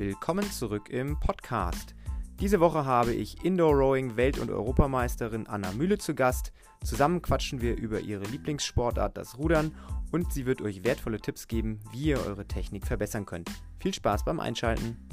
Willkommen 0.00 0.50
zurück 0.50 0.88
im 0.88 1.20
Podcast. 1.20 1.94
Diese 2.40 2.58
Woche 2.58 2.86
habe 2.86 3.12
ich 3.12 3.44
Indoor 3.44 3.74
Rowing 3.74 4.16
Welt- 4.16 4.38
und 4.38 4.50
Europameisterin 4.50 5.46
Anna 5.46 5.72
Mühle 5.72 5.98
zu 5.98 6.14
Gast. 6.14 6.54
Zusammen 6.82 7.20
quatschen 7.20 7.60
wir 7.60 7.76
über 7.76 8.00
ihre 8.00 8.24
Lieblingssportart, 8.24 9.18
das 9.18 9.36
Rudern, 9.36 9.76
und 10.10 10.32
sie 10.32 10.46
wird 10.46 10.62
euch 10.62 10.84
wertvolle 10.84 11.20
Tipps 11.20 11.48
geben, 11.48 11.80
wie 11.92 12.04
ihr 12.04 12.26
eure 12.26 12.48
Technik 12.48 12.86
verbessern 12.86 13.26
könnt. 13.26 13.50
Viel 13.78 13.92
Spaß 13.92 14.24
beim 14.24 14.40
Einschalten. 14.40 15.06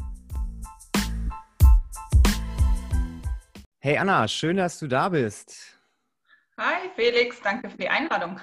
Hey 3.80 3.98
Anna, 3.98 4.26
schön, 4.30 4.56
dass 4.56 4.80
du 4.80 4.88
da 4.88 5.10
bist. 5.10 5.78
Hi 6.58 6.90
Felix, 6.96 7.42
danke 7.42 7.70
für 7.70 7.78
die 7.78 7.90
Einladung. 7.90 8.40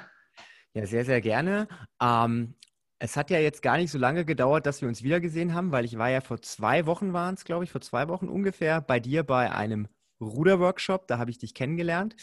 Ja, 0.75 0.85
sehr, 0.85 1.07
sehr 1.07 1.23
gerne. 1.23 1.69
Ähm, 2.03 2.55
es 2.99 3.17
hat 3.17 3.31
ja 3.31 3.39
jetzt 3.39 3.63
gar 3.63 3.77
nicht 3.77 3.91
so 3.91 3.99
lange 3.99 4.25
gedauert, 4.25 4.67
dass 4.67 4.81
wir 4.81 4.89
uns 4.89 5.03
wiedergesehen 5.03 5.55
haben, 5.55 5.73
weil 5.73 5.85
ich 5.85 5.99
war 5.99 6.11
ja 6.11 6.21
vor 6.21 6.41
zwei 6.43 6.87
Wochen 6.87 7.13
waren 7.13 7.35
es, 7.35 7.45
glaube 7.45 7.65
ich, 7.65 7.71
vor 7.71 7.81
zwei 7.81 8.09
Wochen 8.09 8.29
ungefähr 8.29 8.81
bei 8.81 9.01
dir 9.01 9.25
bei 9.25 9.53
einem 9.53 9.89
Ruderworkshop. 10.21 11.07
Da 11.09 11.19
habe 11.19 11.31
ich 11.31 11.39
dich 11.39 11.55
kennengelernt. 11.55 12.17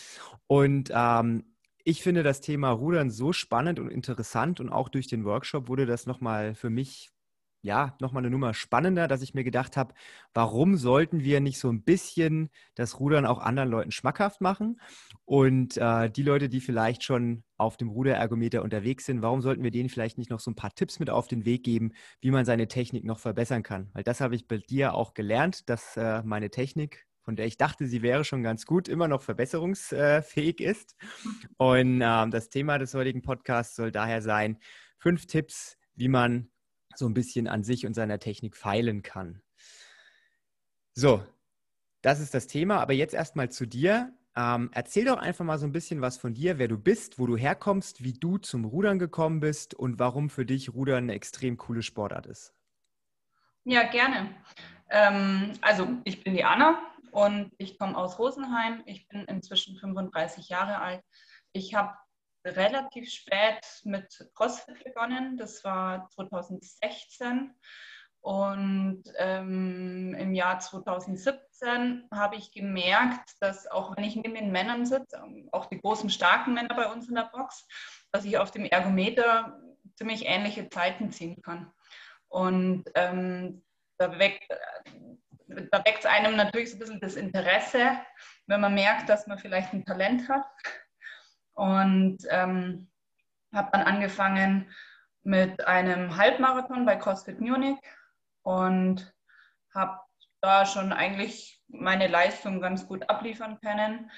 Und 0.47 0.91
ähm, 0.93 1.43
ich 1.83 2.03
finde 2.03 2.23
das 2.23 2.41
Thema 2.41 2.71
Rudern 2.71 3.09
so 3.09 3.33
spannend 3.33 3.79
und 3.79 3.89
interessant 3.89 4.59
und 4.59 4.69
auch 4.69 4.89
durch 4.89 5.07
den 5.07 5.25
Workshop 5.25 5.67
wurde 5.67 5.85
das 5.85 6.05
nochmal 6.05 6.55
für 6.55 6.69
mich 6.69 7.11
ja, 7.61 7.95
nochmal 7.99 8.21
eine 8.21 8.31
Nummer 8.31 8.53
spannender, 8.53 9.07
dass 9.07 9.21
ich 9.21 9.33
mir 9.33 9.43
gedacht 9.43 9.77
habe, 9.77 9.93
warum 10.33 10.77
sollten 10.77 11.23
wir 11.23 11.39
nicht 11.39 11.59
so 11.59 11.69
ein 11.69 11.83
bisschen 11.83 12.49
das 12.75 12.99
Rudern 12.99 13.25
auch 13.25 13.39
anderen 13.39 13.69
Leuten 13.69 13.91
schmackhaft 13.91 14.41
machen? 14.41 14.81
Und 15.25 15.77
äh, 15.77 16.09
die 16.09 16.23
Leute, 16.23 16.49
die 16.49 16.59
vielleicht 16.59 17.03
schon 17.03 17.43
auf 17.57 17.77
dem 17.77 17.89
Ruderergometer 17.89 18.63
unterwegs 18.63 19.05
sind, 19.05 19.21
warum 19.21 19.41
sollten 19.41 19.63
wir 19.63 19.71
denen 19.71 19.89
vielleicht 19.89 20.17
nicht 20.17 20.31
noch 20.31 20.39
so 20.39 20.49
ein 20.49 20.55
paar 20.55 20.73
Tipps 20.73 20.99
mit 20.99 21.09
auf 21.11 21.27
den 21.27 21.45
Weg 21.45 21.63
geben, 21.63 21.91
wie 22.19 22.31
man 22.31 22.45
seine 22.45 22.67
Technik 22.67 23.03
noch 23.05 23.19
verbessern 23.19 23.61
kann? 23.61 23.91
Weil 23.93 24.03
das 24.03 24.21
habe 24.21 24.35
ich 24.35 24.47
bei 24.47 24.57
dir 24.57 24.95
auch 24.95 25.13
gelernt, 25.13 25.69
dass 25.69 25.95
äh, 25.97 26.23
meine 26.23 26.49
Technik 26.49 27.05
von 27.23 27.35
der 27.35 27.45
ich 27.45 27.57
dachte, 27.57 27.85
sie 27.85 28.01
wäre 28.01 28.25
schon 28.25 28.41
ganz 28.41 28.65
gut, 28.65 28.87
immer 28.87 29.07
noch 29.07 29.21
verbesserungsfähig 29.21 30.59
ist. 30.59 30.95
Und 31.57 32.01
äh, 32.01 32.29
das 32.29 32.49
Thema 32.49 32.79
des 32.79 32.95
heutigen 32.95 33.21
Podcasts 33.21 33.75
soll 33.75 33.91
daher 33.91 34.23
sein, 34.23 34.57
fünf 34.97 35.27
Tipps, 35.27 35.77
wie 35.93 36.07
man 36.07 36.50
so 36.95 37.07
ein 37.07 37.13
bisschen 37.13 37.47
an 37.47 37.63
sich 37.63 37.85
und 37.85 37.93
seiner 37.93 38.19
Technik 38.19 38.55
feilen 38.55 39.01
kann. 39.01 39.41
So, 40.93 41.23
das 42.01 42.19
ist 42.19 42.33
das 42.33 42.47
Thema. 42.47 42.79
Aber 42.79 42.93
jetzt 42.93 43.13
erstmal 43.13 43.49
zu 43.49 43.65
dir. 43.65 44.13
Ähm, 44.35 44.69
erzähl 44.73 45.05
doch 45.05 45.17
einfach 45.17 45.43
mal 45.43 45.59
so 45.59 45.65
ein 45.65 45.73
bisschen 45.73 45.99
was 45.99 46.17
von 46.17 46.33
dir, 46.33 46.57
wer 46.57 46.69
du 46.69 46.77
bist, 46.77 47.19
wo 47.19 47.27
du 47.27 47.35
herkommst, 47.35 48.01
wie 48.01 48.13
du 48.13 48.37
zum 48.37 48.63
Rudern 48.63 48.97
gekommen 48.97 49.41
bist 49.41 49.73
und 49.73 49.99
warum 49.99 50.29
für 50.29 50.45
dich 50.45 50.73
Rudern 50.73 51.03
eine 51.03 51.13
extrem 51.13 51.57
coole 51.57 51.83
Sportart 51.83 52.27
ist. 52.27 52.53
Ja, 53.65 53.83
gerne. 53.83 54.33
Ähm, 54.89 55.51
also 55.61 55.87
ich 56.05 56.23
bin 56.23 56.33
die 56.33 56.45
Anna 56.45 56.81
und 57.11 57.51
ich 57.57 57.77
komme 57.77 57.97
aus 57.97 58.19
Rosenheim. 58.19 58.83
Ich 58.85 59.07
bin 59.09 59.25
inzwischen 59.25 59.75
35 59.75 60.47
Jahre 60.47 60.79
alt. 60.79 61.03
Ich 61.51 61.75
habe 61.75 61.93
relativ 62.45 63.09
spät 63.09 63.61
mit 63.83 64.29
CrossFit 64.33 64.83
begonnen. 64.83 65.37
Das 65.37 65.63
war 65.63 66.09
2016. 66.09 67.53
Und 68.21 69.03
ähm, 69.17 70.13
im 70.13 70.35
Jahr 70.35 70.59
2017 70.59 72.07
habe 72.13 72.35
ich 72.35 72.51
gemerkt, 72.51 73.31
dass 73.39 73.65
auch 73.65 73.97
wenn 73.97 74.03
ich 74.03 74.15
neben 74.15 74.35
den 74.35 74.51
Männern 74.51 74.85
sitze, 74.85 75.23
auch 75.51 75.65
die 75.65 75.81
großen, 75.81 76.09
starken 76.11 76.53
Männer 76.53 76.75
bei 76.75 76.91
uns 76.91 77.09
in 77.09 77.15
der 77.15 77.31
Box, 77.33 77.67
dass 78.11 78.23
ich 78.23 78.37
auf 78.37 78.51
dem 78.51 78.65
Ergometer 78.65 79.59
ziemlich 79.95 80.27
ähnliche 80.27 80.69
Zeiten 80.69 81.11
ziehen 81.11 81.41
kann. 81.41 81.71
Und 82.27 82.83
ähm, 82.95 83.63
da 83.97 84.19
weckt 84.19 84.47
da 85.71 85.83
weckt 85.85 85.99
es 85.99 86.05
einem 86.05 86.35
natürlich 86.35 86.69
so 86.69 86.75
ein 86.75 86.79
bisschen 86.79 86.99
das 86.99 87.15
Interesse, 87.15 87.99
wenn 88.47 88.61
man 88.61 88.73
merkt, 88.73 89.09
dass 89.09 89.27
man 89.27 89.37
vielleicht 89.37 89.73
ein 89.73 89.85
Talent 89.85 90.29
hat 90.29 90.45
und 91.53 92.19
ähm, 92.29 92.89
habe 93.53 93.69
dann 93.71 93.83
angefangen 93.83 94.69
mit 95.23 95.67
einem 95.67 96.15
Halbmarathon 96.17 96.85
bei 96.85 96.95
CrossFit 96.95 97.39
Munich 97.39 97.77
und 98.43 99.13
habe 99.73 99.99
da 100.41 100.65
schon 100.65 100.91
eigentlich 100.91 101.61
meine 101.67 102.07
Leistung 102.07 102.61
ganz 102.61 102.87
gut 102.87 103.09
abliefern 103.09 103.59
können. 103.61 104.09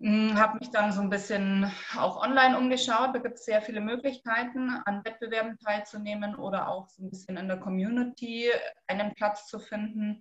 Hm, 0.00 0.38
habe 0.38 0.58
mich 0.58 0.70
dann 0.70 0.92
so 0.92 1.00
ein 1.02 1.10
bisschen 1.10 1.70
auch 1.96 2.22
online 2.22 2.58
umgeschaut. 2.58 3.14
Da 3.14 3.18
gibt 3.18 3.38
es 3.38 3.44
sehr 3.44 3.62
viele 3.62 3.80
Möglichkeiten, 3.80 4.70
an 4.86 5.04
Wettbewerben 5.04 5.58
teilzunehmen 5.58 6.34
oder 6.34 6.68
auch 6.68 6.88
so 6.88 7.04
ein 7.04 7.10
bisschen 7.10 7.36
in 7.36 7.48
der 7.48 7.58
Community 7.58 8.50
einen 8.86 9.14
Platz 9.14 9.46
zu 9.46 9.60
finden 9.60 10.20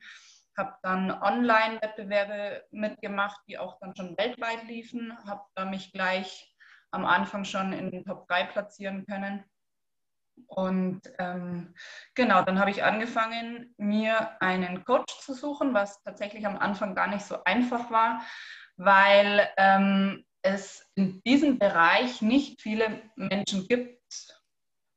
habe 0.60 0.76
dann 0.84 1.10
Online-Wettbewerbe 1.10 2.66
mitgemacht, 2.70 3.42
die 3.48 3.58
auch 3.58 3.80
dann 3.80 3.96
schon 3.96 4.16
weltweit 4.18 4.66
liefen, 4.66 5.18
habe 5.26 5.66
mich 5.66 5.92
gleich 5.92 6.54
am 6.92 7.06
Anfang 7.06 7.46
schon 7.46 7.74
in 7.74 7.90
den 7.90 8.06
Top 8.06 8.28
3 8.28 8.46
platzieren 8.46 9.06
können. 9.08 9.44
Und 10.48 11.02
ähm, 11.18 11.74
genau, 12.16 12.44
dann 12.44 12.60
habe 12.60 12.72
ich 12.72 12.84
angefangen, 12.84 13.74
mir 13.78 14.42
einen 14.42 14.86
Coach 14.86 15.20
zu 15.20 15.34
suchen, 15.34 15.74
was 15.74 16.02
tatsächlich 16.04 16.46
am 16.46 16.58
Anfang 16.58 16.96
gar 16.96 17.08
nicht 17.08 17.26
so 17.26 17.44
einfach 17.44 17.92
war, 17.92 18.22
weil 18.78 19.48
ähm, 19.58 20.26
es 20.42 20.90
in 20.96 21.22
diesem 21.24 21.60
Bereich 21.60 22.22
nicht 22.22 22.62
viele 22.62 23.02
Menschen 23.16 23.68
gibt, 23.68 24.42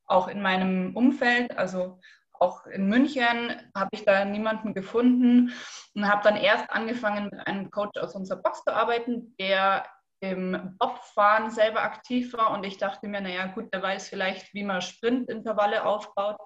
auch 0.06 0.28
in 0.28 0.40
meinem 0.42 0.96
Umfeld. 0.96 1.56
Also 1.56 2.00
auch 2.42 2.66
in 2.66 2.88
München 2.88 3.54
habe 3.74 3.90
ich 3.92 4.04
da 4.04 4.24
niemanden 4.24 4.74
gefunden 4.74 5.52
und 5.94 6.08
habe 6.08 6.24
dann 6.24 6.36
erst 6.36 6.68
angefangen 6.70 7.30
mit 7.30 7.46
einem 7.46 7.70
Coach 7.70 7.98
aus 8.00 8.14
unserer 8.14 8.42
Box 8.42 8.64
zu 8.64 8.74
arbeiten, 8.74 9.34
der 9.38 9.86
im 10.20 10.76
Bobfahren 10.78 11.50
selber 11.50 11.82
aktiv 11.82 12.32
war 12.34 12.50
und 12.50 12.64
ich 12.64 12.78
dachte 12.78 13.08
mir, 13.08 13.20
naja 13.20 13.46
gut, 13.46 13.72
der 13.72 13.82
weiß 13.82 14.08
vielleicht, 14.08 14.52
wie 14.54 14.64
man 14.64 14.80
Sprintintervalle 14.80 15.84
aufbaut. 15.84 16.38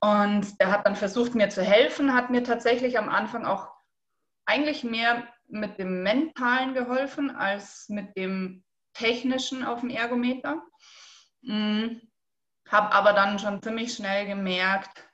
Und 0.00 0.58
der 0.60 0.70
hat 0.70 0.86
dann 0.86 0.96
versucht, 0.96 1.34
mir 1.34 1.50
zu 1.50 1.62
helfen, 1.62 2.14
hat 2.14 2.30
mir 2.30 2.42
tatsächlich 2.42 2.98
am 2.98 3.10
Anfang 3.10 3.44
auch 3.44 3.68
eigentlich 4.46 4.82
mehr 4.82 5.28
mit 5.46 5.78
dem 5.78 6.02
Mentalen 6.02 6.72
geholfen 6.72 7.30
als 7.30 7.86
mit 7.88 8.16
dem 8.16 8.64
Technischen 8.94 9.62
auf 9.62 9.80
dem 9.80 9.90
Ergometer. 9.90 10.62
Mhm 11.42 12.09
habe 12.70 12.92
aber 12.92 13.12
dann 13.12 13.38
schon 13.38 13.62
ziemlich 13.62 13.94
schnell 13.94 14.26
gemerkt, 14.26 15.08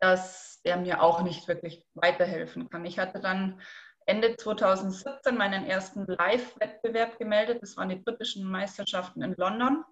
dass 0.00 0.60
er 0.64 0.76
mir 0.76 1.02
auch 1.02 1.22
nicht 1.22 1.46
wirklich 1.48 1.84
weiterhelfen 1.94 2.68
kann. 2.68 2.84
Ich 2.84 2.98
hatte 2.98 3.20
dann 3.20 3.60
Ende 4.06 4.36
2017 4.36 5.36
meinen 5.36 5.66
ersten 5.66 6.06
Live-Wettbewerb 6.06 7.18
gemeldet. 7.18 7.62
Das 7.62 7.76
waren 7.76 7.90
die 7.90 7.96
britischen 7.96 8.44
Meisterschaften 8.44 9.22
in 9.22 9.34
London. 9.36 9.84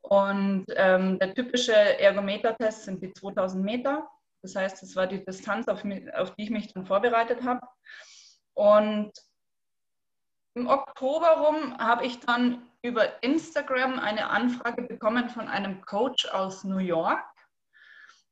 Und 0.00 0.66
ähm, 0.76 1.18
der 1.18 1.34
typische 1.34 1.74
Ergometer-Test 1.74 2.84
sind 2.84 3.02
die 3.02 3.12
2000 3.12 3.64
Meter. 3.64 4.08
Das 4.42 4.54
heißt, 4.54 4.80
das 4.82 4.94
war 4.94 5.08
die 5.08 5.24
Distanz, 5.24 5.66
auf, 5.66 5.82
auf 6.14 6.34
die 6.36 6.44
ich 6.44 6.50
mich 6.50 6.72
dann 6.72 6.86
vorbereitet 6.86 7.42
habe. 7.42 7.60
Und 8.54 9.12
im 10.56 10.68
Oktober 10.68 11.28
rum 11.32 11.76
habe 11.78 12.06
ich 12.06 12.18
dann 12.20 12.66
über 12.80 13.22
Instagram 13.22 13.98
eine 13.98 14.30
Anfrage 14.30 14.82
bekommen 14.82 15.28
von 15.28 15.48
einem 15.48 15.82
Coach 15.82 16.26
aus 16.26 16.64
New 16.64 16.78
York. 16.78 17.22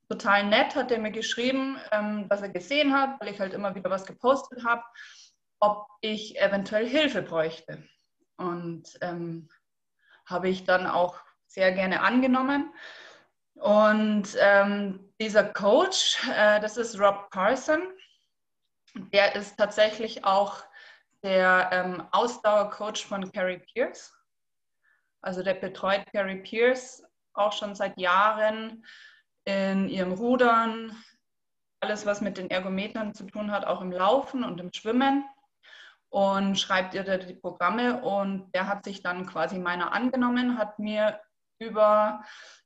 Total 0.09 0.45
nett 0.45 0.75
hat 0.75 0.91
er 0.91 1.01
mir 1.01 1.11
geschrieben, 1.11 1.79
ähm, 1.93 2.27
dass 2.31 2.41
er 2.41 2.49
gesehen 2.49 2.95
hat, 2.95 3.21
weil 3.21 3.29
ich 3.29 3.41
halt 3.41 3.53
immer 3.53 3.75
wieder 3.75 3.91
was 3.91 4.07
gepostet 4.07 4.65
habe, 4.65 4.83
ob 5.61 5.87
ich 6.01 6.41
eventuell 6.41 6.89
Hilfe 6.89 7.21
bräuchte. 7.21 7.87
Und 8.39 8.85
ähm, 9.03 9.51
habe 10.25 10.49
ich 10.49 10.65
dann 10.65 10.87
auch 10.87 11.21
sehr 11.47 11.73
gerne 11.73 12.00
angenommen. 12.00 12.73
Und 13.55 14.29
ähm, 14.41 15.12
dieser 15.21 15.44
Coach, 15.44 16.26
äh, 16.35 16.59
das 16.61 16.79
ist 16.79 16.99
Rob 16.99 17.31
Carson, 17.31 17.82
der 18.94 19.37
ist 19.37 19.59
tatsächlich 19.59 20.25
auch 20.25 20.65
der 21.25 21.71
ähm, 21.73 22.06
Ausdauercoach 22.12 23.06
von 23.06 23.32
Carrie 23.32 23.59
Pierce. 23.73 24.12
Also 25.23 25.43
der 25.43 25.55
betreut 25.55 26.05
Carrie 26.12 26.43
Pierce 26.43 27.03
auch 27.32 27.53
schon 27.53 27.75
seit 27.75 27.99
Jahren 27.99 28.85
in 29.47 29.88
ihrem 29.88 30.12
Rudern, 30.12 30.97
alles, 31.81 32.06
was 32.06 32.21
mit 32.21 32.38
den 32.38 32.50
Ergometern 32.50 33.15
zu 33.15 33.25
tun 33.25 33.50
hat, 33.50 33.67
auch 33.67 33.81
im 33.81 33.91
Laufen 33.91 34.44
und 34.44 34.61
im 34.61 34.73
Schwimmen 34.73 35.25
und 36.11 36.59
schreibt 36.59 36.94
ihr 36.94 37.03
da 37.03 37.17
die 37.17 37.35
Programme 37.35 38.03
und 38.03 38.53
der 38.55 38.69
hat 38.69 38.85
sich 38.85 39.03
dann 39.03 39.26
quasi 39.26 39.59
meiner 39.59 39.93
angenommen, 39.93 40.59
hat 40.59 40.79
mir 40.79 41.21
über 41.59 42.23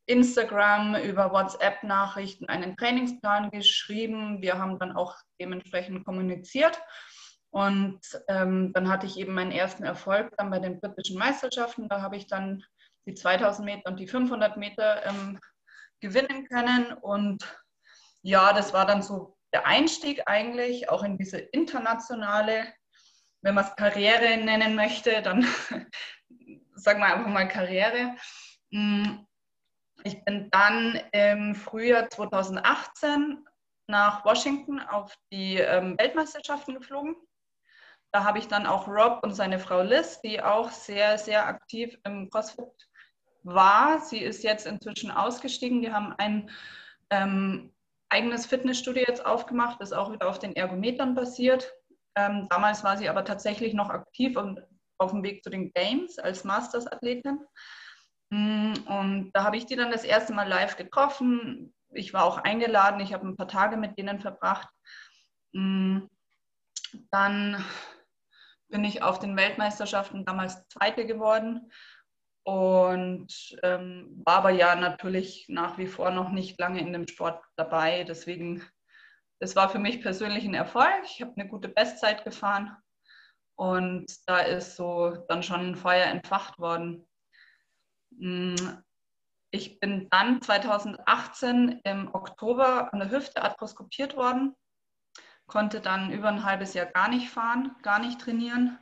Instagram, 0.06 0.96
über 0.96 1.32
WhatsApp-Nachrichten 1.32 2.49
einen 2.49 2.76
Trainingsplan 2.76 3.50
geschrieben. 3.50 4.43
Wir 4.43 4.58
haben 4.58 4.78
dann 4.78 4.96
auch 4.96 5.16
dementsprechend 5.40 6.05
kommuniziert 6.05 6.81
und 7.50 8.00
ähm, 8.28 8.72
dann 8.72 8.88
hatte 8.88 9.06
ich 9.06 9.18
eben 9.18 9.34
meinen 9.34 9.52
ersten 9.52 9.82
Erfolg 9.82 10.36
dann 10.36 10.50
bei 10.50 10.58
den 10.58 10.80
britischen 10.80 11.18
Meisterschaften. 11.18 11.88
Da 11.88 12.02
habe 12.02 12.16
ich 12.16 12.26
dann 12.26 12.64
die 13.06 13.14
2000 13.14 13.64
Meter 13.64 13.90
und 13.90 13.98
die 13.98 14.06
500 14.06 14.56
Meter 14.56 15.06
ähm, 15.06 15.38
gewinnen 16.00 16.46
können. 16.46 16.92
Und 16.92 17.42
ja, 18.22 18.52
das 18.52 18.74
war 18.74 18.86
dann 18.86 19.02
so 19.02 19.36
der 19.52 19.66
Einstieg 19.66 20.22
eigentlich 20.26 20.90
auch 20.90 21.02
in 21.02 21.16
diese 21.16 21.38
internationale, 21.38 22.72
wenn 23.42 23.54
man 23.54 23.64
es 23.64 23.76
Karriere 23.76 24.36
nennen 24.36 24.74
möchte, 24.74 25.22
dann 25.22 25.42
sagen 26.74 27.00
wir 27.00 27.06
einfach 27.06 27.28
mal 27.28 27.48
Karriere. 27.48 28.14
Hm, 28.72 29.26
ich 30.04 30.22
bin 30.24 30.50
dann 30.50 31.00
im 31.12 31.54
Frühjahr 31.54 32.10
2018 32.10 33.44
nach 33.88 34.24
Washington 34.24 34.80
auf 34.80 35.16
die 35.32 35.56
ähm, 35.56 35.98
Weltmeisterschaften 35.98 36.74
geflogen. 36.74 37.16
Da 38.12 38.25
habe 38.25 38.38
ich 38.38 38.49
dann 38.49 38.66
auch 38.66 38.88
Rob 38.88 39.20
und 39.22 39.34
seine 39.34 39.58
Frau 39.58 39.82
Liz, 39.82 40.20
die 40.22 40.43
auch 40.43 40.70
sehr, 40.70 41.19
sehr 41.19 41.46
aktiv 41.46 41.99
im 42.05 42.31
CrossFit 42.31 42.64
war. 43.43 44.00
Sie 44.00 44.19
ist 44.19 44.43
jetzt 44.43 44.66
inzwischen 44.66 45.10
ausgestiegen. 45.10 45.82
Die 45.82 45.93
haben 45.93 46.14
ein 46.16 46.50
ähm, 47.10 47.72
eigenes 48.08 48.46
Fitnessstudio 48.46 49.05
jetzt 49.06 49.25
aufgemacht, 49.25 49.81
das 49.81 49.93
auch 49.93 50.12
wieder 50.12 50.28
auf 50.28 50.38
den 50.38 50.56
Ergometern 50.56 51.14
basiert. 51.14 51.70
Ähm, 52.14 52.46
damals 52.49 52.82
war 52.82 52.96
sie 52.96 53.08
aber 53.08 53.25
tatsächlich 53.25 53.75
noch 53.75 53.90
aktiv 53.90 54.37
und 54.37 54.62
auf 54.99 55.12
dem 55.12 55.22
Weg 55.22 55.44
zu 55.44 55.50
den 55.50 55.72
Games 55.72 56.19
als 56.19 56.44
Masters-Athletin. 56.44 57.40
Mm, 58.31 58.72
und 58.87 59.31
da 59.32 59.44
habe 59.44 59.56
ich 59.56 59.66
die 59.66 59.76
dann 59.76 59.90
das 59.90 60.05
erste 60.05 60.32
Mal 60.32 60.49
live 60.49 60.76
getroffen. 60.76 61.72
Ich 61.90 62.12
war 62.12 62.25
auch 62.25 62.38
eingeladen, 62.38 63.00
ich 63.00 63.12
habe 63.12 63.26
ein 63.26 63.37
paar 63.37 63.49
Tage 63.49 63.76
mit 63.76 63.96
denen 63.99 64.20
verbracht. 64.20 64.69
Mm, 65.52 66.00
dann 67.10 67.64
bin 68.69 68.85
ich 68.85 69.03
auf 69.03 69.19
den 69.19 69.37
Weltmeisterschaften 69.37 70.25
damals 70.25 70.67
Zweite 70.69 71.06
geworden 71.06 71.70
und 72.44 73.59
ähm, 73.62 74.23
war 74.25 74.37
aber 74.37 74.50
ja 74.50 74.75
natürlich 74.75 75.47
nach 75.49 75.76
wie 75.79 75.87
vor 75.87 76.11
noch 76.11 76.31
nicht 76.31 76.59
lange 76.59 76.81
in 76.81 76.93
dem 76.93 77.06
Sport 77.06 77.44
dabei. 77.56 78.05
Deswegen, 78.05 78.62
das 79.38 79.55
war 79.56 79.69
für 79.69 79.79
mich 79.79 80.00
persönlich 80.00 80.44
ein 80.44 80.55
Erfolg. 80.55 81.03
Ich 81.05 81.20
habe 81.20 81.32
eine 81.37 81.49
gute 81.49 81.69
Bestzeit 81.69 82.25
gefahren 82.25 82.76
und 83.56 84.06
da 84.26 84.38
ist 84.38 84.76
so 84.76 85.17
dann 85.29 85.43
schon 85.43 85.61
ein 85.61 85.76
Feuer 85.76 86.06
entfacht 86.06 86.59
worden. 86.59 87.06
Mm, 88.11 88.55
ich 89.50 89.81
bin 89.81 90.09
dann 90.11 90.41
2018 90.41 91.81
im 91.85 92.15
Oktober 92.15 92.93
an 92.93 93.00
der 93.00 93.11
Hüfte 93.11 93.43
arthroskopiert 93.43 94.17
worden, 94.17 94.55
konnte 95.48 95.80
dann 95.80 96.12
über 96.12 96.28
ein 96.28 96.44
halbes 96.44 96.74
Jahr 96.74 96.86
gar 96.86 97.08
nicht 97.08 97.30
fahren, 97.30 97.74
gar 97.82 97.98
nicht 97.98 98.20
trainieren, 98.20 98.78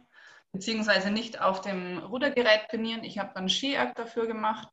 beziehungsweise 0.53 1.11
nicht 1.11 1.41
auf 1.41 1.63
dem 1.63 1.99
Rudergerät 1.99 2.69
trainieren. 2.69 3.05
Ich 3.05 3.19
habe 3.19 3.33
dann 3.35 3.49
Ski-Act 3.49 3.99
dafür 3.99 4.27
gemacht 4.27 4.69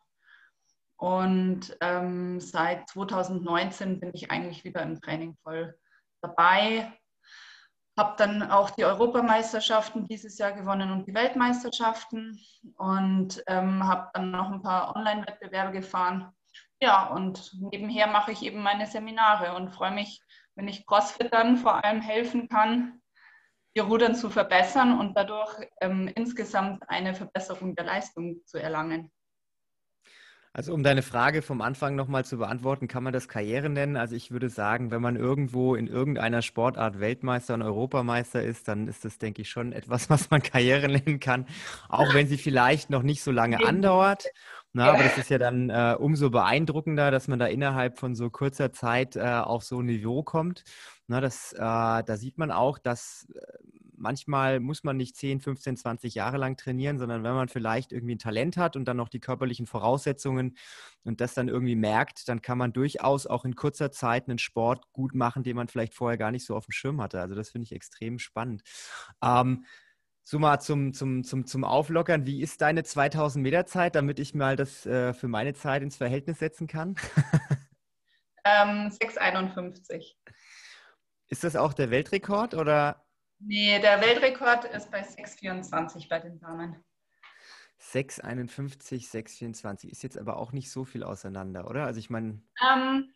und 0.98 1.78
ähm, 1.82 2.40
seit 2.40 2.90
2019 2.90 4.00
bin 4.00 4.12
ich 4.14 4.32
eigentlich 4.32 4.64
wieder 4.64 4.82
im 4.82 5.00
Training 5.00 5.36
voll 5.44 5.78
dabei. 6.22 6.92
Habe 7.98 8.16
dann 8.18 8.50
auch 8.50 8.72
die 8.72 8.86
Europameisterschaften 8.86 10.08
dieses 10.08 10.40
Jahr 10.40 10.54
gewonnen 10.54 10.92
und 10.92 11.06
die 11.06 11.14
Weltmeisterschaften 11.14 12.40
und 12.78 13.44
ähm, 13.46 13.84
habe 13.88 14.10
dann 14.14 14.32
noch 14.32 14.52
ein 14.52 14.64
paar 14.64 14.96
Online-Wettbewerbe 14.96 15.74
gefahren. 15.74 16.32
Ja, 16.82 17.08
und 17.08 17.54
nebenher 17.60 18.08
mache 18.08 18.32
ich 18.32 18.42
eben 18.42 18.64
meine 18.64 18.88
Seminare 18.88 19.56
und 19.56 19.70
freue 19.70 19.92
mich, 19.92 20.23
wenn 20.56 20.68
ich 20.68 20.86
Crossfittern 20.86 21.58
vor 21.58 21.84
allem 21.84 22.02
helfen 22.02 22.48
kann, 22.50 23.02
ihr 23.74 23.84
Rudern 23.84 24.16
zu 24.16 24.30
verbessern 24.30 25.00
und 25.00 25.16
dadurch 25.16 25.68
ähm, 25.82 26.10
insgesamt 26.16 26.88
eine 26.90 27.16
Verbesserung 27.16 27.76
der 27.76 27.86
Leistung 27.86 28.42
zu 28.46 28.62
erlangen. 28.62 29.12
Also 30.56 30.72
um 30.72 30.84
deine 30.84 31.02
Frage 31.02 31.42
vom 31.42 31.62
Anfang 31.62 31.96
nochmal 31.96 32.26
zu 32.26 32.38
beantworten, 32.38 32.88
kann 32.88 33.04
man 33.04 33.12
das 33.12 33.28
Karriere 33.28 33.70
nennen? 33.70 33.98
Also 33.98 34.16
ich 34.16 34.30
würde 34.30 34.50
sagen, 34.50 34.92
wenn 34.92 35.02
man 35.02 35.16
irgendwo 35.16 35.74
in 35.74 35.88
irgendeiner 35.88 36.44
Sportart 36.44 37.00
Weltmeister 37.00 37.56
und 37.56 37.64
Europameister 37.64 38.44
ist, 38.44 38.68
dann 38.68 38.88
ist 38.88 39.04
das, 39.04 39.18
denke 39.18 39.42
ich, 39.42 39.50
schon 39.50 39.74
etwas, 39.74 40.10
was 40.12 40.30
man 40.30 40.44
Karriere 40.44 40.88
nennen 40.90 41.20
kann, 41.20 41.48
auch 41.90 42.14
wenn 42.14 42.28
sie 42.28 42.38
vielleicht 42.38 42.92
noch 42.92 43.02
nicht 43.02 43.24
so 43.24 43.32
lange 43.32 43.66
andauert. 43.66 44.26
Na, 44.76 44.90
aber 44.92 45.04
das 45.04 45.18
ist 45.20 45.30
ja 45.30 45.38
dann 45.38 45.70
äh, 45.70 45.96
umso 46.00 46.32
beeindruckender, 46.32 47.12
dass 47.12 47.28
man 47.28 47.38
da 47.38 47.46
innerhalb 47.46 48.00
von 48.00 48.16
so 48.16 48.32
kurzer 48.32 48.72
Zeit 48.72 49.16
äh, 49.16 49.22
auf 49.22 49.64
so 49.64 49.80
ein 49.82 49.86
Niveau 49.86 50.24
kommt. 50.24 50.64
Na, 51.08 51.22
das, 51.22 51.54
äh, 51.54 51.58
da 51.60 52.18
sieht 52.18 52.40
man 52.40 52.50
auch, 52.52 52.80
dass 52.80 53.28
äh, 53.36 53.42
manchmal 53.96 54.60
muss 54.60 54.84
man 54.84 54.98
nicht 54.98 55.16
10, 55.16 55.42
15, 55.42 55.78
20 55.78 56.16
Jahre 56.16 56.38
lang 56.38 56.58
trainieren, 56.58 56.98
sondern 56.98 57.24
wenn 57.24 57.36
man 57.36 57.50
vielleicht 57.50 57.92
irgendwie 57.92 58.16
ein 58.16 58.20
Talent 58.20 58.58
hat 58.58 58.76
und 58.76 58.86
dann 58.86 58.98
noch 58.98 59.10
die 59.10 59.20
körperlichen 59.20 59.68
Voraussetzungen 59.68 60.58
und 61.04 61.22
das 61.22 61.36
dann 61.36 61.50
irgendwie 61.50 61.76
merkt, 61.76 62.28
dann 62.28 62.42
kann 62.42 62.58
man 62.58 62.74
durchaus 62.74 63.28
auch 63.28 63.46
in 63.46 63.56
kurzer 63.56 63.92
Zeit 63.92 64.28
einen 64.28 64.40
Sport 64.40 64.92
gut 64.92 65.14
machen, 65.14 65.44
den 65.44 65.56
man 65.56 65.68
vielleicht 65.68 65.94
vorher 65.94 66.18
gar 66.18 66.32
nicht 66.32 66.46
so 66.46 66.56
auf 66.56 66.66
dem 66.66 66.72
Schirm 66.72 67.00
hatte. 67.00 67.22
Also 67.22 67.36
das 67.36 67.52
finde 67.52 67.66
ich 67.66 67.74
extrem 67.74 68.18
spannend. 68.18 68.64
Ähm, 69.24 69.66
so 70.24 70.40
mal 70.40 70.60
zum, 70.60 70.94
zum, 70.94 71.24
zum, 71.24 71.46
zum 71.46 71.64
Auflockern, 71.64 72.26
wie 72.26 72.42
ist 72.42 72.62
deine 72.62 72.84
2000 72.84 73.44
Meter 73.44 73.66
Zeit, 73.66 73.96
damit 73.96 74.20
ich 74.20 74.34
mal 74.34 74.56
das 74.56 74.86
äh, 74.86 75.14
für 75.14 75.28
meine 75.28 75.54
Zeit 75.54 75.84
ins 75.84 75.98
Verhältnis 75.98 76.40
setzen 76.40 76.68
kann? 76.68 76.96
ähm, 78.46 78.90
6,51. 78.90 80.16
Ist 81.28 81.44
das 81.44 81.56
auch 81.56 81.74
der 81.74 81.92
Weltrekord 81.92 82.54
oder 82.54 83.04
Nee, 83.46 83.80
der 83.80 84.00
Weltrekord 84.00 84.66
ist 84.66 84.90
bei 84.90 85.02
6,24 85.02 86.08
bei 86.08 86.20
den 86.20 86.40
Damen. 86.40 86.82
6,51, 87.82 89.12
6,24 89.12 89.90
ist 89.90 90.04
jetzt 90.04 90.18
aber 90.18 90.38
auch 90.38 90.54
nicht 90.54 90.72
so 90.72 90.86
viel 90.86 91.04
auseinander, 91.04 91.70
oder? 91.70 91.86
Also 91.86 92.00
ich 92.00 92.10
meine. 92.10 92.42
Ähm, 92.66 93.14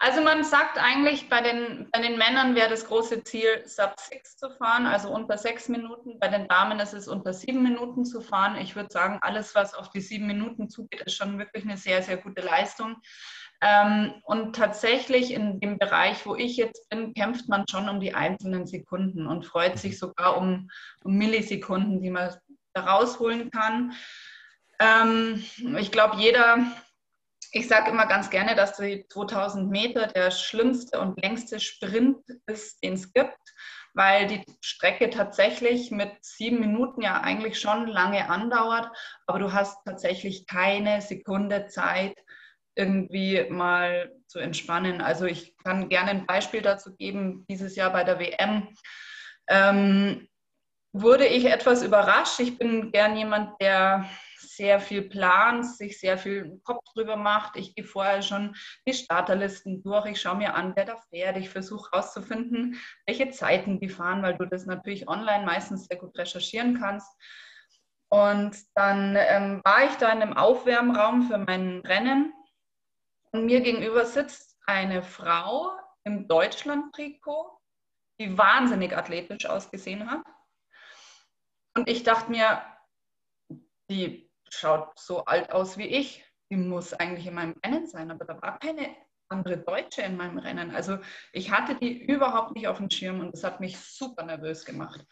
also 0.00 0.20
man 0.20 0.44
sagt 0.44 0.78
eigentlich, 0.78 1.28
bei 1.28 1.40
den, 1.40 1.88
bei 1.92 2.00
den 2.00 2.18
Männern 2.18 2.54
wäre 2.54 2.70
das 2.70 2.86
große 2.86 3.24
Ziel, 3.24 3.62
Sub 3.64 3.94
6 3.98 4.36
zu 4.36 4.50
fahren, 4.50 4.86
also 4.86 5.10
unter 5.10 5.36
6 5.36 5.68
Minuten. 5.68 6.18
Bei 6.18 6.28
den 6.28 6.48
Damen 6.48 6.78
ist 6.80 6.94
es 6.94 7.08
unter 7.08 7.32
7 7.32 7.62
Minuten 7.62 8.04
zu 8.04 8.20
fahren. 8.20 8.56
Ich 8.56 8.76
würde 8.76 8.90
sagen, 8.92 9.18
alles, 9.22 9.54
was 9.54 9.74
auf 9.74 9.90
die 9.90 10.00
7 10.00 10.26
Minuten 10.26 10.68
zugeht, 10.68 11.02
ist 11.02 11.16
schon 11.16 11.38
wirklich 11.38 11.64
eine 11.64 11.76
sehr, 11.76 12.02
sehr 12.02 12.16
gute 12.16 12.42
Leistung. 12.42 12.96
Ähm, 13.60 14.14
und 14.22 14.54
tatsächlich 14.54 15.32
in 15.32 15.58
dem 15.58 15.78
Bereich, 15.78 16.24
wo 16.26 16.36
ich 16.36 16.56
jetzt 16.56 16.88
bin, 16.90 17.12
kämpft 17.14 17.48
man 17.48 17.66
schon 17.68 17.88
um 17.88 17.98
die 17.98 18.14
einzelnen 18.14 18.66
Sekunden 18.66 19.26
und 19.26 19.46
freut 19.46 19.78
sich 19.78 19.98
sogar 19.98 20.36
um, 20.36 20.70
um 21.02 21.16
Millisekunden, 21.16 22.00
die 22.00 22.10
man 22.10 22.34
da 22.72 22.82
rausholen 22.82 23.50
kann. 23.50 23.94
Ähm, 24.78 25.44
ich 25.76 25.90
glaube, 25.90 26.16
jeder, 26.18 26.58
ich 27.52 27.68
sage 27.68 27.90
immer 27.90 28.06
ganz 28.06 28.30
gerne, 28.30 28.54
dass 28.54 28.76
die 28.76 29.06
2000 29.08 29.70
Meter 29.70 30.06
der 30.06 30.30
schlimmste 30.30 31.00
und 31.00 31.20
längste 31.22 31.60
Sprint 31.60 32.18
ist, 32.46 32.82
den 32.82 32.94
es 32.94 33.12
gibt, 33.12 33.38
weil 33.94 34.26
die 34.26 34.44
Strecke 34.60 35.10
tatsächlich 35.10 35.90
mit 35.90 36.10
sieben 36.20 36.60
Minuten 36.60 37.02
ja 37.02 37.20
eigentlich 37.20 37.58
schon 37.58 37.86
lange 37.86 38.28
andauert, 38.28 38.88
aber 39.26 39.38
du 39.38 39.52
hast 39.52 39.78
tatsächlich 39.84 40.46
keine 40.46 41.00
Sekunde 41.00 41.66
Zeit, 41.66 42.14
irgendwie 42.78 43.44
mal 43.50 44.12
zu 44.28 44.38
entspannen. 44.38 45.00
Also 45.00 45.26
ich 45.26 45.56
kann 45.64 45.88
gerne 45.88 46.10
ein 46.10 46.26
Beispiel 46.26 46.62
dazu 46.62 46.94
geben. 46.94 47.44
Dieses 47.50 47.74
Jahr 47.74 47.90
bei 47.90 48.04
der 48.04 48.20
WM 48.20 48.68
ähm, 49.48 50.28
wurde 50.92 51.26
ich 51.26 51.46
etwas 51.46 51.82
überrascht. 51.82 52.38
Ich 52.38 52.56
bin 52.56 52.92
gern 52.92 53.16
jemand, 53.16 53.60
der 53.60 54.08
sehr 54.40 54.80
viel 54.80 55.02
plant, 55.02 55.66
sich 55.66 56.00
sehr 56.00 56.18
viel 56.18 56.60
Kopf 56.64 56.82
drüber 56.94 57.16
macht. 57.16 57.56
Ich 57.56 57.74
gehe 57.74 57.84
vorher 57.84 58.22
schon 58.22 58.54
die 58.86 58.94
Starterlisten 58.94 59.82
durch. 59.82 60.06
Ich 60.06 60.20
schaue 60.20 60.36
mir 60.36 60.54
an, 60.54 60.72
wer 60.76 60.84
da 60.84 60.96
fährt. 60.96 61.36
Ich 61.36 61.50
versuche 61.50 61.90
herauszufinden, 61.90 62.76
welche 63.06 63.30
Zeiten 63.30 63.80
die 63.80 63.88
fahren, 63.88 64.22
weil 64.22 64.36
du 64.36 64.46
das 64.46 64.66
natürlich 64.66 65.08
online 65.08 65.44
meistens 65.44 65.86
sehr 65.86 65.98
gut 65.98 66.16
recherchieren 66.16 66.78
kannst. 66.78 67.10
Und 68.10 68.56
dann 68.74 69.16
ähm, 69.18 69.60
war 69.64 69.84
ich 69.84 69.94
da 69.96 70.10
in 70.10 70.22
einem 70.22 70.36
Aufwärmraum 70.36 71.22
für 71.28 71.38
mein 71.38 71.80
Rennen 71.80 72.32
und 73.32 73.44
mir 73.44 73.60
gegenüber 73.60 74.06
sitzt 74.06 74.58
eine 74.66 75.02
Frau 75.02 75.72
im 76.04 76.26
Deutschland-Trikot, 76.26 77.60
die 78.20 78.36
wahnsinnig 78.36 78.96
athletisch 78.96 79.46
ausgesehen 79.46 80.10
hat. 80.10 80.22
Und 81.74 81.88
ich 81.88 82.02
dachte 82.02 82.30
mir, 82.30 82.62
die 83.90 84.27
schaut 84.50 84.98
so 84.98 85.24
alt 85.24 85.52
aus 85.52 85.78
wie 85.78 85.86
ich. 85.86 86.24
Die 86.50 86.56
muss 86.56 86.94
eigentlich 86.94 87.26
in 87.26 87.34
meinem 87.34 87.54
Rennen 87.64 87.86
sein, 87.86 88.10
aber 88.10 88.24
da 88.24 88.40
war 88.40 88.58
keine 88.58 88.96
andere 89.28 89.58
Deutsche 89.58 90.02
in 90.02 90.16
meinem 90.16 90.38
Rennen. 90.38 90.74
Also 90.74 90.98
ich 91.32 91.50
hatte 91.50 91.74
die 91.74 92.02
überhaupt 92.04 92.54
nicht 92.54 92.68
auf 92.68 92.78
dem 92.78 92.90
Schirm 92.90 93.20
und 93.20 93.32
das 93.32 93.44
hat 93.44 93.60
mich 93.60 93.78
super 93.78 94.24
nervös 94.24 94.64
gemacht. 94.64 95.04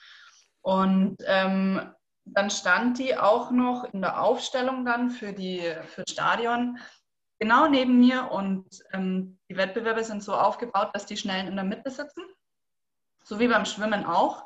Und 0.63 1.17
ähm, 1.27 1.93
dann 2.25 2.51
stand 2.51 2.99
die 2.99 3.17
auch 3.17 3.51
noch 3.51 3.85
in 3.93 4.01
der 4.01 4.21
Aufstellung 4.21 4.85
dann 4.85 5.11
für, 5.11 5.33
die, 5.33 5.63
für 5.87 6.05
Stadion 6.09 6.79
genau 7.39 7.69
neben 7.69 7.99
mir 8.01 8.31
und 8.31 8.67
ähm, 8.93 9.39
die 9.49 9.57
Wettbewerbe 9.57 10.03
sind 10.03 10.23
so 10.23 10.35
aufgebaut, 10.35 10.91
dass 10.93 11.07
die 11.07 11.17
Schnellen 11.17 11.47
in 11.47 11.57
der 11.57 11.65
Mitte 11.65 11.91
sitzen, 11.91 12.25
so 13.23 13.39
wie 13.39 13.49
beim 13.49 13.65
Schwimmen 13.65 14.05
auch. 14.05 14.45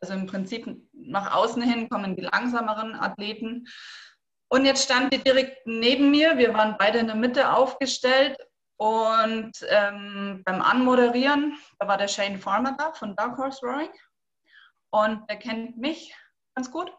Also 0.00 0.14
im 0.14 0.26
Prinzip 0.26 0.66
nach 0.92 1.34
außen 1.34 1.62
hin 1.62 1.88
kommen 1.88 2.16
die 2.16 2.22
langsameren 2.22 2.94
Athleten. 2.94 3.66
Und 4.52 4.66
jetzt 4.66 4.84
stand 4.84 5.14
die 5.14 5.18
direkt 5.18 5.66
neben 5.66 6.10
mir. 6.10 6.36
Wir 6.36 6.52
waren 6.52 6.76
beide 6.78 6.98
in 6.98 7.06
der 7.06 7.16
Mitte 7.16 7.54
aufgestellt 7.54 8.36
Und 8.76 9.52
ähm, 9.70 10.42
beim 10.44 10.60
Anmoderieren, 10.60 11.56
da 11.78 11.88
war 11.88 11.96
der 11.96 12.08
Shane 12.08 12.38
Farmer 12.38 12.76
da 12.76 12.92
von 12.92 13.16
Dark 13.16 13.38
Horse 13.38 13.64
Rowing. 13.64 13.92
Und 14.90 15.26
der 15.30 15.38
kennt 15.38 15.78
mich 15.78 16.14
ganz 16.54 16.70
gut. 16.70 16.92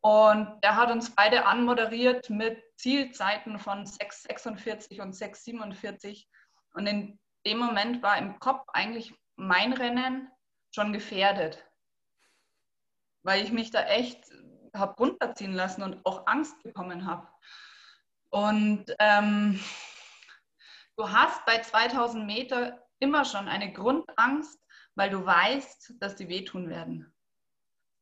Und 0.00 0.58
der 0.64 0.74
hat 0.74 0.90
uns 0.90 1.14
beide 1.14 1.46
anmoderiert 1.46 2.28
mit 2.28 2.60
Zielzeiten 2.76 3.60
von 3.60 3.84
6,46 3.84 5.00
und 5.00 5.14
6,47. 5.14 6.26
Und 6.74 6.88
in 6.88 7.20
dem 7.46 7.58
Moment 7.58 8.02
war 8.02 8.18
im 8.18 8.40
Kopf 8.40 8.66
eigentlich 8.72 9.14
mein 9.36 9.74
Rennen 9.74 10.28
schon 10.74 10.92
gefährdet, 10.92 11.64
weil 13.22 13.44
ich 13.44 13.52
mich 13.52 13.70
da 13.70 13.84
echt 13.84 14.24
habe 14.74 14.94
runterziehen 14.96 15.52
lassen 15.52 15.82
und 15.82 16.04
auch 16.04 16.26
Angst 16.26 16.62
bekommen 16.62 17.06
habe. 17.06 17.26
Und 18.30 18.86
ähm, 18.98 19.60
du 20.96 21.10
hast 21.10 21.44
bei 21.46 21.60
2000 21.60 22.26
Meter 22.26 22.80
immer 23.00 23.24
schon 23.24 23.48
eine 23.48 23.72
Grundangst, 23.72 24.60
weil 24.94 25.10
du 25.10 25.24
weißt, 25.24 25.94
dass 25.98 26.16
die 26.16 26.28
wehtun 26.28 26.68
werden. 26.68 27.12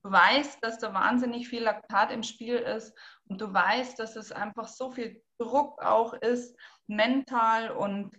Du 0.03 0.13
weißt, 0.13 0.63
dass 0.63 0.79
da 0.79 0.95
wahnsinnig 0.95 1.49
viel 1.49 1.63
Laktat 1.63 2.13
im 2.13 2.23
Spiel 2.23 2.57
ist 2.57 2.97
und 3.27 3.41
du 3.41 3.53
weißt, 3.53 3.99
dass 3.99 4.17
es 4.17 4.33
einfach 4.33 4.69
so 4.69 4.91
viel 4.91 5.23
Druck 5.39 5.83
auch 5.83 6.13
ist, 6.15 6.57
mental. 6.87 7.71
Und 7.71 8.17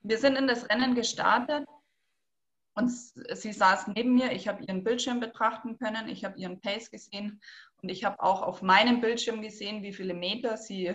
wir 0.00 0.18
sind 0.18 0.36
in 0.36 0.46
das 0.46 0.68
Rennen 0.68 0.94
gestartet 0.94 1.66
und 2.74 2.90
sie 2.90 3.52
saß 3.52 3.88
neben 3.88 4.14
mir. 4.14 4.32
Ich 4.32 4.48
habe 4.48 4.64
ihren 4.64 4.82
Bildschirm 4.82 5.20
betrachten 5.20 5.78
können, 5.78 6.08
ich 6.08 6.24
habe 6.24 6.38
ihren 6.38 6.60
Pace 6.60 6.90
gesehen 6.90 7.40
und 7.82 7.88
ich 7.88 8.04
habe 8.04 8.20
auch 8.20 8.42
auf 8.42 8.62
meinem 8.62 9.00
Bildschirm 9.00 9.42
gesehen, 9.42 9.82
wie 9.82 9.92
viele 9.92 10.14
Meter 10.14 10.56
sie 10.56 10.94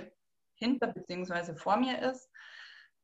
hinter 0.55 0.87
bzw. 0.87 1.55
vor 1.55 1.77
mir 1.77 2.01
ist. 2.01 2.31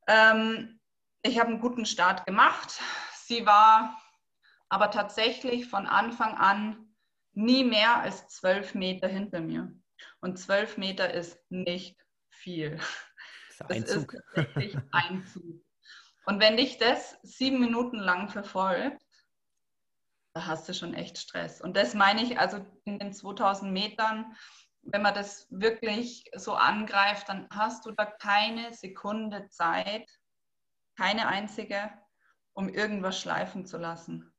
Ähm, 0.07 0.79
ich 1.21 1.39
habe 1.39 1.49
einen 1.49 1.59
guten 1.59 1.85
Start 1.85 2.25
gemacht. 2.25 2.79
Sie 3.25 3.45
war 3.45 4.01
aber 4.69 4.89
tatsächlich 4.89 5.67
von 5.67 5.85
Anfang 5.85 6.35
an 6.35 6.95
nie 7.33 7.63
mehr 7.63 7.97
als 7.99 8.27
zwölf 8.29 8.73
Meter 8.73 9.07
hinter 9.07 9.41
mir. 9.41 9.73
Und 10.21 10.39
zwölf 10.39 10.77
Meter 10.77 11.13
ist 11.13 11.39
nicht 11.49 11.97
viel. 12.29 12.79
Das 13.59 13.69
ist 13.69 13.71
ein 13.71 13.85
Zug. 13.85 14.13
ist 14.13 14.23
tatsächlich 14.33 14.77
ein 14.91 15.25
Zug. 15.25 15.63
Und 16.25 16.39
wenn 16.39 16.57
dich 16.57 16.77
das 16.77 17.17
sieben 17.21 17.59
Minuten 17.59 17.97
lang 17.97 18.29
verfolgt, 18.29 19.02
da 20.33 20.47
hast 20.47 20.67
du 20.67 20.73
schon 20.73 20.93
echt 20.93 21.17
Stress. 21.17 21.61
Und 21.61 21.77
das 21.77 21.93
meine 21.93 22.23
ich 22.23 22.39
also 22.39 22.65
in 22.85 22.99
den 22.99 23.13
2000 23.13 23.71
Metern, 23.71 24.35
wenn 24.81 25.01
man 25.01 25.13
das 25.13 25.47
wirklich 25.49 26.25
so 26.35 26.55
angreift, 26.55 27.29
dann 27.29 27.47
hast 27.51 27.85
du 27.85 27.91
da 27.91 28.05
keine 28.05 28.73
Sekunde 28.73 29.47
Zeit, 29.49 30.09
keine 30.97 31.27
einzige, 31.27 31.89
um 32.53 32.67
irgendwas 32.69 33.19
schleifen 33.19 33.65
zu 33.65 33.77
lassen. 33.77 34.33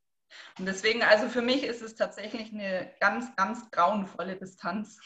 Und 0.58 0.66
deswegen, 0.66 1.02
also 1.02 1.28
für 1.28 1.42
mich 1.42 1.62
ist 1.62 1.80
es 1.80 1.94
tatsächlich 1.94 2.52
eine 2.52 2.92
ganz, 3.00 3.34
ganz 3.36 3.70
grauenvolle 3.70 4.36
Distanz. 4.36 4.98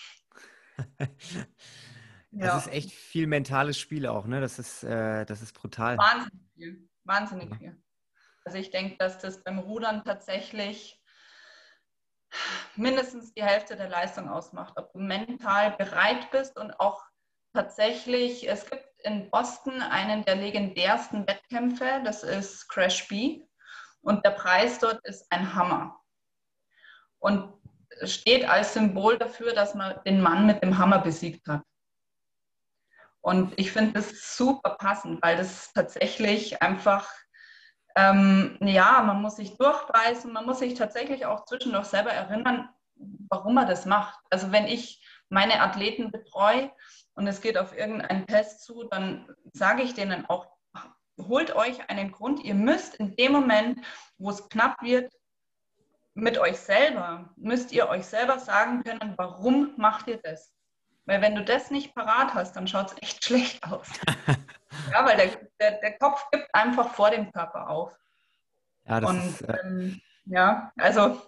Das 2.30 2.46
ja. 2.46 2.58
ist 2.58 2.68
echt 2.68 2.92
viel 2.92 3.26
mentales 3.26 3.78
Spiel 3.78 4.06
auch, 4.06 4.26
ne? 4.26 4.42
Das 4.42 4.58
ist, 4.58 4.84
äh, 4.84 5.24
das 5.24 5.40
ist 5.40 5.54
brutal. 5.54 5.96
Wahnsinnig 5.96 6.52
viel. 6.54 6.88
Wahnsinnig 7.04 7.56
viel. 7.56 7.82
Also 8.48 8.56
ich 8.56 8.70
denke, 8.70 8.96
dass 8.96 9.18
das 9.18 9.44
beim 9.44 9.58
Rudern 9.58 10.04
tatsächlich 10.04 10.98
mindestens 12.76 13.34
die 13.34 13.42
Hälfte 13.42 13.76
der 13.76 13.90
Leistung 13.90 14.30
ausmacht. 14.30 14.72
Ob 14.78 14.90
du 14.94 15.00
mental 15.00 15.72
bereit 15.72 16.30
bist 16.30 16.58
und 16.58 16.80
auch 16.80 17.04
tatsächlich, 17.52 18.48
es 18.48 18.64
gibt 18.64 18.88
in 19.02 19.30
Boston 19.30 19.82
einen 19.82 20.24
der 20.24 20.36
legendärsten 20.36 21.28
Wettkämpfe, 21.28 22.00
das 22.06 22.22
ist 22.22 22.66
Crash 22.70 23.06
B. 23.08 23.42
Und 24.00 24.24
der 24.24 24.30
Preis 24.30 24.78
dort 24.78 25.04
ist 25.04 25.30
ein 25.30 25.54
Hammer. 25.54 26.00
Und 27.18 27.52
steht 28.04 28.48
als 28.48 28.72
Symbol 28.72 29.18
dafür, 29.18 29.52
dass 29.52 29.74
man 29.74 30.02
den 30.04 30.22
Mann 30.22 30.46
mit 30.46 30.62
dem 30.62 30.78
Hammer 30.78 31.00
besiegt 31.00 31.46
hat. 31.48 31.64
Und 33.20 33.52
ich 33.58 33.72
finde 33.72 33.92
das 33.92 34.38
super 34.38 34.70
passend, 34.78 35.20
weil 35.20 35.36
das 35.36 35.70
tatsächlich 35.74 36.62
einfach, 36.62 37.12
ähm, 37.96 38.56
ja, 38.60 39.02
man 39.02 39.22
muss 39.22 39.36
sich 39.36 39.56
durchbeißen, 39.56 40.32
man 40.32 40.46
muss 40.46 40.60
sich 40.60 40.74
tatsächlich 40.74 41.26
auch 41.26 41.44
zwischendurch 41.44 41.86
selber 41.86 42.12
erinnern, 42.12 42.68
warum 43.28 43.54
man 43.54 43.66
das 43.66 43.86
macht. 43.86 44.18
Also 44.30 44.52
wenn 44.52 44.66
ich 44.66 45.04
meine 45.28 45.60
Athleten 45.60 46.10
betreue 46.10 46.70
und 47.14 47.26
es 47.26 47.40
geht 47.40 47.58
auf 47.58 47.76
irgendeinen 47.76 48.26
Test 48.26 48.64
zu, 48.64 48.84
dann 48.84 49.28
sage 49.52 49.82
ich 49.82 49.94
denen 49.94 50.26
auch, 50.26 50.46
holt 51.28 51.54
euch 51.54 51.90
einen 51.90 52.12
Grund. 52.12 52.44
Ihr 52.44 52.54
müsst 52.54 52.94
in 52.96 53.16
dem 53.16 53.32
Moment, 53.32 53.84
wo 54.18 54.30
es 54.30 54.48
knapp 54.48 54.80
wird, 54.82 55.12
mit 56.14 56.38
euch 56.38 56.58
selber, 56.58 57.30
müsst 57.36 57.72
ihr 57.72 57.88
euch 57.88 58.04
selber 58.06 58.38
sagen 58.38 58.82
können, 58.82 59.14
warum 59.16 59.72
macht 59.76 60.08
ihr 60.08 60.18
das? 60.18 60.52
Weil 61.06 61.22
wenn 61.22 61.36
du 61.36 61.44
das 61.44 61.70
nicht 61.70 61.94
parat 61.94 62.34
hast, 62.34 62.54
dann 62.54 62.66
schaut 62.66 62.92
es 62.92 63.02
echt 63.02 63.24
schlecht 63.24 63.62
aus. 63.64 63.88
ja, 64.92 65.04
weil 65.04 65.16
der, 65.16 65.28
der, 65.60 65.80
der, 65.80 65.98
Kopf 65.98 66.26
gibt 66.30 66.54
einfach 66.54 66.92
vor 66.94 67.10
dem 67.10 67.32
Körper 67.32 67.68
auf. 67.68 67.96
Ja, 68.84 69.00
das 69.00 69.10
Und, 69.10 69.26
ist, 69.26 69.42
äh... 69.42 69.56
ähm, 69.64 70.00
ja, 70.26 70.72
also 70.76 71.20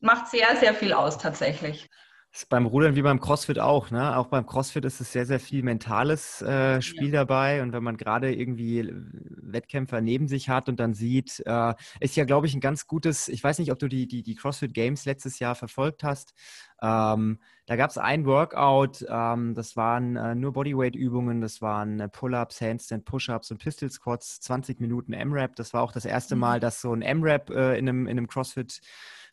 macht 0.00 0.28
sehr, 0.28 0.56
sehr 0.56 0.74
viel 0.74 0.92
aus 0.92 1.18
tatsächlich. 1.18 1.88
Ist 2.32 2.48
beim 2.48 2.64
Rudern 2.64 2.94
wie 2.94 3.02
beim 3.02 3.18
CrossFit 3.18 3.58
auch. 3.58 3.90
Ne? 3.90 4.16
Auch 4.16 4.28
beim 4.28 4.46
CrossFit 4.46 4.84
ist 4.84 5.00
es 5.00 5.10
sehr, 5.10 5.26
sehr 5.26 5.40
viel 5.40 5.64
mentales 5.64 6.40
äh, 6.42 6.80
Spiel 6.80 7.12
ja. 7.12 7.24
dabei. 7.24 7.60
Und 7.60 7.72
wenn 7.72 7.82
man 7.82 7.96
gerade 7.96 8.32
irgendwie 8.32 8.88
Wettkämpfer 8.92 10.00
neben 10.00 10.28
sich 10.28 10.48
hat 10.48 10.68
und 10.68 10.78
dann 10.78 10.94
sieht, 10.94 11.42
äh, 11.44 11.74
ist 11.98 12.14
ja, 12.14 12.24
glaube 12.24 12.46
ich, 12.46 12.54
ein 12.54 12.60
ganz 12.60 12.86
gutes, 12.86 13.26
ich 13.26 13.42
weiß 13.42 13.58
nicht, 13.58 13.72
ob 13.72 13.80
du 13.80 13.88
die, 13.88 14.06
die, 14.06 14.22
die 14.22 14.36
CrossFit 14.36 14.74
Games 14.74 15.06
letztes 15.06 15.40
Jahr 15.40 15.56
verfolgt 15.56 16.04
hast. 16.04 16.32
Ähm, 16.80 17.40
da 17.66 17.74
gab 17.74 17.90
es 17.90 17.98
ein 17.98 18.24
Workout, 18.26 19.04
ähm, 19.08 19.54
das 19.54 19.76
waren 19.76 20.14
äh, 20.14 20.36
nur 20.36 20.52
Bodyweight-Übungen, 20.52 21.40
das 21.40 21.60
waren 21.60 21.98
äh, 21.98 22.08
Pull-Ups, 22.08 22.60
Handstand, 22.60 23.04
Push-Ups 23.06 23.50
und 23.50 23.58
Pistol 23.58 23.90
Squats, 23.90 24.40
20 24.40 24.78
Minuten 24.78 25.12
M-Rap. 25.12 25.56
Das 25.56 25.74
war 25.74 25.82
auch 25.82 25.92
das 25.92 26.04
erste 26.04 26.36
mhm. 26.36 26.40
Mal, 26.40 26.60
dass 26.60 26.80
so 26.80 26.94
ein 26.94 27.02
M-Rap 27.02 27.50
äh, 27.50 27.76
in, 27.76 27.88
einem, 27.88 28.06
in 28.06 28.18
einem 28.18 28.28
CrossFit 28.28 28.80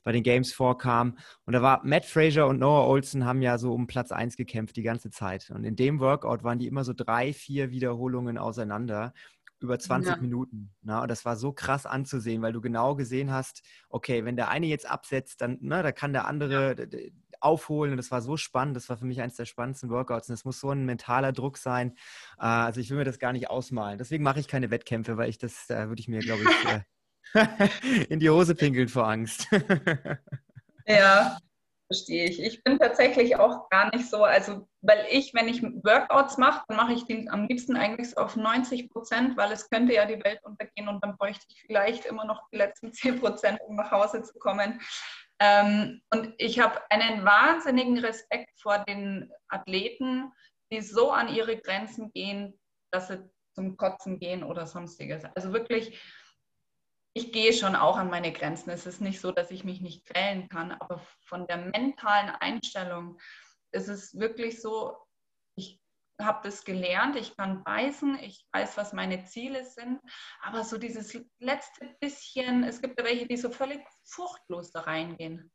bei 0.08 0.14
den 0.14 0.24
Games 0.24 0.54
vorkam. 0.54 1.18
Und 1.44 1.52
da 1.52 1.62
war 1.62 1.82
Matt 1.84 2.06
Fraser 2.06 2.48
und 2.48 2.60
Noah 2.60 2.88
Olsen 2.88 3.26
haben 3.26 3.42
ja 3.42 3.58
so 3.58 3.74
um 3.74 3.88
Platz 3.88 4.14
1 4.14 4.38
gekämpft 4.38 4.78
die 4.78 4.82
ganze 4.82 5.10
Zeit. 5.10 5.50
Und 5.50 5.66
in 5.66 5.76
dem 5.76 6.00
Workout 6.00 6.46
waren 6.46 6.60
die 6.60 6.68
immer 6.68 6.86
so 6.86 6.94
drei, 6.94 7.34
vier 7.34 7.72
Wiederholungen 7.72 8.38
auseinander 8.38 9.12
über 9.60 9.78
20 9.78 10.14
ja. 10.14 10.22
Minuten. 10.22 10.74
Na, 10.82 11.02
und 11.02 11.12
das 11.12 11.26
war 11.26 11.36
so 11.36 11.52
krass 11.52 11.86
anzusehen, 11.86 12.42
weil 12.42 12.54
du 12.54 12.62
genau 12.62 12.96
gesehen 12.96 13.34
hast, 13.34 13.64
okay, 13.90 14.24
wenn 14.24 14.38
der 14.38 14.48
eine 14.48 14.68
jetzt 14.68 14.90
absetzt, 14.90 15.42
dann 15.42 15.58
na, 15.60 15.84
da 15.84 15.92
kann 15.92 16.14
der 16.14 16.26
andere 16.26 16.88
ja. 16.90 17.00
aufholen. 17.42 17.92
Und 17.92 17.98
das 17.98 18.10
war 18.10 18.22
so 18.22 18.38
spannend. 18.38 18.78
Das 18.78 18.88
war 18.88 18.96
für 18.96 19.04
mich 19.04 19.20
eines 19.20 19.36
der 19.36 19.44
spannendsten 19.44 19.90
Workouts. 19.90 20.30
Und 20.30 20.36
es 20.36 20.46
muss 20.46 20.62
so 20.62 20.70
ein 20.70 20.86
mentaler 20.86 21.34
Druck 21.34 21.58
sein. 21.58 21.96
Äh, 22.40 22.46
also 22.46 22.80
ich 22.80 22.90
will 22.92 22.98
mir 22.98 23.04
das 23.04 23.20
gar 23.20 23.34
nicht 23.34 23.50
ausmalen. 23.50 23.98
Deswegen 23.98 24.24
mache 24.24 24.40
ich 24.40 24.48
keine 24.48 24.72
Wettkämpfe, 24.72 25.18
weil 25.18 25.30
ich 25.30 25.38
das, 25.38 25.66
da 25.68 25.90
würde 25.90 26.00
ich 26.00 26.08
mir, 26.08 26.20
glaube 26.20 26.44
ich, 26.44 26.72
äh, 26.72 26.80
in 28.10 28.20
die 28.20 28.30
Hose 28.30 28.56
pinkeln 28.56 28.88
vor 28.88 29.08
Angst. 29.08 29.48
ja, 30.88 31.38
verstehe 31.88 32.26
ich. 32.26 32.42
Ich 32.42 32.64
bin 32.64 32.78
tatsächlich 32.78 33.36
auch 33.38 33.70
gar 33.70 33.94
nicht 33.96 34.10
so, 34.10 34.24
also 34.24 34.68
weil 34.82 35.06
ich, 35.10 35.34
wenn 35.34 35.48
ich 35.48 35.64
Workouts 35.64 36.38
mache, 36.38 36.64
dann 36.68 36.78
mache 36.78 36.94
ich 36.94 37.06
den 37.06 37.30
am 37.30 37.48
liebsten 37.48 37.76
eigentlich 37.76 38.18
auf 38.18 38.36
90 38.36 38.90
Prozent, 38.90 39.38
weil 39.38 39.52
es 39.52 39.70
könnte 39.70 39.94
ja 39.94 40.06
die 40.06 40.24
Welt 40.24 40.40
untergehen 40.44 40.88
und 40.88 41.04
dann 41.04 41.18
bräuchte 41.18 41.46
ich 41.50 41.62
vielleicht 41.62 42.06
immer 42.06 42.26
noch 42.26 42.42
die 42.52 42.58
letzten 42.58 42.94
10 42.94 43.20
Prozent, 43.20 43.60
um 43.66 43.76
nach 43.76 43.92
Hause 43.92 44.24
zu 44.24 44.38
kommen. 44.40 44.80
Ähm, 45.40 46.02
und 46.12 46.34
ich 46.38 46.60
habe 46.60 46.80
einen 46.90 47.24
wahnsinnigen 47.24 48.00
Respekt 48.00 48.60
vor 48.60 48.80
den 48.88 49.32
Athleten, 49.50 50.32
die 50.72 50.82
so 50.82 51.12
an 51.12 51.34
ihre 51.34 51.58
Grenzen 51.58 52.12
gehen, 52.12 52.60
dass 52.92 53.08
sie 53.08 53.30
zum 53.54 53.78
Kotzen 53.78 54.20
gehen 54.20 54.44
oder 54.44 54.68
sonstiges. 54.68 55.24
Also 55.36 55.54
wirklich 55.54 56.00
ich 57.18 57.32
gehe 57.32 57.52
schon 57.52 57.76
auch 57.76 57.98
an 57.98 58.12
meine 58.12 58.32
Grenzen. 58.32 58.70
Es 58.70 58.86
ist 58.86 59.02
nicht 59.02 59.20
so, 59.20 59.32
dass 59.32 59.50
ich 59.50 59.64
mich 59.64 59.82
nicht 59.82 60.06
quälen 60.06 60.48
kann, 60.50 60.72
aber 60.74 61.02
von 61.26 61.48
der 61.48 61.58
mentalen 61.58 62.30
Einstellung 62.30 63.20
ist 63.72 63.88
es 63.88 64.20
wirklich 64.20 64.62
so, 64.62 64.96
ich 65.56 65.82
habe 66.22 66.42
das 66.44 66.64
gelernt, 66.64 67.16
ich 67.16 67.36
kann 67.36 67.64
beißen, 67.64 68.20
ich 68.20 68.46
weiß, 68.54 68.78
was 68.78 68.94
meine 68.94 69.24
Ziele 69.24 69.66
sind, 69.66 70.00
aber 70.42 70.64
so 70.64 70.78
dieses 70.78 71.20
letzte 71.40 71.96
bisschen, 72.00 72.64
es 72.64 72.82
gibt 72.82 73.00
ja 73.00 73.06
welche, 73.06 73.28
die 73.28 73.38
so 73.38 73.50
völlig 73.50 73.82
furchtlos 74.06 74.72
da 74.72 74.82
reingehen. 74.82 75.52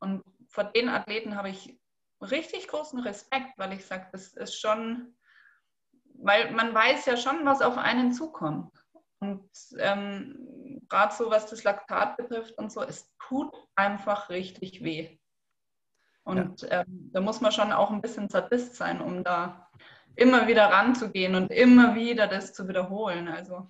Und 0.00 0.24
vor 0.48 0.64
den 0.64 0.88
Athleten 0.88 1.36
habe 1.36 1.50
ich 1.50 1.78
richtig 2.20 2.66
großen 2.66 2.98
Respekt, 2.98 3.56
weil 3.58 3.74
ich 3.74 3.86
sage, 3.86 4.08
das 4.10 4.34
ist 4.34 4.60
schon, 4.60 5.16
weil 6.14 6.50
man 6.50 6.74
weiß 6.74 7.06
ja 7.06 7.16
schon, 7.16 7.46
was 7.46 7.62
auf 7.62 7.78
einen 7.78 8.12
zukommt. 8.12 8.72
Und 9.20 9.50
ähm, 9.78 10.49
gerade 10.90 11.14
so, 11.14 11.30
was 11.30 11.46
das 11.46 11.64
Laktat 11.64 12.16
betrifft 12.16 12.58
und 12.58 12.70
so, 12.70 12.82
es 12.82 13.08
tut 13.18 13.52
einfach 13.76 14.28
richtig 14.28 14.84
weh. 14.84 15.18
Und 16.24 16.62
ja. 16.62 16.82
ähm, 16.82 17.10
da 17.12 17.20
muss 17.20 17.40
man 17.40 17.52
schon 17.52 17.72
auch 17.72 17.90
ein 17.90 18.02
bisschen 18.02 18.28
Sadist 18.28 18.76
sein, 18.76 19.00
um 19.00 19.24
da 19.24 19.70
immer 20.16 20.46
wieder 20.48 20.66
ranzugehen 20.66 21.34
und 21.34 21.50
immer 21.50 21.94
wieder 21.94 22.26
das 22.26 22.52
zu 22.52 22.68
wiederholen. 22.68 23.28
Also 23.28 23.68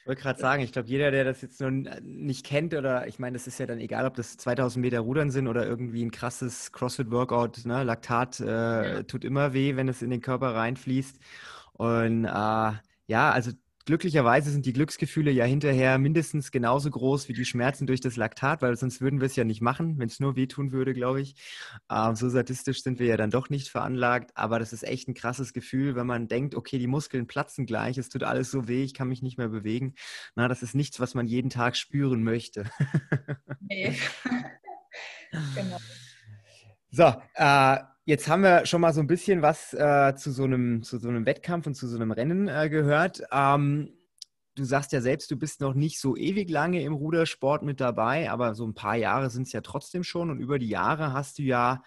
ich 0.00 0.06
wollte 0.06 0.22
gerade 0.22 0.40
sagen, 0.40 0.62
ich 0.62 0.72
glaube, 0.72 0.88
jeder, 0.88 1.10
der 1.10 1.24
das 1.24 1.42
jetzt 1.42 1.60
noch 1.60 1.70
nicht 1.70 2.46
kennt 2.46 2.72
oder 2.72 3.06
ich 3.06 3.18
meine, 3.18 3.36
das 3.36 3.46
ist 3.46 3.58
ja 3.58 3.66
dann 3.66 3.78
egal, 3.78 4.06
ob 4.06 4.14
das 4.14 4.38
2000 4.38 4.82
Meter 4.82 5.00
Rudern 5.00 5.30
sind 5.30 5.46
oder 5.48 5.66
irgendwie 5.66 6.02
ein 6.02 6.10
krasses 6.10 6.72
CrossFit-Workout, 6.72 7.66
ne? 7.66 7.84
Laktat 7.84 8.40
äh, 8.40 8.94
ja. 8.94 9.02
tut 9.02 9.22
immer 9.24 9.52
weh, 9.52 9.76
wenn 9.76 9.86
es 9.86 10.00
in 10.00 10.08
den 10.08 10.22
Körper 10.22 10.54
reinfließt. 10.54 11.18
Und 11.74 12.24
äh, 12.24 12.28
ja, 12.28 13.30
also 13.30 13.52
glücklicherweise 13.88 14.50
sind 14.50 14.66
die 14.66 14.74
Glücksgefühle 14.74 15.30
ja 15.30 15.46
hinterher 15.46 15.96
mindestens 15.96 16.50
genauso 16.50 16.90
groß 16.90 17.26
wie 17.30 17.32
die 17.32 17.46
Schmerzen 17.46 17.86
durch 17.86 18.02
das 18.02 18.16
Laktat, 18.16 18.60
weil 18.60 18.76
sonst 18.76 19.00
würden 19.00 19.20
wir 19.20 19.24
es 19.24 19.34
ja 19.34 19.44
nicht 19.44 19.62
machen, 19.62 19.98
wenn 19.98 20.08
es 20.08 20.20
nur 20.20 20.36
wehtun 20.36 20.72
würde, 20.72 20.92
glaube 20.92 21.22
ich. 21.22 21.36
Ähm, 21.90 22.14
so 22.14 22.28
sadistisch 22.28 22.82
sind 22.82 22.98
wir 22.98 23.06
ja 23.06 23.16
dann 23.16 23.30
doch 23.30 23.48
nicht 23.48 23.68
veranlagt, 23.68 24.32
aber 24.34 24.58
das 24.58 24.74
ist 24.74 24.82
echt 24.82 25.08
ein 25.08 25.14
krasses 25.14 25.54
Gefühl, 25.54 25.96
wenn 25.96 26.06
man 26.06 26.28
denkt, 26.28 26.54
okay, 26.54 26.78
die 26.78 26.86
Muskeln 26.86 27.26
platzen 27.26 27.64
gleich, 27.64 27.96
es 27.96 28.10
tut 28.10 28.24
alles 28.24 28.50
so 28.50 28.68
weh, 28.68 28.84
ich 28.84 28.92
kann 28.92 29.08
mich 29.08 29.22
nicht 29.22 29.38
mehr 29.38 29.48
bewegen. 29.48 29.94
Na, 30.34 30.48
das 30.48 30.62
ist 30.62 30.74
nichts, 30.74 31.00
was 31.00 31.14
man 31.14 31.26
jeden 31.26 31.48
Tag 31.48 31.74
spüren 31.74 32.22
möchte. 32.22 32.70
nee. 33.60 33.96
genau. 35.54 35.78
So, 36.90 37.14
äh, 37.36 37.78
Jetzt 38.08 38.26
haben 38.26 38.42
wir 38.42 38.64
schon 38.64 38.80
mal 38.80 38.94
so 38.94 39.02
ein 39.02 39.06
bisschen 39.06 39.42
was 39.42 39.74
äh, 39.74 40.14
zu, 40.16 40.32
so 40.32 40.44
einem, 40.44 40.82
zu 40.82 40.98
so 40.98 41.10
einem 41.10 41.26
Wettkampf 41.26 41.66
und 41.66 41.74
zu 41.74 41.86
so 41.86 41.96
einem 41.96 42.10
Rennen 42.10 42.48
äh, 42.48 42.70
gehört. 42.70 43.20
Ähm, 43.30 43.92
du 44.54 44.64
sagst 44.64 44.92
ja 44.92 45.02
selbst, 45.02 45.30
du 45.30 45.36
bist 45.36 45.60
noch 45.60 45.74
nicht 45.74 46.00
so 46.00 46.16
ewig 46.16 46.48
lange 46.48 46.80
im 46.80 46.94
Rudersport 46.94 47.62
mit 47.62 47.82
dabei, 47.82 48.30
aber 48.30 48.54
so 48.54 48.66
ein 48.66 48.72
paar 48.72 48.96
Jahre 48.96 49.28
sind 49.28 49.42
es 49.42 49.52
ja 49.52 49.60
trotzdem 49.60 50.04
schon. 50.04 50.30
Und 50.30 50.40
über 50.40 50.58
die 50.58 50.70
Jahre 50.70 51.12
hast 51.12 51.38
du 51.38 51.42
ja 51.42 51.82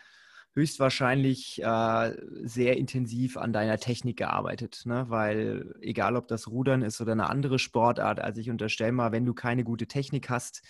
höchstwahrscheinlich 0.54 1.64
äh, 1.64 2.16
sehr 2.44 2.78
intensiv 2.78 3.36
an 3.38 3.52
deiner 3.52 3.80
Technik 3.80 4.18
gearbeitet, 4.18 4.84
ne? 4.86 5.06
weil 5.08 5.74
egal 5.82 6.16
ob 6.16 6.28
das 6.28 6.48
Rudern 6.48 6.84
ist 6.84 7.02
oder 7.02 7.14
eine 7.14 7.32
andere 7.32 7.58
Sportart, 7.58 8.20
also 8.20 8.40
ich 8.42 8.52
unterstelle 8.52 8.92
mal, 8.92 9.12
wenn 9.12 9.26
du 9.26 9.34
keine 9.34 9.64
gute 9.64 9.88
Technik 9.88 10.30
hast, 10.30 10.62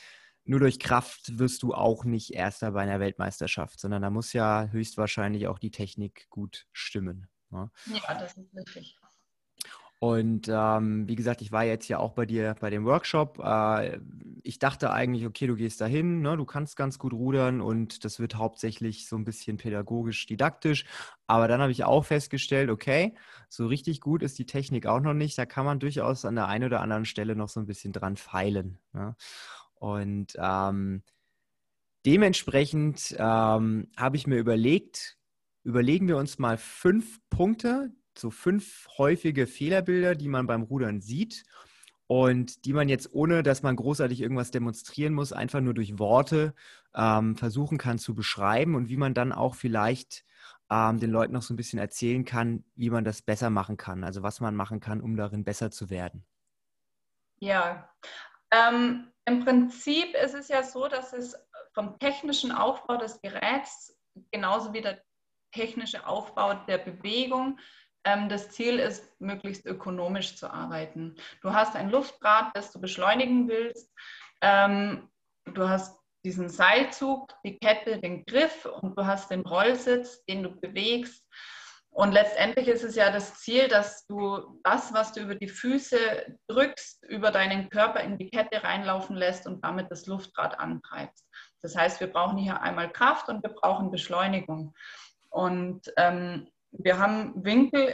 nur 0.43 0.59
durch 0.59 0.79
Kraft 0.79 1.37
wirst 1.39 1.63
du 1.63 1.73
auch 1.73 2.03
nicht 2.03 2.33
Erster 2.33 2.71
bei 2.71 2.81
einer 2.81 2.99
Weltmeisterschaft, 2.99 3.79
sondern 3.79 4.01
da 4.01 4.09
muss 4.09 4.33
ja 4.33 4.67
höchstwahrscheinlich 4.71 5.47
auch 5.47 5.59
die 5.59 5.71
Technik 5.71 6.27
gut 6.29 6.67
stimmen. 6.71 7.27
Ne? 7.49 7.69
Ja, 7.85 8.15
das 8.15 8.37
ist 8.37 8.55
richtig. 8.55 8.97
Und 10.03 10.49
ähm, 10.51 11.07
wie 11.07 11.13
gesagt, 11.13 11.43
ich 11.43 11.51
war 11.51 11.63
jetzt 11.63 11.87
ja 11.87 11.99
auch 11.99 12.13
bei 12.13 12.25
dir 12.25 12.55
bei 12.59 12.71
dem 12.71 12.85
Workshop. 12.85 13.37
Äh, 13.37 13.99
ich 14.41 14.57
dachte 14.57 14.91
eigentlich, 14.91 15.27
okay, 15.27 15.45
du 15.45 15.55
gehst 15.55 15.79
dahin, 15.79 16.23
ne, 16.23 16.35
du 16.37 16.43
kannst 16.43 16.75
ganz 16.75 16.97
gut 16.97 17.13
rudern 17.13 17.61
und 17.61 18.03
das 18.03 18.19
wird 18.19 18.33
hauptsächlich 18.33 19.07
so 19.07 19.15
ein 19.15 19.25
bisschen 19.25 19.57
pädagogisch, 19.57 20.25
didaktisch. 20.25 20.85
Aber 21.27 21.47
dann 21.47 21.61
habe 21.61 21.71
ich 21.71 21.83
auch 21.83 22.03
festgestellt, 22.03 22.71
okay, 22.71 23.15
so 23.47 23.67
richtig 23.67 24.01
gut 24.01 24.23
ist 24.23 24.39
die 24.39 24.47
Technik 24.47 24.87
auch 24.87 25.01
noch 25.01 25.13
nicht. 25.13 25.37
Da 25.37 25.45
kann 25.45 25.65
man 25.65 25.79
durchaus 25.79 26.25
an 26.25 26.33
der 26.33 26.47
einen 26.47 26.65
oder 26.65 26.81
anderen 26.81 27.05
Stelle 27.05 27.35
noch 27.35 27.49
so 27.49 27.59
ein 27.59 27.67
bisschen 27.67 27.93
dran 27.93 28.17
feilen. 28.17 28.79
Ne? 28.93 29.15
Und 29.81 30.33
ähm, 30.37 31.01
dementsprechend 32.05 33.15
ähm, 33.17 33.87
habe 33.97 34.15
ich 34.15 34.27
mir 34.27 34.37
überlegt, 34.37 35.17
überlegen 35.63 36.07
wir 36.07 36.17
uns 36.17 36.37
mal 36.37 36.59
fünf 36.59 37.19
Punkte, 37.31 37.89
so 38.15 38.29
fünf 38.29 38.87
häufige 38.99 39.47
Fehlerbilder, 39.47 40.13
die 40.13 40.27
man 40.27 40.45
beim 40.45 40.61
Rudern 40.61 41.01
sieht 41.01 41.45
und 42.05 42.65
die 42.65 42.73
man 42.73 42.89
jetzt, 42.89 43.11
ohne 43.11 43.41
dass 43.41 43.63
man 43.63 43.75
großartig 43.75 44.21
irgendwas 44.21 44.51
demonstrieren 44.51 45.15
muss, 45.15 45.33
einfach 45.33 45.61
nur 45.61 45.73
durch 45.73 45.97
Worte 45.97 46.53
ähm, 46.93 47.35
versuchen 47.35 47.79
kann 47.79 47.97
zu 47.97 48.13
beschreiben 48.13 48.75
und 48.75 48.87
wie 48.87 48.97
man 48.97 49.15
dann 49.15 49.31
auch 49.31 49.55
vielleicht 49.55 50.25
ähm, 50.69 50.99
den 50.99 51.09
Leuten 51.09 51.33
noch 51.33 51.41
so 51.41 51.55
ein 51.55 51.57
bisschen 51.57 51.79
erzählen 51.79 52.23
kann, 52.23 52.65
wie 52.75 52.91
man 52.91 53.03
das 53.03 53.23
besser 53.23 53.49
machen 53.49 53.77
kann, 53.77 54.03
also 54.03 54.21
was 54.21 54.41
man 54.41 54.55
machen 54.55 54.79
kann, 54.79 55.01
um 55.01 55.15
darin 55.15 55.43
besser 55.43 55.71
zu 55.71 55.89
werden. 55.89 56.23
Ja, 57.39 57.89
ähm, 58.51 59.11
im 59.25 59.43
Prinzip 59.43 60.15
ist 60.15 60.33
es 60.33 60.47
ja 60.47 60.63
so, 60.63 60.87
dass 60.87 61.13
es 61.13 61.35
vom 61.73 61.97
technischen 61.99 62.51
Aufbau 62.51 62.97
des 62.97 63.21
Geräts 63.21 63.97
genauso 64.31 64.73
wie 64.73 64.81
der 64.81 65.01
technische 65.53 66.05
Aufbau 66.05 66.53
der 66.53 66.79
Bewegung 66.79 67.59
ähm, 68.03 68.29
das 68.29 68.49
Ziel 68.49 68.79
ist, 68.79 69.09
möglichst 69.19 69.65
ökonomisch 69.65 70.35
zu 70.35 70.51
arbeiten. 70.51 71.15
Du 71.41 71.53
hast 71.53 71.75
ein 71.75 71.89
Luftrad, 71.89 72.55
das 72.55 72.71
du 72.71 72.81
beschleunigen 72.81 73.47
willst. 73.47 73.91
Ähm, 74.41 75.09
du 75.45 75.69
hast 75.69 75.99
diesen 76.23 76.49
Seilzug, 76.49 77.33
die 77.43 77.57
Kette, 77.57 77.99
den 77.99 78.25
Griff 78.25 78.65
und 78.65 78.97
du 78.97 79.05
hast 79.05 79.31
den 79.31 79.41
Rollsitz, 79.41 80.23
den 80.25 80.43
du 80.43 80.51
bewegst. 80.51 81.27
Und 81.93 82.13
letztendlich 82.13 82.69
ist 82.69 82.83
es 82.83 82.95
ja 82.95 83.11
das 83.11 83.35
Ziel, 83.39 83.67
dass 83.67 84.05
du 84.07 84.59
das, 84.63 84.93
was 84.93 85.11
du 85.11 85.19
über 85.19 85.35
die 85.35 85.49
Füße 85.49 85.97
drückst, 86.47 87.03
über 87.03 87.31
deinen 87.31 87.69
Körper 87.69 87.99
in 87.99 88.17
die 88.17 88.29
Kette 88.29 88.63
reinlaufen 88.63 89.17
lässt 89.17 89.45
und 89.45 89.63
damit 89.63 89.91
das 89.91 90.05
Luftrad 90.05 90.57
antreibst. 90.57 91.27
Das 91.61 91.75
heißt, 91.75 91.99
wir 91.99 92.07
brauchen 92.07 92.37
hier 92.37 92.61
einmal 92.61 92.89
Kraft 92.91 93.27
und 93.27 93.43
wir 93.43 93.51
brauchen 93.51 93.91
Beschleunigung. 93.91 94.73
Und 95.29 95.81
ähm, 95.97 96.47
wir 96.71 96.97
haben 96.97 97.33
Winkel 97.43 97.93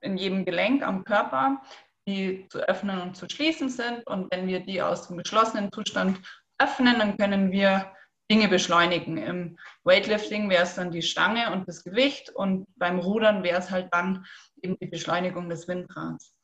in 0.00 0.16
jedem 0.16 0.44
Gelenk 0.44 0.82
am 0.82 1.04
Körper, 1.04 1.62
die 2.08 2.48
zu 2.48 2.58
öffnen 2.58 3.00
und 3.00 3.16
zu 3.16 3.28
schließen 3.28 3.68
sind. 3.68 4.04
Und 4.08 4.32
wenn 4.32 4.48
wir 4.48 4.60
die 4.60 4.82
aus 4.82 5.06
dem 5.06 5.18
geschlossenen 5.18 5.70
Zustand 5.72 6.20
öffnen, 6.58 6.98
dann 6.98 7.16
können 7.16 7.52
wir 7.52 7.92
Dinge 8.30 8.48
beschleunigen. 8.48 9.18
Im 9.18 9.58
Weightlifting 9.82 10.48
wäre 10.48 10.62
es 10.62 10.76
dann 10.76 10.92
die 10.92 11.02
Stange 11.02 11.52
und 11.52 11.68
das 11.68 11.82
Gewicht 11.82 12.30
und 12.30 12.66
beim 12.76 13.00
Rudern 13.00 13.42
wäre 13.42 13.58
es 13.58 13.70
halt 13.70 13.92
dann 13.92 14.24
eben 14.62 14.78
die 14.78 14.86
Beschleunigung 14.86 15.48
des 15.48 15.66
Windrads. 15.66 16.34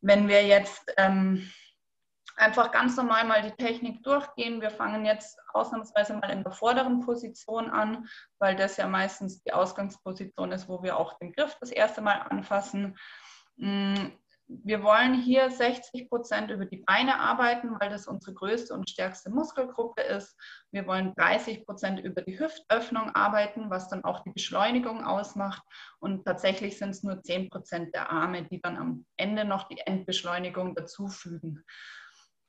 Wenn 0.00 0.28
wir 0.28 0.44
jetzt 0.44 0.92
ähm, 0.96 1.48
einfach 2.36 2.72
ganz 2.72 2.96
normal 2.96 3.24
mal 3.24 3.42
die 3.42 3.64
Technik 3.64 4.02
durchgehen, 4.02 4.60
wir 4.60 4.70
fangen 4.70 5.06
jetzt 5.06 5.38
ausnahmsweise 5.54 6.14
mal 6.14 6.30
in 6.30 6.42
der 6.42 6.52
vorderen 6.52 7.00
Position 7.00 7.70
an, 7.70 8.08
weil 8.38 8.56
das 8.56 8.76
ja 8.76 8.88
meistens 8.88 9.42
die 9.42 9.52
Ausgangsposition 9.52 10.52
ist, 10.52 10.68
wo 10.68 10.82
wir 10.82 10.96
auch 10.96 11.18
den 11.18 11.32
Griff 11.32 11.56
das 11.60 11.70
erste 11.70 12.02
Mal 12.02 12.18
anfassen. 12.18 12.98
Wir 14.48 14.82
wollen 14.84 15.14
hier 15.14 15.50
60 15.50 16.08
Prozent 16.08 16.50
über 16.50 16.66
die 16.66 16.84
Beine 16.86 17.18
arbeiten, 17.18 17.80
weil 17.80 17.90
das 17.90 18.06
unsere 18.06 18.32
größte 18.32 18.74
und 18.74 18.88
stärkste 18.88 19.28
Muskelgruppe 19.30 20.02
ist. 20.02 20.36
Wir 20.70 20.86
wollen 20.86 21.14
30 21.16 21.66
Prozent 21.66 21.98
über 22.00 22.22
die 22.22 22.38
Hüftöffnung 22.38 23.10
arbeiten, 23.10 23.70
was 23.70 23.88
dann 23.88 24.04
auch 24.04 24.22
die 24.22 24.30
Beschleunigung 24.30 25.04
ausmacht. 25.04 25.62
Und 25.98 26.24
tatsächlich 26.24 26.78
sind 26.78 26.90
es 26.90 27.02
nur 27.02 27.22
10 27.22 27.50
Prozent 27.50 27.92
der 27.94 28.10
Arme, 28.10 28.44
die 28.44 28.60
dann 28.60 28.76
am 28.76 29.06
Ende 29.16 29.44
noch 29.44 29.66
die 29.68 29.78
Endbeschleunigung 29.78 30.76
dazufügen. 30.76 31.64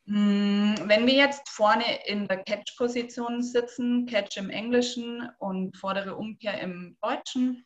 Hm, 0.07 0.75
wenn 0.85 1.05
wir 1.05 1.15
jetzt 1.15 1.49
vorne 1.49 1.83
in 2.05 2.27
der 2.27 2.43
Catch-Position 2.43 3.41
sitzen, 3.41 4.05
Catch 4.05 4.37
im 4.37 4.49
Englischen 4.49 5.29
und 5.39 5.75
vordere 5.75 6.15
Umkehr 6.15 6.61
im 6.61 6.95
Deutschen, 7.01 7.65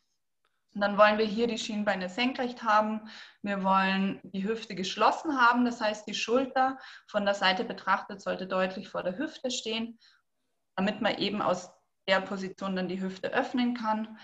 und 0.73 0.81
dann 0.81 0.97
wollen 0.97 1.17
wir 1.17 1.25
hier 1.25 1.47
die 1.47 1.57
Schienbeine 1.57 2.07
senkrecht 2.07 2.63
haben. 2.63 3.01
Wir 3.41 3.63
wollen 3.63 4.21
die 4.23 4.47
Hüfte 4.47 4.73
geschlossen 4.73 5.39
haben. 5.39 5.65
Das 5.65 5.81
heißt, 5.81 6.07
die 6.07 6.13
Schulter 6.13 6.77
von 7.07 7.25
der 7.25 7.33
Seite 7.33 7.65
betrachtet 7.65 8.21
sollte 8.21 8.47
deutlich 8.47 8.87
vor 8.87 9.03
der 9.03 9.17
Hüfte 9.17 9.51
stehen, 9.51 9.99
damit 10.77 11.01
man 11.01 11.17
eben 11.17 11.41
aus 11.41 11.71
der 12.07 12.21
Position 12.21 12.75
dann 12.75 12.87
die 12.87 13.01
Hüfte 13.01 13.33
öffnen 13.33 13.73
kann. 13.73 14.17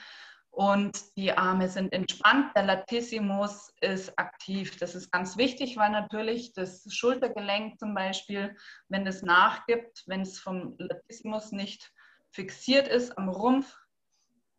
Und 0.50 0.98
die 1.18 1.34
Arme 1.34 1.68
sind 1.68 1.94
entspannt. 1.94 2.56
Der 2.56 2.64
Latissimus 2.64 3.74
ist 3.82 4.18
aktiv. 4.18 4.78
Das 4.78 4.96
ist 4.96 5.12
ganz 5.12 5.38
wichtig, 5.38 5.76
weil 5.76 5.92
natürlich 5.92 6.54
das 6.54 6.86
Schultergelenk 6.90 7.78
zum 7.78 7.94
Beispiel, 7.94 8.56
wenn 8.88 9.06
es 9.06 9.22
nachgibt, 9.22 10.04
wenn 10.08 10.22
es 10.22 10.40
vom 10.40 10.76
Latissimus 10.80 11.52
nicht 11.52 11.92
fixiert 12.32 12.88
ist 12.88 13.18
am 13.18 13.30
Rumpf, 13.30 13.78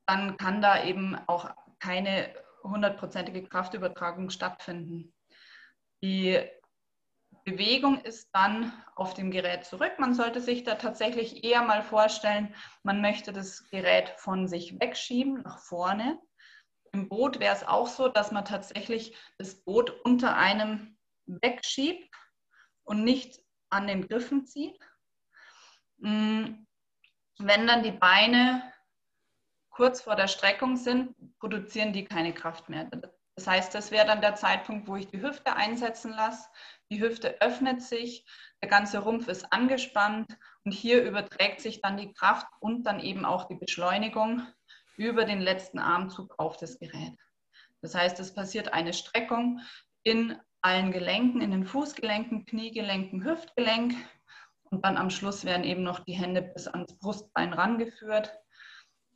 dann 0.07 0.37
kann 0.37 0.63
da 0.63 0.85
eben 0.85 1.17
auch 1.27 1.51
keine 1.81 2.35
hundertprozentige 2.63 3.45
Kraftübertragung 3.45 4.31
stattfinden. 4.31 5.15
Die 6.03 6.41
Bewegung 7.45 8.01
ist 8.03 8.29
dann 8.33 8.73
auf 8.95 9.15
dem 9.15 9.31
Gerät 9.31 9.65
zurück. 9.65 9.93
Man 9.99 10.15
sollte 10.15 10.41
sich 10.41 10.65
da 10.65 10.75
tatsächlich 10.75 11.45
eher 11.45 11.63
mal 11.63 11.83
vorstellen, 11.83 12.55
man 12.83 13.01
möchte 13.01 13.33
das 13.33 13.69
Gerät 13.71 14.11
von 14.19 14.49
sich 14.49 14.79
wegschieben, 14.81 15.43
nach 15.43 15.59
vorne. 15.61 16.21
Im 16.93 17.09
Boot 17.09 17.41
wäre 17.41 17.55
es 17.55 17.65
auch 17.65 17.87
so, 17.87 18.09
dass 18.09 18.33
man 18.33 18.45
tatsächlich 18.45 19.17
das 19.39 19.63
Boot 19.63 19.91
unter 20.05 20.37
einem 20.37 20.99
wegschiebt 21.27 22.15
und 22.85 23.05
nicht 23.05 23.41
an 23.71 23.87
den 23.87 24.09
Griffen 24.09 24.47
zieht. 24.47 24.79
Hm, 26.01 26.67
wenn 27.39 27.67
dann 27.67 27.83
die 27.83 27.93
Beine 27.93 28.73
kurz 29.79 30.01
vor 30.01 30.17
der 30.17 30.27
Streckung 30.27 30.77
sind, 30.77 31.15
produzieren 31.39 31.93
die 31.93 32.05
keine 32.05 32.35
Kraft 32.35 32.69
mehr. 32.69 32.91
Das 33.37 33.47
heißt, 33.47 33.73
das 33.77 33.93
wäre 33.93 34.09
dann 34.09 34.21
der 34.21 34.35
Zeitpunkt, 34.35 34.89
wo 34.89 34.97
ich 34.97 35.07
die 35.07 35.23
Hüfte 35.23 35.55
einsetzen 35.55 36.11
lasse. 36.11 36.49
Die 36.91 37.01
Hüfte 37.01 37.41
öffnet 37.41 37.81
sich, 37.81 38.27
der 38.61 38.69
ganze 38.69 38.99
Rumpf 38.99 39.29
ist 39.29 39.53
angespannt 39.53 40.37
und 40.65 40.73
hier 40.73 41.05
überträgt 41.05 41.61
sich 41.61 41.81
dann 41.81 41.97
die 41.97 42.13
Kraft 42.13 42.49
und 42.59 42.83
dann 42.89 42.99
eben 42.99 43.25
auch 43.25 43.45
die 43.45 43.55
Beschleunigung 43.55 44.43
über 44.97 45.25
den 45.25 45.41
letzten 45.41 45.79
Armzug 45.79 46.35
auf 46.39 46.57
das 46.57 46.81
Gerät. 46.81 47.17
Das 47.81 47.95
heißt, 47.95 48.19
es 48.19 48.35
passiert 48.35 48.73
eine 48.73 48.93
Streckung 48.93 49.61
in 50.03 50.37
allen 50.61 50.91
Gelenken, 50.91 51.41
in 51.41 51.53
den 51.53 51.65
Fußgelenken, 51.65 52.47
Kniegelenken, 52.47 53.23
Hüftgelenk. 53.23 53.95
Und 54.71 54.85
dann 54.85 54.97
am 54.97 55.11
Schluss 55.11 55.45
werden 55.45 55.63
eben 55.63 55.85
noch 55.85 56.01
die 56.01 56.15
Hände 56.15 56.43
bis 56.43 56.67
ans 56.67 56.99
Brustbein 56.99 57.53
rangeführt. 57.53 58.37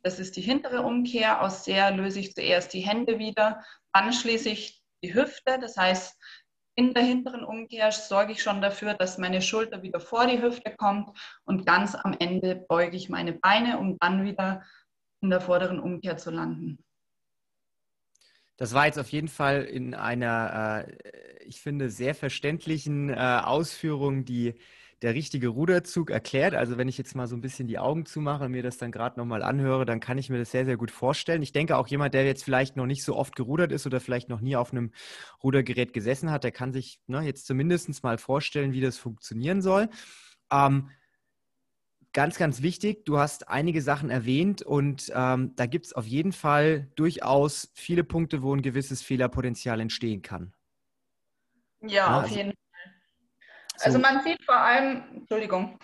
Das 0.03 0.19
ist 0.19 0.35
die 0.35 0.41
hintere 0.41 0.81
Umkehr. 0.81 1.41
Aus 1.41 1.63
der 1.63 1.91
löse 1.91 2.19
ich 2.19 2.35
zuerst 2.35 2.73
die 2.73 2.81
Hände 2.81 3.19
wieder. 3.19 3.63
Dann 3.93 4.11
schließe 4.11 4.49
ich 4.49 4.83
die 5.01 5.13
Hüfte. 5.13 5.57
Das 5.59 5.77
heißt, 5.77 6.19
in 6.75 6.93
der 6.93 7.03
hinteren 7.03 7.43
Umkehr 7.43 7.91
sorge 7.91 8.33
ich 8.33 8.43
schon 8.43 8.61
dafür, 8.61 8.95
dass 8.95 9.17
meine 9.17 9.41
Schulter 9.41 9.81
wieder 9.81 9.99
vor 9.99 10.27
die 10.27 10.41
Hüfte 10.41 10.75
kommt. 10.75 11.17
Und 11.45 11.65
ganz 11.65 11.95
am 11.95 12.15
Ende 12.19 12.55
beuge 12.55 12.97
ich 12.97 13.09
meine 13.09 13.33
Beine, 13.33 13.79
um 13.79 13.97
dann 13.99 14.25
wieder 14.25 14.63
in 15.21 15.29
der 15.29 15.39
vorderen 15.39 15.79
Umkehr 15.79 16.17
zu 16.17 16.31
landen. 16.31 16.83
Das 18.57 18.73
war 18.73 18.85
jetzt 18.85 18.99
auf 18.99 19.09
jeden 19.09 19.29
Fall 19.29 19.63
in 19.63 19.95
einer, 19.95 20.85
äh, 20.85 21.43
ich 21.45 21.61
finde, 21.61 21.89
sehr 21.89 22.13
verständlichen 22.13 23.09
äh, 23.09 23.41
Ausführung, 23.43 24.25
die 24.25 24.55
der 25.03 25.13
richtige 25.13 25.49
Ruderzug 25.49 26.09
erklärt. 26.09 26.55
Also 26.55 26.77
wenn 26.77 26.87
ich 26.87 26.97
jetzt 26.97 27.13
mal 27.13 27.27
so 27.27 27.35
ein 27.35 27.41
bisschen 27.41 27.67
die 27.67 27.77
Augen 27.77 28.05
zumache 28.05 28.45
und 28.45 28.51
mir 28.51 28.63
das 28.63 28.77
dann 28.77 28.91
gerade 28.91 29.19
nochmal 29.19 29.43
anhöre, 29.43 29.85
dann 29.85 29.99
kann 29.99 30.17
ich 30.17 30.29
mir 30.29 30.39
das 30.39 30.51
sehr, 30.51 30.63
sehr 30.63 30.77
gut 30.77 30.91
vorstellen. 30.91 31.41
Ich 31.41 31.51
denke 31.51 31.77
auch 31.77 31.87
jemand, 31.87 32.13
der 32.13 32.25
jetzt 32.25 32.43
vielleicht 32.43 32.77
noch 32.77 32.85
nicht 32.85 33.03
so 33.03 33.15
oft 33.15 33.35
gerudert 33.35 33.73
ist 33.73 33.85
oder 33.85 33.99
vielleicht 33.99 34.29
noch 34.29 34.39
nie 34.39 34.55
auf 34.55 34.71
einem 34.71 34.91
Rudergerät 35.43 35.93
gesessen 35.93 36.31
hat, 36.31 36.45
der 36.45 36.53
kann 36.53 36.71
sich 36.71 37.01
ne, 37.07 37.21
jetzt 37.21 37.45
zumindest 37.45 38.01
mal 38.01 38.17
vorstellen, 38.17 38.71
wie 38.71 38.81
das 38.81 38.97
funktionieren 38.97 39.61
soll. 39.61 39.89
Ähm, 40.49 40.89
ganz, 42.13 42.37
ganz 42.37 42.61
wichtig, 42.61 43.03
du 43.03 43.17
hast 43.17 43.49
einige 43.49 43.81
Sachen 43.81 44.09
erwähnt 44.09 44.61
und 44.61 45.11
ähm, 45.13 45.53
da 45.57 45.65
gibt 45.65 45.87
es 45.87 45.93
auf 45.93 46.05
jeden 46.05 46.31
Fall 46.31 46.91
durchaus 46.95 47.71
viele 47.73 48.05
Punkte, 48.05 48.41
wo 48.41 48.55
ein 48.55 48.61
gewisses 48.61 49.01
Fehlerpotenzial 49.01 49.81
entstehen 49.81 50.21
kann. 50.21 50.53
Ja, 51.81 51.89
ja 51.89 52.17
auf 52.17 52.23
also, 52.23 52.35
jeden 52.35 52.51
Fall. 52.51 52.62
Also 53.83 53.97
so. 53.97 54.01
man 54.01 54.23
sieht 54.23 54.43
vor 54.43 54.57
allem, 54.57 55.03
Entschuldigung. 55.15 55.79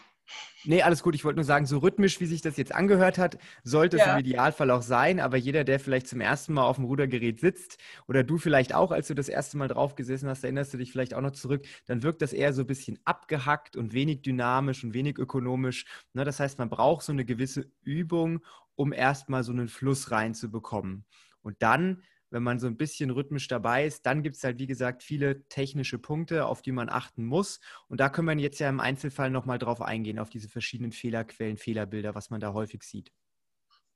Nee, 0.66 0.82
alles 0.82 1.04
gut. 1.04 1.16
Ich 1.16 1.24
wollte 1.24 1.38
nur 1.38 1.46
sagen, 1.46 1.66
so 1.66 1.78
rhythmisch, 1.78 2.20
wie 2.20 2.26
sich 2.26 2.42
das 2.42 2.58
jetzt 2.58 2.76
angehört 2.76 3.18
hat, 3.18 3.38
sollte 3.64 3.98
ja. 3.98 4.06
es 4.06 4.12
im 4.12 4.20
Idealfall 4.20 4.72
auch 4.72 4.82
sein. 4.82 5.20
Aber 5.20 5.38
jeder, 5.38 5.64
der 5.64 5.80
vielleicht 5.80 6.08
zum 6.08 6.20
ersten 6.20 6.54
Mal 6.54 6.64
auf 6.64 6.76
dem 6.76 6.86
Rudergerät 6.86 7.40
sitzt 7.40 7.78
oder 8.08 8.24
du 8.24 8.38
vielleicht 8.38 8.76
auch, 8.76 8.92
als 8.92 9.08
du 9.08 9.14
das 9.14 9.30
erste 9.30 9.58
Mal 9.58 9.70
drauf 9.70 9.96
gesessen 9.96 10.28
hast, 10.28 10.44
erinnerst 10.44 10.74
du 10.74 10.78
dich 10.78 10.92
vielleicht 10.92 11.14
auch 11.14 11.22
noch 11.22 11.32
zurück, 11.32 11.66
dann 11.86 12.04
wirkt 12.04 12.22
das 12.22 12.34
eher 12.34 12.54
so 12.54 12.64
ein 12.64 12.68
bisschen 12.68 13.00
abgehackt 13.06 13.78
und 13.78 13.94
wenig 13.94 14.22
dynamisch 14.22 14.84
und 14.84 14.94
wenig 14.94 15.18
ökonomisch. 15.18 15.86
Ne, 16.14 16.26
das 16.26 16.40
heißt, 16.40 16.60
man 16.60 16.70
braucht 16.70 17.06
so 17.06 17.14
eine 17.14 17.24
gewisse 17.24 17.72
Übung, 17.82 18.42
um 18.76 18.92
erstmal 18.92 19.44
so 19.44 19.54
einen 19.54 19.70
Fluss 19.70 20.12
reinzubekommen. 20.12 21.06
Und 21.42 21.62
dann 21.62 22.04
wenn 22.32 22.44
man 22.44 22.60
so 22.60 22.68
ein 22.68 22.78
bisschen 22.78 23.10
rhythmisch 23.10 23.48
dabei 23.48 23.86
ist, 23.86 24.06
dann 24.06 24.24
gibt 24.24 24.36
es 24.36 24.44
halt, 24.44 24.60
wie 24.60 24.68
gesagt, 24.68 25.04
viele 25.04 25.48
technische 25.48 25.98
Punkte, 25.98 26.46
auf 26.46 26.62
die 26.62 26.72
man 26.72 26.90
achten 26.90 27.26
muss. 27.26 27.60
Und 27.88 28.00
da 28.00 28.10
können 28.10 28.28
wir 28.28 28.36
jetzt 28.36 28.60
ja 28.60 28.70
im 28.70 28.80
Einzelfall 28.80 29.30
nochmal 29.30 29.60
drauf 29.60 29.82
eingehen, 29.82 30.20
auf 30.20 30.30
diese 30.30 30.50
verschiedenen 30.50 30.92
Fehlerquellen, 30.92 31.58
Fehlerbilder, 31.58 32.16
was 32.16 32.30
man 32.30 32.40
da 32.40 32.54
häufig 32.54 32.84
sieht. 32.84 33.12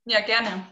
Ja, 0.05 0.21
gerne. 0.21 0.67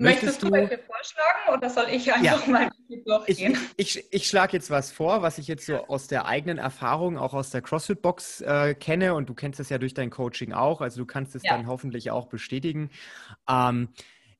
Möchtest, 0.00 0.42
Möchtest 0.42 0.42
du 0.44 0.52
welche 0.52 0.78
vorschlagen 0.78 1.56
oder 1.56 1.68
soll 1.68 1.86
ich 1.90 2.12
einfach 2.12 2.46
ja. 2.46 2.52
mal 2.52 2.70
durchgehen? 3.04 3.58
Ich, 3.76 3.96
ich, 3.96 4.12
ich 4.12 4.28
schlage 4.28 4.52
jetzt 4.52 4.70
was 4.70 4.92
vor, 4.92 5.22
was 5.22 5.38
ich 5.38 5.48
jetzt 5.48 5.66
so 5.66 5.88
aus 5.88 6.06
der 6.06 6.26
eigenen 6.26 6.58
Erfahrung, 6.58 7.18
auch 7.18 7.34
aus 7.34 7.50
der 7.50 7.62
CrossFit-Box 7.62 8.42
äh, 8.42 8.74
kenne 8.76 9.14
und 9.14 9.28
du 9.28 9.34
kennst 9.34 9.58
das 9.58 9.70
ja 9.70 9.78
durch 9.78 9.94
dein 9.94 10.10
Coaching 10.10 10.52
auch, 10.52 10.82
also 10.82 11.00
du 11.00 11.06
kannst 11.06 11.34
es 11.34 11.42
ja. 11.42 11.56
dann 11.56 11.66
hoffentlich 11.66 12.12
auch 12.12 12.28
bestätigen. 12.28 12.90
Ähm, 13.48 13.88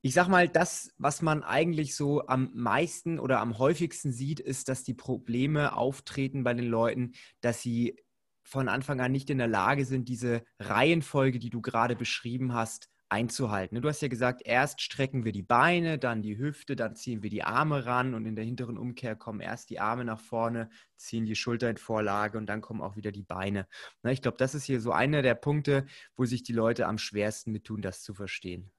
ich 0.01 0.13
sag 0.13 0.27
mal, 0.29 0.47
das, 0.47 0.93
was 0.97 1.21
man 1.21 1.43
eigentlich 1.43 1.95
so 1.95 2.25
am 2.27 2.51
meisten 2.53 3.19
oder 3.19 3.39
am 3.41 3.57
häufigsten 3.57 4.11
sieht, 4.11 4.39
ist, 4.39 4.69
dass 4.69 4.83
die 4.83 4.93
Probleme 4.93 5.75
auftreten 5.75 6.43
bei 6.43 6.53
den 6.53 6.67
Leuten, 6.67 7.13
dass 7.41 7.61
sie 7.61 7.97
von 8.43 8.69
Anfang 8.69 9.01
an 9.01 9.11
nicht 9.11 9.29
in 9.29 9.37
der 9.37 9.47
Lage 9.47 9.85
sind, 9.85 10.07
diese 10.07 10.43
Reihenfolge, 10.59 11.37
die 11.37 11.49
du 11.49 11.61
gerade 11.61 11.95
beschrieben 11.95 12.53
hast, 12.53 12.89
einzuhalten. 13.09 13.81
Du 13.81 13.89
hast 13.89 14.01
ja 14.01 14.07
gesagt, 14.07 14.43
erst 14.45 14.81
strecken 14.81 15.25
wir 15.25 15.31
die 15.31 15.43
Beine, 15.43 15.97
dann 15.97 16.21
die 16.21 16.37
Hüfte, 16.37 16.75
dann 16.75 16.95
ziehen 16.95 17.23
wir 17.23 17.29
die 17.29 17.43
Arme 17.43 17.85
ran 17.85 18.13
und 18.13 18.25
in 18.25 18.35
der 18.35 18.45
hinteren 18.45 18.77
Umkehr 18.77 19.15
kommen 19.15 19.41
erst 19.41 19.69
die 19.71 19.79
Arme 19.79 20.05
nach 20.05 20.19
vorne, 20.19 20.69
ziehen 20.95 21.25
die 21.25 21.35
Schulter 21.35 21.69
in 21.69 21.77
Vorlage 21.77 22.37
und 22.37 22.45
dann 22.45 22.61
kommen 22.61 22.81
auch 22.81 22.95
wieder 22.95 23.11
die 23.11 23.23
Beine. 23.23 23.67
Ich 24.03 24.21
glaube, 24.21 24.37
das 24.37 24.55
ist 24.55 24.65
hier 24.65 24.79
so 24.79 24.91
einer 24.91 25.21
der 25.23 25.35
Punkte, 25.35 25.85
wo 26.15 26.25
sich 26.25 26.43
die 26.43 26.53
Leute 26.53 26.87
am 26.87 26.99
schwersten 26.99 27.51
mit 27.51 27.65
tun, 27.65 27.81
das 27.81 28.01
zu 28.03 28.13
verstehen. 28.13 28.71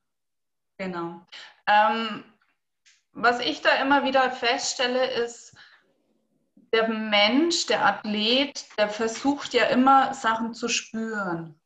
Genau. 0.80 1.20
Ähm, 1.66 2.24
was 3.12 3.38
ich 3.40 3.60
da 3.60 3.82
immer 3.82 4.02
wieder 4.02 4.30
feststelle, 4.30 5.10
ist, 5.10 5.54
der 6.72 6.88
Mensch, 6.88 7.66
der 7.66 7.84
Athlet, 7.84 8.64
der 8.78 8.88
versucht 8.88 9.52
ja 9.52 9.64
immer 9.64 10.14
Sachen 10.14 10.54
zu 10.54 10.68
spüren. 10.68 11.60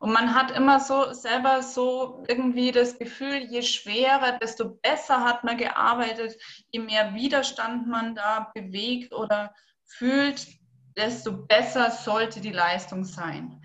Und 0.00 0.12
man 0.12 0.34
hat 0.34 0.50
immer 0.50 0.80
so 0.80 1.14
selber 1.14 1.62
so 1.62 2.24
irgendwie 2.28 2.72
das 2.72 2.98
Gefühl, 2.98 3.36
je 3.36 3.62
schwerer, 3.62 4.32
desto 4.38 4.74
besser 4.82 5.24
hat 5.24 5.44
man 5.44 5.56
gearbeitet, 5.56 6.36
je 6.72 6.80
mehr 6.80 7.14
Widerstand 7.14 7.86
man 7.86 8.14
da 8.14 8.50
bewegt 8.54 9.14
oder 9.14 9.54
fühlt, 9.86 10.46
desto 10.94 11.46
besser 11.46 11.90
sollte 11.90 12.42
die 12.42 12.52
Leistung 12.52 13.04
sein. 13.04 13.62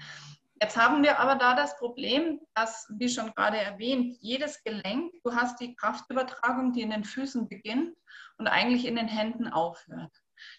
Jetzt 0.60 0.76
haben 0.76 1.04
wir 1.04 1.20
aber 1.20 1.36
da 1.36 1.56
das 1.56 1.78
Problem, 1.78 2.42
dass, 2.56 2.88
wie 2.98 3.10
schon 3.10 3.32
gerade 3.34 3.58
erwähnt, 3.58 4.18
jedes 4.22 4.64
Gelenk, 4.64 5.14
du 5.24 5.36
hast 5.36 5.60
die 5.60 5.76
Kraftübertragung, 5.76 6.74
die 6.74 6.82
in 6.82 6.90
den 6.90 7.04
Füßen 7.04 7.48
beginnt 7.48 7.96
und 8.38 8.48
eigentlich 8.48 8.86
in 8.86 8.96
den 8.96 9.08
Händen 9.08 9.48
aufhört. 9.48 10.12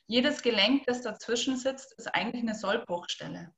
Jedes 0.07 0.43
Gelenk, 0.43 0.85
das 0.87 1.03
dazwischen 1.03 1.57
sitzt, 1.57 1.95
ist 1.99 2.07
eigentlich 2.15 2.43
eine 2.43 2.55
Sollbruchstelle. 2.55 3.53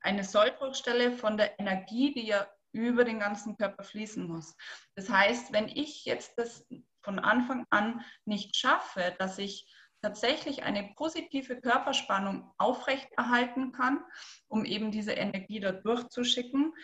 Eine 0.00 0.22
Sollbruchstelle 0.22 1.12
von 1.12 1.36
der 1.36 1.58
Energie, 1.58 2.12
die 2.12 2.26
ja 2.26 2.46
über 2.72 3.04
den 3.04 3.20
ganzen 3.20 3.56
Körper 3.56 3.82
fließen 3.82 4.26
muss. 4.26 4.54
Das 4.94 5.08
heißt, 5.08 5.52
wenn 5.52 5.68
ich 5.68 6.04
jetzt 6.04 6.34
das 6.36 6.64
von 7.02 7.18
Anfang 7.18 7.66
an 7.70 8.04
nicht 8.24 8.56
schaffe, 8.56 9.14
dass 9.18 9.38
ich 9.38 9.66
tatsächlich 10.04 10.64
eine 10.64 10.92
positive 10.96 11.58
Körperspannung 11.62 12.52
aufrechterhalten 12.58 13.72
kann, 13.72 14.04
um 14.48 14.66
eben 14.66 14.90
diese 14.90 15.12
Energie 15.12 15.60
da 15.60 15.72
durchzuschicken, 15.72 16.74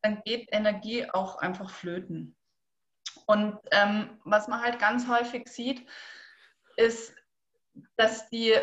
dann 0.00 0.22
geht 0.24 0.48
Energie 0.50 1.10
auch 1.10 1.36
einfach 1.36 1.68
flöten. 1.68 2.36
Und 3.26 3.58
ähm, 3.70 4.18
was 4.24 4.48
man 4.48 4.62
halt 4.62 4.78
ganz 4.78 5.06
häufig 5.08 5.46
sieht, 5.48 5.86
ist, 6.76 7.14
dass 7.96 8.30
die 8.30 8.54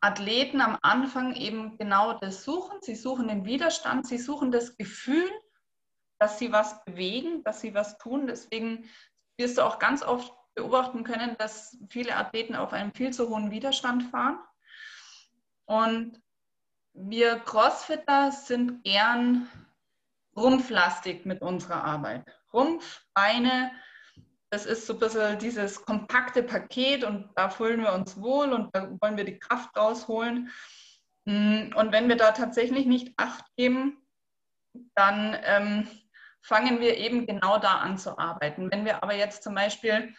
Athleten 0.00 0.62
am 0.62 0.78
Anfang 0.80 1.34
eben 1.34 1.76
genau 1.76 2.14
das 2.14 2.44
suchen. 2.44 2.78
Sie 2.80 2.94
suchen 2.94 3.28
den 3.28 3.44
Widerstand, 3.44 4.06
sie 4.06 4.18
suchen 4.18 4.50
das 4.52 4.78
Gefühl, 4.78 5.30
dass 6.18 6.38
sie 6.38 6.50
was 6.50 6.82
bewegen, 6.84 7.44
dass 7.44 7.60
sie 7.60 7.74
was 7.74 7.98
tun. 7.98 8.26
Deswegen 8.26 8.88
wirst 9.36 9.58
du 9.58 9.62
auch 9.62 9.78
ganz 9.78 10.02
oft 10.02 10.32
beobachten 10.56 11.04
können, 11.04 11.36
dass 11.38 11.78
viele 11.88 12.16
Athleten 12.16 12.56
auf 12.56 12.72
einem 12.72 12.92
viel 12.92 13.12
zu 13.12 13.28
hohen 13.28 13.50
Widerstand 13.52 14.04
fahren. 14.04 14.38
Und 15.66 16.20
wir 16.94 17.38
Crossfitter 17.38 18.32
sind 18.32 18.82
gern 18.82 19.48
rumpflastig 20.36 21.24
mit 21.24 21.42
unserer 21.42 21.84
Arbeit. 21.84 22.24
Rumpf, 22.52 23.02
Beine, 23.14 23.70
das 24.50 24.64
ist 24.64 24.86
so 24.86 24.94
ein 24.94 25.00
bisschen 25.00 25.38
dieses 25.38 25.84
kompakte 25.84 26.42
Paket 26.42 27.04
und 27.04 27.30
da 27.34 27.50
fühlen 27.50 27.80
wir 27.80 27.92
uns 27.92 28.20
wohl 28.20 28.52
und 28.52 28.74
da 28.74 28.88
wollen 29.00 29.16
wir 29.16 29.24
die 29.24 29.38
Kraft 29.38 29.76
rausholen. 29.76 30.50
Und 31.26 31.92
wenn 31.92 32.08
wir 32.08 32.16
da 32.16 32.32
tatsächlich 32.32 32.86
nicht 32.86 33.12
Acht 33.16 33.44
geben, 33.56 33.98
dann 34.94 35.36
ähm, 35.42 35.88
fangen 36.40 36.80
wir 36.80 36.96
eben 36.96 37.26
genau 37.26 37.58
da 37.58 37.78
an 37.78 37.98
zu 37.98 38.16
arbeiten. 38.16 38.70
Wenn 38.70 38.84
wir 38.84 39.02
aber 39.02 39.14
jetzt 39.14 39.42
zum 39.42 39.54
Beispiel 39.54 40.14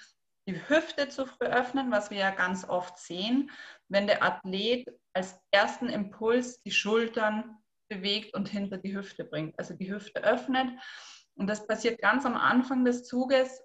die 0.47 0.69
Hüfte 0.69 1.10
zu 1.10 1.25
früh 1.25 1.45
öffnen, 1.45 1.91
was 1.91 2.10
wir 2.10 2.17
ja 2.17 2.31
ganz 2.31 2.67
oft 2.67 2.97
sehen, 2.97 3.51
wenn 3.89 4.07
der 4.07 4.23
Athlet 4.23 4.88
als 5.13 5.39
ersten 5.51 5.89
Impuls 5.89 6.62
die 6.63 6.71
Schultern 6.71 7.57
bewegt 7.89 8.33
und 8.33 8.47
hinter 8.47 8.77
die 8.77 8.95
Hüfte 8.95 9.25
bringt. 9.25 9.57
Also 9.60 9.73
die 9.73 9.91
Hüfte 9.91 10.23
öffnet 10.23 10.71
und 11.36 11.47
das 11.47 11.67
passiert 11.67 12.01
ganz 12.01 12.25
am 12.25 12.36
Anfang 12.36 12.86
des 12.86 13.05
Zuges. 13.05 13.62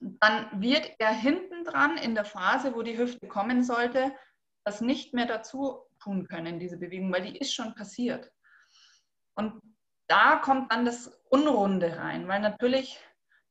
Dann 0.00 0.60
wird 0.60 0.90
er 0.98 1.12
hinten 1.12 1.64
dran 1.64 1.96
in 1.96 2.14
der 2.14 2.24
Phase, 2.24 2.74
wo 2.74 2.82
die 2.82 2.98
Hüfte 2.98 3.26
kommen 3.28 3.62
sollte, 3.62 4.12
das 4.64 4.80
nicht 4.80 5.14
mehr 5.14 5.26
dazu 5.26 5.82
tun 6.02 6.26
können, 6.26 6.58
diese 6.58 6.76
Bewegung, 6.76 7.12
weil 7.12 7.22
die 7.22 7.38
ist 7.38 7.54
schon 7.54 7.74
passiert. 7.74 8.30
Und 9.34 9.60
da 10.08 10.36
kommt 10.36 10.72
dann 10.72 10.84
das 10.84 11.06
Unrunde 11.30 11.96
rein, 11.96 12.28
weil 12.28 12.40
natürlich 12.40 12.98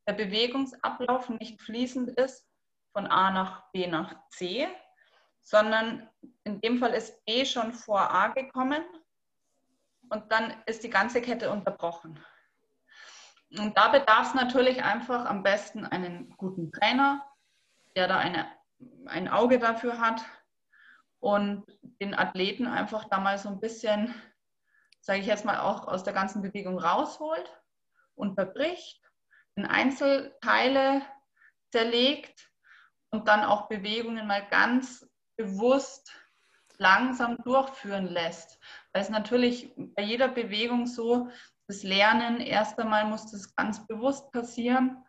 der 0.07 0.13
Bewegungsablauf 0.13 1.29
nicht 1.29 1.61
fließend 1.61 2.09
ist 2.11 2.45
von 2.91 3.07
A 3.07 3.31
nach 3.31 3.71
B 3.71 3.87
nach 3.87 4.15
C, 4.29 4.67
sondern 5.41 6.09
in 6.43 6.61
dem 6.61 6.77
Fall 6.77 6.93
ist 6.93 7.23
B 7.25 7.45
schon 7.45 7.73
vor 7.73 8.11
A 8.11 8.29
gekommen 8.29 8.83
und 10.09 10.31
dann 10.31 10.53
ist 10.65 10.83
die 10.83 10.89
ganze 10.89 11.21
Kette 11.21 11.51
unterbrochen. 11.51 12.23
Und 13.57 13.77
da 13.77 13.89
bedarf 13.89 14.29
es 14.29 14.33
natürlich 14.33 14.83
einfach 14.83 15.25
am 15.25 15.43
besten 15.43 15.85
einen 15.85 16.35
guten 16.37 16.71
Trainer, 16.71 17.23
der 17.95 18.07
da 18.07 18.17
eine, 18.17 18.47
ein 19.05 19.27
Auge 19.27 19.59
dafür 19.59 19.99
hat 19.99 20.23
und 21.19 21.65
den 22.01 22.13
Athleten 22.15 22.67
einfach 22.67 23.05
da 23.05 23.19
mal 23.19 23.37
so 23.37 23.49
ein 23.49 23.59
bisschen, 23.59 24.13
sage 25.01 25.19
ich 25.19 25.27
jetzt 25.27 25.45
mal, 25.45 25.59
auch 25.59 25.87
aus 25.87 26.03
der 26.03 26.13
ganzen 26.13 26.41
Bewegung 26.41 26.79
rausholt, 26.79 27.61
unterbricht, 28.15 29.02
in 29.55 29.65
Einzelteile 29.65 31.03
zerlegt 31.71 32.51
und 33.11 33.27
dann 33.27 33.41
auch 33.41 33.67
Bewegungen 33.67 34.27
mal 34.27 34.47
ganz 34.49 35.07
bewusst 35.37 36.11
langsam 36.77 37.37
durchführen 37.43 38.07
lässt. 38.07 38.59
Weil 38.91 39.03
es 39.03 39.09
natürlich 39.09 39.71
bei 39.75 40.03
jeder 40.03 40.27
Bewegung 40.27 40.87
so, 40.87 41.29
das 41.67 41.83
Lernen, 41.83 42.41
erst 42.41 42.77
einmal 42.79 43.05
muss 43.05 43.31
das 43.31 43.55
ganz 43.55 43.87
bewusst 43.87 44.31
passieren, 44.31 45.03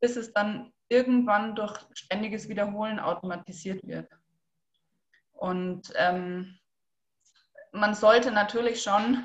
bis 0.00 0.16
es 0.16 0.32
dann 0.32 0.72
irgendwann 0.88 1.54
durch 1.54 1.78
ständiges 1.92 2.48
Wiederholen 2.48 2.98
automatisiert 2.98 3.86
wird. 3.86 4.10
Und 5.32 5.92
ähm, 5.96 6.58
man 7.72 7.94
sollte 7.94 8.30
natürlich 8.30 8.82
schon, 8.82 9.24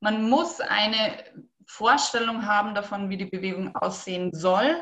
man 0.00 0.28
muss 0.28 0.60
eine 0.60 1.49
Vorstellung 1.72 2.46
haben 2.46 2.74
davon, 2.74 3.10
wie 3.10 3.16
die 3.16 3.26
Bewegung 3.26 3.74
aussehen 3.76 4.34
soll, 4.34 4.76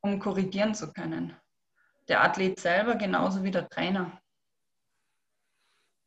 um 0.00 0.18
korrigieren 0.18 0.74
zu 0.74 0.90
können. 0.90 1.36
Der 2.08 2.24
Athlet 2.24 2.58
selber 2.58 2.96
genauso 2.96 3.44
wie 3.44 3.50
der 3.50 3.68
Trainer. 3.68 4.20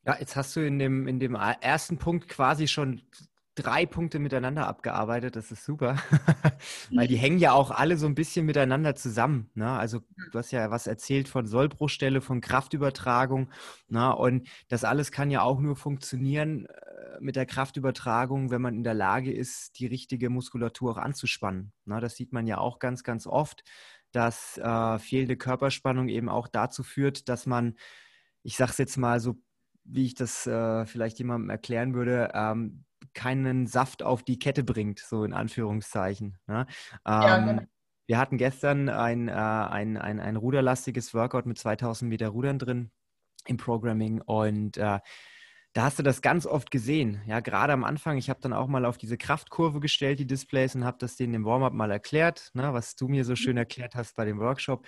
Ja, 0.06 0.18
jetzt 0.20 0.36
hast 0.36 0.56
du 0.56 0.66
in 0.66 0.80
dem, 0.80 1.08
in 1.08 1.20
dem 1.20 1.36
ersten 1.36 2.00
Punkt 2.00 2.28
quasi 2.28 2.68
schon 2.68 3.08
drei 3.56 3.86
Punkte 3.86 4.20
miteinander 4.20 4.68
abgearbeitet. 4.68 5.36
Das 5.36 5.52
ist 5.52 5.64
super, 5.64 5.98
weil 6.92 7.08
die 7.08 7.18
hängen 7.18 7.38
ja 7.38 7.54
auch 7.54 7.72
alle 7.72 7.98
so 7.98 8.08
ein 8.08 8.16
bisschen 8.16 8.46
miteinander 8.46 8.96
zusammen. 8.96 9.50
Ne? 9.54 9.70
Also 9.70 10.00
du 10.32 10.40
hast 10.40 10.52
ja 10.52 10.72
was 10.72 10.88
erzählt 10.88 11.28
von 11.28 11.46
Sollbruchstelle, 11.46 12.22
von 12.22 12.42
Kraftübertragung. 12.42 13.52
Ne? 13.90 14.16
Und 14.16 14.48
das 14.70 14.84
alles 14.84 15.12
kann 15.12 15.30
ja 15.30 15.42
auch 15.42 15.60
nur 15.60 15.76
funktionieren 15.76 16.66
äh, 16.66 17.20
mit 17.20 17.36
der 17.36 17.46
Kraftübertragung, 17.46 18.50
wenn 18.50 18.62
man 18.62 18.76
in 18.76 18.84
der 18.84 18.96
Lage 18.96 19.32
ist, 19.32 19.80
die 19.80 19.88
richtige 19.88 20.30
Muskulatur 20.30 20.92
auch 20.94 20.98
anzuspannen. 20.98 21.74
Ne? 21.86 22.00
Das 22.00 22.16
sieht 22.16 22.34
man 22.34 22.48
ja 22.48 22.58
auch 22.58 22.80
ganz, 22.80 23.04
ganz 23.04 23.28
oft, 23.28 23.64
dass 24.12 24.58
äh, 24.58 25.00
fehlende 25.00 25.38
Körperspannung 25.38 26.08
eben 26.08 26.30
auch 26.30 26.48
dazu 26.48 26.84
führt, 26.84 27.30
dass 27.30 27.46
man, 27.46 27.76
ich 28.42 28.58
sage 28.58 28.72
es 28.72 28.78
jetzt 28.78 28.98
mal 28.98 29.20
so, 29.20 29.36
wie 29.86 30.06
ich 30.06 30.16
das 30.16 30.48
äh, 30.48 30.86
vielleicht 30.86 31.20
jemandem 31.20 31.50
erklären 31.50 31.94
würde, 31.94 32.32
ähm, 32.34 32.86
keinen 33.14 33.68
Saft 33.68 34.04
auf 34.04 34.24
die 34.24 34.40
Kette 34.40 34.64
bringt, 34.64 35.00
so 35.00 35.24
in 35.24 35.34
Anführungszeichen. 35.34 36.38
Ne? 36.48 36.66
Ähm, 37.06 37.22
ja, 37.22 37.38
genau. 37.40 37.64
Wir 38.06 38.18
hatten 38.18 38.38
gestern 38.38 38.90
ein, 38.90 39.30
äh, 39.30 39.32
ein, 39.32 39.98
ein, 39.98 40.20
ein 40.20 40.36
ruderlastiges 40.36 41.14
Workout 41.14 41.46
mit 41.46 41.58
2000 41.58 42.10
Meter 42.10 42.30
Rudern 42.30 42.60
drin 42.60 42.92
im 43.46 43.58
Programming 43.58 44.22
und 44.22 44.78
äh, 44.78 45.00
da 45.74 45.86
hast 45.86 45.98
du 45.98 46.04
das 46.04 46.22
ganz 46.22 46.46
oft 46.46 46.70
gesehen. 46.70 47.22
Ja, 47.26 47.40
gerade 47.40 47.74
am 47.74 47.84
Anfang. 47.84 48.18
Ich 48.18 48.30
habe 48.30 48.40
dann 48.42 48.54
auch 48.54 48.68
mal 48.68 48.86
auf 48.86 49.00
diese 49.00 49.18
Kraftkurve 49.18 49.80
gestellt, 49.80 50.20
die 50.20 50.28
Displays, 50.28 50.76
und 50.76 50.86
habe 50.86 50.98
das 51.00 51.16
denen 51.16 51.34
im 51.34 51.46
Warm-up 51.46 51.74
mal 51.74 51.90
erklärt, 51.90 52.52
ne, 52.54 52.74
was 52.74 52.96
du 52.96 53.08
mir 53.08 53.26
so 53.26 53.36
schön 53.36 53.58
erklärt 53.58 53.96
hast 53.96 54.16
bei 54.16 54.24
dem 54.24 54.40
Workshop. 54.40 54.86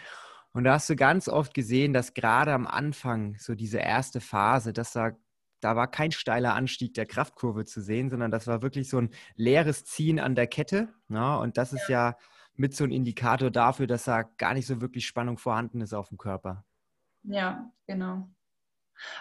Und 0.53 0.63
da 0.63 0.73
hast 0.73 0.89
du 0.89 0.95
ganz 0.95 1.27
oft 1.27 1.55
gesehen, 1.55 1.91
dass 1.91 2.13
gerade 2.13 2.53
am 2.53 2.67
Anfang, 2.67 3.35
so 3.39 3.55
diese 3.55 3.79
erste 3.79 4.21
Phase, 4.21 4.73
dass 4.73 4.93
da 4.93 5.11
da 5.59 5.75
war 5.75 5.87
kein 5.87 6.11
steiler 6.11 6.53
Anstieg 6.53 6.93
der 6.93 7.05
Kraftkurve 7.05 7.65
zu 7.65 7.81
sehen, 7.81 8.09
sondern 8.09 8.31
das 8.31 8.47
war 8.47 8.61
wirklich 8.61 8.89
so 8.89 8.99
ein 8.99 9.09
leeres 9.35 9.85
Ziehen 9.85 10.19
an 10.19 10.35
der 10.35 10.47
Kette. 10.47 10.89
Ja, 11.09 11.35
und 11.35 11.57
das 11.57 11.73
ist 11.73 11.89
ja 11.89 12.15
mit 12.55 12.75
so 12.75 12.83
ein 12.83 12.91
Indikator 12.91 13.51
dafür, 13.51 13.87
dass 13.87 14.05
da 14.05 14.23
gar 14.23 14.53
nicht 14.53 14.67
so 14.67 14.81
wirklich 14.81 15.05
Spannung 15.05 15.37
vorhanden 15.37 15.81
ist 15.81 15.93
auf 15.93 16.09
dem 16.09 16.17
Körper. 16.17 16.63
Ja, 17.23 17.71
genau. 17.87 18.29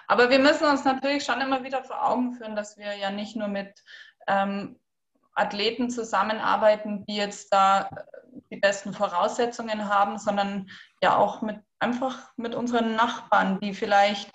Aber 0.06 0.30
wir 0.30 0.38
müssen 0.38 0.66
uns 0.66 0.84
natürlich 0.84 1.24
schon 1.24 1.40
immer 1.40 1.64
wieder 1.64 1.82
vor 1.82 2.04
Augen 2.04 2.34
führen, 2.34 2.54
dass 2.54 2.76
wir 2.76 2.96
ja 2.96 3.10
nicht 3.10 3.34
nur 3.34 3.48
mit 3.48 3.82
ähm, 4.28 4.78
Athleten 5.34 5.90
zusammenarbeiten, 5.90 7.04
die 7.06 7.16
jetzt 7.16 7.52
da 7.52 7.90
die 8.50 8.56
besten 8.56 8.92
Voraussetzungen 8.92 9.88
haben, 9.88 10.18
sondern 10.18 10.70
ja 11.02 11.16
auch 11.16 11.42
mit 11.42 11.60
einfach 11.80 12.30
mit 12.36 12.54
unseren 12.54 12.94
Nachbarn, 12.94 13.60
die 13.60 13.74
vielleicht 13.74 14.30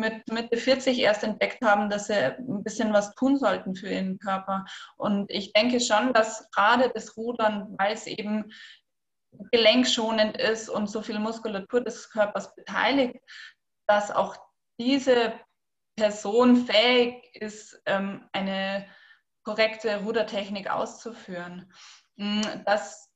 mit 0.00 0.28
Mitte 0.28 0.56
40 0.56 0.98
erst 0.98 1.22
entdeckt 1.22 1.64
haben, 1.64 1.90
dass 1.90 2.08
sie 2.08 2.14
ein 2.14 2.64
bisschen 2.64 2.92
was 2.92 3.14
tun 3.14 3.38
sollten 3.38 3.74
für 3.74 3.88
ihren 3.88 4.18
Körper. 4.18 4.64
Und 4.96 5.30
ich 5.30 5.52
denke 5.52 5.80
schon, 5.80 6.12
dass 6.12 6.50
gerade 6.50 6.90
das 6.92 7.16
Rudern, 7.16 7.76
weil 7.78 7.94
es 7.94 8.06
eben 8.06 8.52
gelenkschonend 9.52 10.36
ist 10.36 10.68
und 10.68 10.88
so 10.88 11.02
viel 11.02 11.18
Muskulatur 11.18 11.82
des 11.82 12.10
Körpers 12.10 12.54
beteiligt, 12.54 13.16
dass 13.86 14.10
auch 14.10 14.36
diese 14.80 15.34
Person 15.96 16.66
fähig 16.66 17.22
ist, 17.34 17.80
ähm, 17.86 18.28
eine 18.32 18.86
korrekte 19.44 20.02
Rudertechnik 20.02 20.70
auszuführen. 20.70 21.72
Mm, 22.16 22.42
dass 22.64 23.09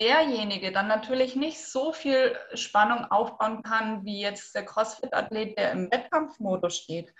derjenige 0.00 0.72
dann 0.72 0.88
natürlich 0.88 1.36
nicht 1.36 1.64
so 1.64 1.92
viel 1.92 2.36
Spannung 2.54 3.04
aufbauen 3.10 3.62
kann, 3.62 4.04
wie 4.04 4.20
jetzt 4.20 4.54
der 4.54 4.64
CrossFit-Athlet, 4.64 5.58
der 5.58 5.72
im 5.72 5.90
Wettkampfmodus 5.90 6.76
steht. 6.76 7.14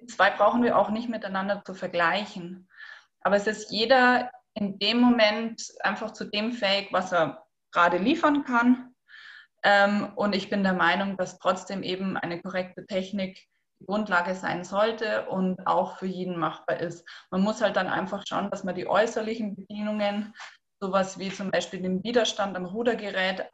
Die 0.00 0.06
zwei 0.06 0.30
brauchen 0.30 0.62
wir 0.62 0.78
auch 0.78 0.90
nicht 0.90 1.08
miteinander 1.08 1.62
zu 1.64 1.74
vergleichen. 1.74 2.68
Aber 3.20 3.36
es 3.36 3.46
ist 3.46 3.70
jeder 3.70 4.30
in 4.54 4.78
dem 4.78 5.00
Moment 5.00 5.62
einfach 5.80 6.12
zu 6.12 6.24
dem 6.24 6.52
fähig, 6.52 6.88
was 6.92 7.12
er 7.12 7.44
gerade 7.72 7.98
liefern 7.98 8.44
kann. 8.44 8.94
Ähm, 9.62 10.12
und 10.14 10.34
ich 10.34 10.50
bin 10.50 10.62
der 10.62 10.74
Meinung, 10.74 11.16
dass 11.16 11.38
trotzdem 11.38 11.82
eben 11.82 12.16
eine 12.16 12.40
korrekte 12.40 12.86
Technik 12.86 13.40
die 13.80 13.86
Grundlage 13.86 14.34
sein 14.34 14.62
sollte 14.62 15.26
und 15.26 15.66
auch 15.66 15.98
für 15.98 16.06
jeden 16.06 16.38
machbar 16.38 16.78
ist. 16.78 17.08
Man 17.30 17.40
muss 17.40 17.60
halt 17.60 17.76
dann 17.76 17.88
einfach 17.88 18.22
schauen, 18.26 18.50
dass 18.50 18.62
man 18.62 18.74
die 18.74 18.86
äußerlichen 18.86 19.56
Bedienungen 19.56 20.34
sowas 20.84 21.18
wie 21.18 21.30
zum 21.30 21.50
Beispiel 21.50 21.80
den 21.80 22.04
Widerstand 22.04 22.56
am 22.56 22.66
Rudergerät 22.66 23.48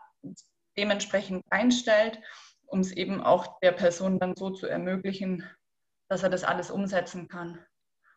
dementsprechend 0.77 1.45
einstellt, 1.49 2.21
um 2.67 2.81
es 2.81 2.91
eben 2.91 3.23
auch 3.23 3.61
der 3.61 3.71
Person 3.71 4.19
dann 4.19 4.35
so 4.35 4.51
zu 4.51 4.67
ermöglichen, 4.67 5.49
dass 6.09 6.25
er 6.25 6.31
das 6.31 6.43
alles 6.43 6.73
umsetzen 6.73 7.29
kann, 7.29 7.65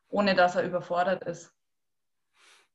ohne 0.10 0.34
dass 0.34 0.56
er 0.56 0.64
überfordert 0.64 1.24
ist. 1.26 1.52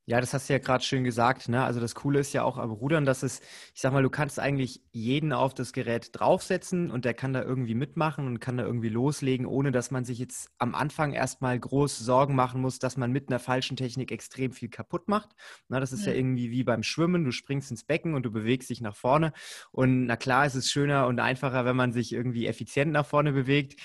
Ja, 0.09 0.23
das 0.23 0.33
hast 0.33 0.49
du 0.49 0.55
ja 0.55 0.59
gerade 0.59 0.83
schön 0.83 1.05
gesagt. 1.05 1.51
Ne? 1.51 1.63
Also 1.63 1.81
das 1.81 1.95
Coole 1.95 2.21
ist 2.21 2.33
ja 2.33 2.43
auch 2.43 2.57
am 2.57 2.71
Rudern, 2.71 3.05
dass 3.05 3.23
es, 3.23 3.43
ich 3.75 3.81
sag 3.83 3.93
mal, 3.93 4.03
du 4.03 4.09
kannst 4.09 4.41
eigentlich 4.41 4.81
jeden 4.91 5.35
auf 5.35 5.53
das 5.53 5.75
Gerät 5.75 6.09
draufsetzen 6.15 6.91
und 6.91 7.05
der 7.05 7.13
kann 7.13 7.35
da 7.35 7.43
irgendwie 7.43 7.75
mitmachen 7.75 8.27
und 8.27 8.41
kann 8.41 8.57
da 8.57 8.65
irgendwie 8.65 8.89
loslegen, 8.89 9.45
ohne 9.45 9.71
dass 9.71 9.91
man 9.91 10.07
sich 10.07 10.19
jetzt 10.19 10.51
am 10.57 10.75
Anfang 10.75 11.13
erstmal 11.13 11.61
groß 11.61 11.99
Sorgen 11.99 12.35
machen 12.35 12.63
muss, 12.63 12.79
dass 12.79 12.97
man 12.97 13.13
mit 13.13 13.29
einer 13.29 13.39
falschen 13.39 13.77
Technik 13.77 14.11
extrem 14.11 14.53
viel 14.53 14.71
kaputt 14.71 15.09
macht. 15.09 15.29
Na, 15.69 15.79
das 15.79 15.93
ist 15.93 16.07
ja. 16.07 16.13
ja 16.13 16.19
irgendwie 16.19 16.51
wie 16.51 16.65
beim 16.65 16.83
Schwimmen. 16.83 17.27
Du 17.27 17.31
springst 17.31 17.71
ins 17.71 17.85
Becken 17.85 18.15
und 18.15 18.23
du 18.23 18.31
bewegst 18.31 18.71
dich 18.71 18.81
nach 18.81 18.97
vorne. 18.97 19.35
Und 19.73 20.07
na 20.07 20.17
klar 20.17 20.47
ist 20.47 20.55
es 20.55 20.71
schöner 20.71 21.07
und 21.07 21.21
einfacher, 21.21 21.67
wenn 21.67 21.77
man 21.77 21.93
sich 21.93 22.15
irgendwie 22.15 22.47
effizient 22.47 22.93
nach 22.93 23.05
vorne 23.05 23.33
bewegt. 23.33 23.79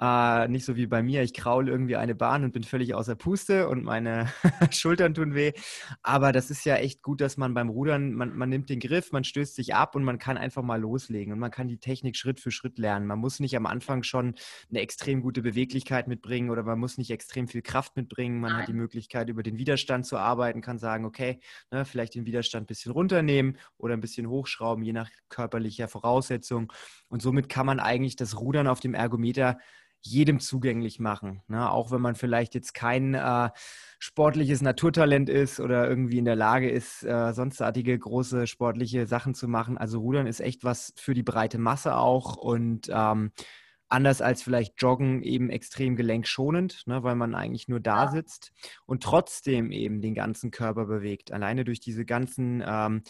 Äh, 0.00 0.48
nicht 0.48 0.64
so 0.64 0.76
wie 0.76 0.86
bei 0.86 1.02
mir. 1.02 1.22
Ich 1.22 1.34
kraul 1.34 1.68
irgendwie 1.68 1.96
eine 1.96 2.14
Bahn 2.14 2.42
und 2.42 2.52
bin 2.52 2.64
völlig 2.64 2.94
außer 2.94 3.16
Puste 3.16 3.68
und 3.68 3.84
meine 3.84 4.32
Schultern 4.70 5.12
tun 5.12 5.34
weh. 5.34 5.52
Aber 6.02 6.32
das 6.32 6.50
ist 6.50 6.64
ja 6.64 6.76
echt 6.76 7.02
gut, 7.02 7.20
dass 7.20 7.36
man 7.36 7.52
beim 7.52 7.68
Rudern, 7.68 8.14
man, 8.14 8.34
man 8.34 8.48
nimmt 8.48 8.70
den 8.70 8.80
Griff, 8.80 9.12
man 9.12 9.24
stößt 9.24 9.54
sich 9.54 9.74
ab 9.74 9.94
und 9.94 10.04
man 10.04 10.18
kann 10.18 10.38
einfach 10.38 10.62
mal 10.62 10.80
loslegen 10.80 11.34
und 11.34 11.38
man 11.38 11.50
kann 11.50 11.68
die 11.68 11.76
Technik 11.76 12.16
Schritt 12.16 12.40
für 12.40 12.50
Schritt 12.50 12.78
lernen. 12.78 13.06
Man 13.06 13.18
muss 13.18 13.40
nicht 13.40 13.54
am 13.58 13.66
Anfang 13.66 14.02
schon 14.02 14.36
eine 14.70 14.80
extrem 14.80 15.20
gute 15.20 15.42
Beweglichkeit 15.42 16.08
mitbringen 16.08 16.48
oder 16.48 16.62
man 16.62 16.78
muss 16.78 16.96
nicht 16.96 17.10
extrem 17.10 17.46
viel 17.46 17.60
Kraft 17.60 17.94
mitbringen. 17.94 18.40
Man 18.40 18.52
Nein. 18.52 18.60
hat 18.62 18.68
die 18.68 18.72
Möglichkeit, 18.72 19.28
über 19.28 19.42
den 19.42 19.58
Widerstand 19.58 20.06
zu 20.06 20.16
arbeiten, 20.16 20.62
kann 20.62 20.78
sagen, 20.78 21.04
okay, 21.04 21.40
ne, 21.70 21.84
vielleicht 21.84 22.14
den 22.14 22.24
Widerstand 22.24 22.64
ein 22.64 22.68
bisschen 22.68 22.92
runternehmen 22.92 23.58
oder 23.76 23.92
ein 23.92 24.00
bisschen 24.00 24.30
hochschrauben, 24.30 24.82
je 24.82 24.94
nach 24.94 25.10
körperlicher 25.28 25.88
Voraussetzung. 25.88 26.72
Und 27.08 27.20
somit 27.20 27.50
kann 27.50 27.66
man 27.66 27.80
eigentlich 27.80 28.16
das 28.16 28.40
Rudern 28.40 28.66
auf 28.66 28.80
dem 28.80 28.94
Ergometer 28.94 29.58
jedem 30.02 30.40
zugänglich 30.40 31.00
machen. 31.00 31.42
Ne? 31.48 31.70
Auch 31.70 31.90
wenn 31.90 32.00
man 32.00 32.14
vielleicht 32.14 32.54
jetzt 32.54 32.74
kein 32.74 33.14
äh, 33.14 33.50
sportliches 33.98 34.62
Naturtalent 34.62 35.28
ist 35.28 35.60
oder 35.60 35.88
irgendwie 35.88 36.18
in 36.18 36.24
der 36.24 36.36
Lage 36.36 36.70
ist, 36.70 37.02
äh, 37.04 37.32
sonstartige 37.32 37.98
große 37.98 38.46
sportliche 38.46 39.06
Sachen 39.06 39.34
zu 39.34 39.48
machen. 39.48 39.78
Also 39.78 40.00
Rudern 40.00 40.26
ist 40.26 40.40
echt 40.40 40.64
was 40.64 40.92
für 40.96 41.14
die 41.14 41.22
breite 41.22 41.58
Masse 41.58 41.96
auch 41.96 42.36
und 42.36 42.90
ähm, 42.92 43.32
anders 43.90 44.22
als 44.22 44.42
vielleicht 44.42 44.80
Joggen 44.80 45.22
eben 45.22 45.50
extrem 45.50 45.96
gelenkschonend, 45.96 46.86
ne, 46.86 47.02
weil 47.02 47.16
man 47.16 47.34
eigentlich 47.34 47.68
nur 47.68 47.80
da 47.80 48.08
sitzt 48.08 48.52
und 48.86 49.02
trotzdem 49.02 49.72
eben 49.72 50.00
den 50.00 50.14
ganzen 50.14 50.50
Körper 50.50 50.86
bewegt. 50.86 51.32
Alleine 51.32 51.64
durch 51.64 51.80
diese 51.80 52.04
ganzen 52.04 52.62
ähm, 52.66 53.02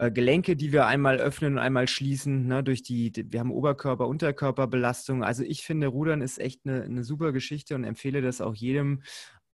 äh, 0.00 0.10
Gelenke, 0.10 0.56
die 0.56 0.72
wir 0.72 0.86
einmal 0.86 1.18
öffnen 1.18 1.54
und 1.54 1.58
einmal 1.58 1.86
schließen, 1.86 2.46
ne, 2.46 2.64
durch 2.64 2.82
die, 2.82 3.12
wir 3.28 3.38
haben 3.38 3.52
Oberkörper, 3.52 4.08
Unterkörperbelastung. 4.08 5.22
Also 5.22 5.42
ich 5.44 5.62
finde, 5.62 5.88
Rudern 5.88 6.22
ist 6.22 6.38
echt 6.38 6.62
eine, 6.64 6.82
eine 6.84 7.04
super 7.04 7.32
Geschichte 7.32 7.74
und 7.74 7.84
empfehle 7.84 8.22
das 8.22 8.40
auch 8.40 8.54
jedem, 8.54 9.02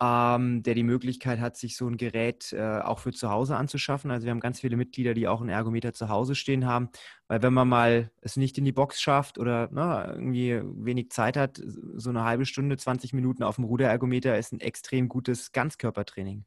ähm, 0.00 0.62
der 0.62 0.74
die 0.74 0.85
Möglichkeit 0.85 1.40
hat, 1.40 1.56
sich 1.56 1.76
so 1.76 1.88
ein 1.88 1.96
Gerät 1.96 2.52
äh, 2.52 2.78
auch 2.78 3.00
für 3.00 3.12
zu 3.12 3.28
Hause 3.28 3.56
anzuschaffen. 3.56 4.12
Also 4.12 4.26
wir 4.26 4.30
haben 4.30 4.38
ganz 4.38 4.61
viele 4.61 4.76
Mitglieder, 4.76 5.14
die 5.14 5.26
auch 5.26 5.40
einen 5.40 5.50
Ergometer 5.50 5.92
zu 5.94 6.11
Hause 6.11 6.37
stehen 6.37 6.64
haben, 6.64 6.90
weil 7.26 7.42
wenn 7.42 7.52
man 7.52 7.66
mal 7.66 8.12
es 8.20 8.37
nicht 8.37 8.56
in 8.56 8.64
die 8.64 8.72
Box 8.72 9.00
schafft 9.00 9.38
oder 9.38 9.68
ne, 9.72 10.12
irgendwie 10.14 10.61
wenig 10.62 11.11
Zeit 11.11 11.37
hat, 11.37 11.61
so 11.96 12.11
eine 12.11 12.22
halbe 12.22 12.46
Stunde, 12.46 12.76
20 12.76 13.12
Minuten 13.14 13.42
auf 13.42 13.56
dem 13.56 13.64
Ruderergometer 13.64 14.38
ist 14.38 14.52
ein 14.52 14.61
extrem 14.61 15.09
gutes 15.09 15.50
Ganzkörpertraining. 15.50 16.44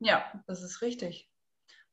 Ja, 0.00 0.24
das 0.48 0.64
ist 0.64 0.82
richtig. 0.82 1.29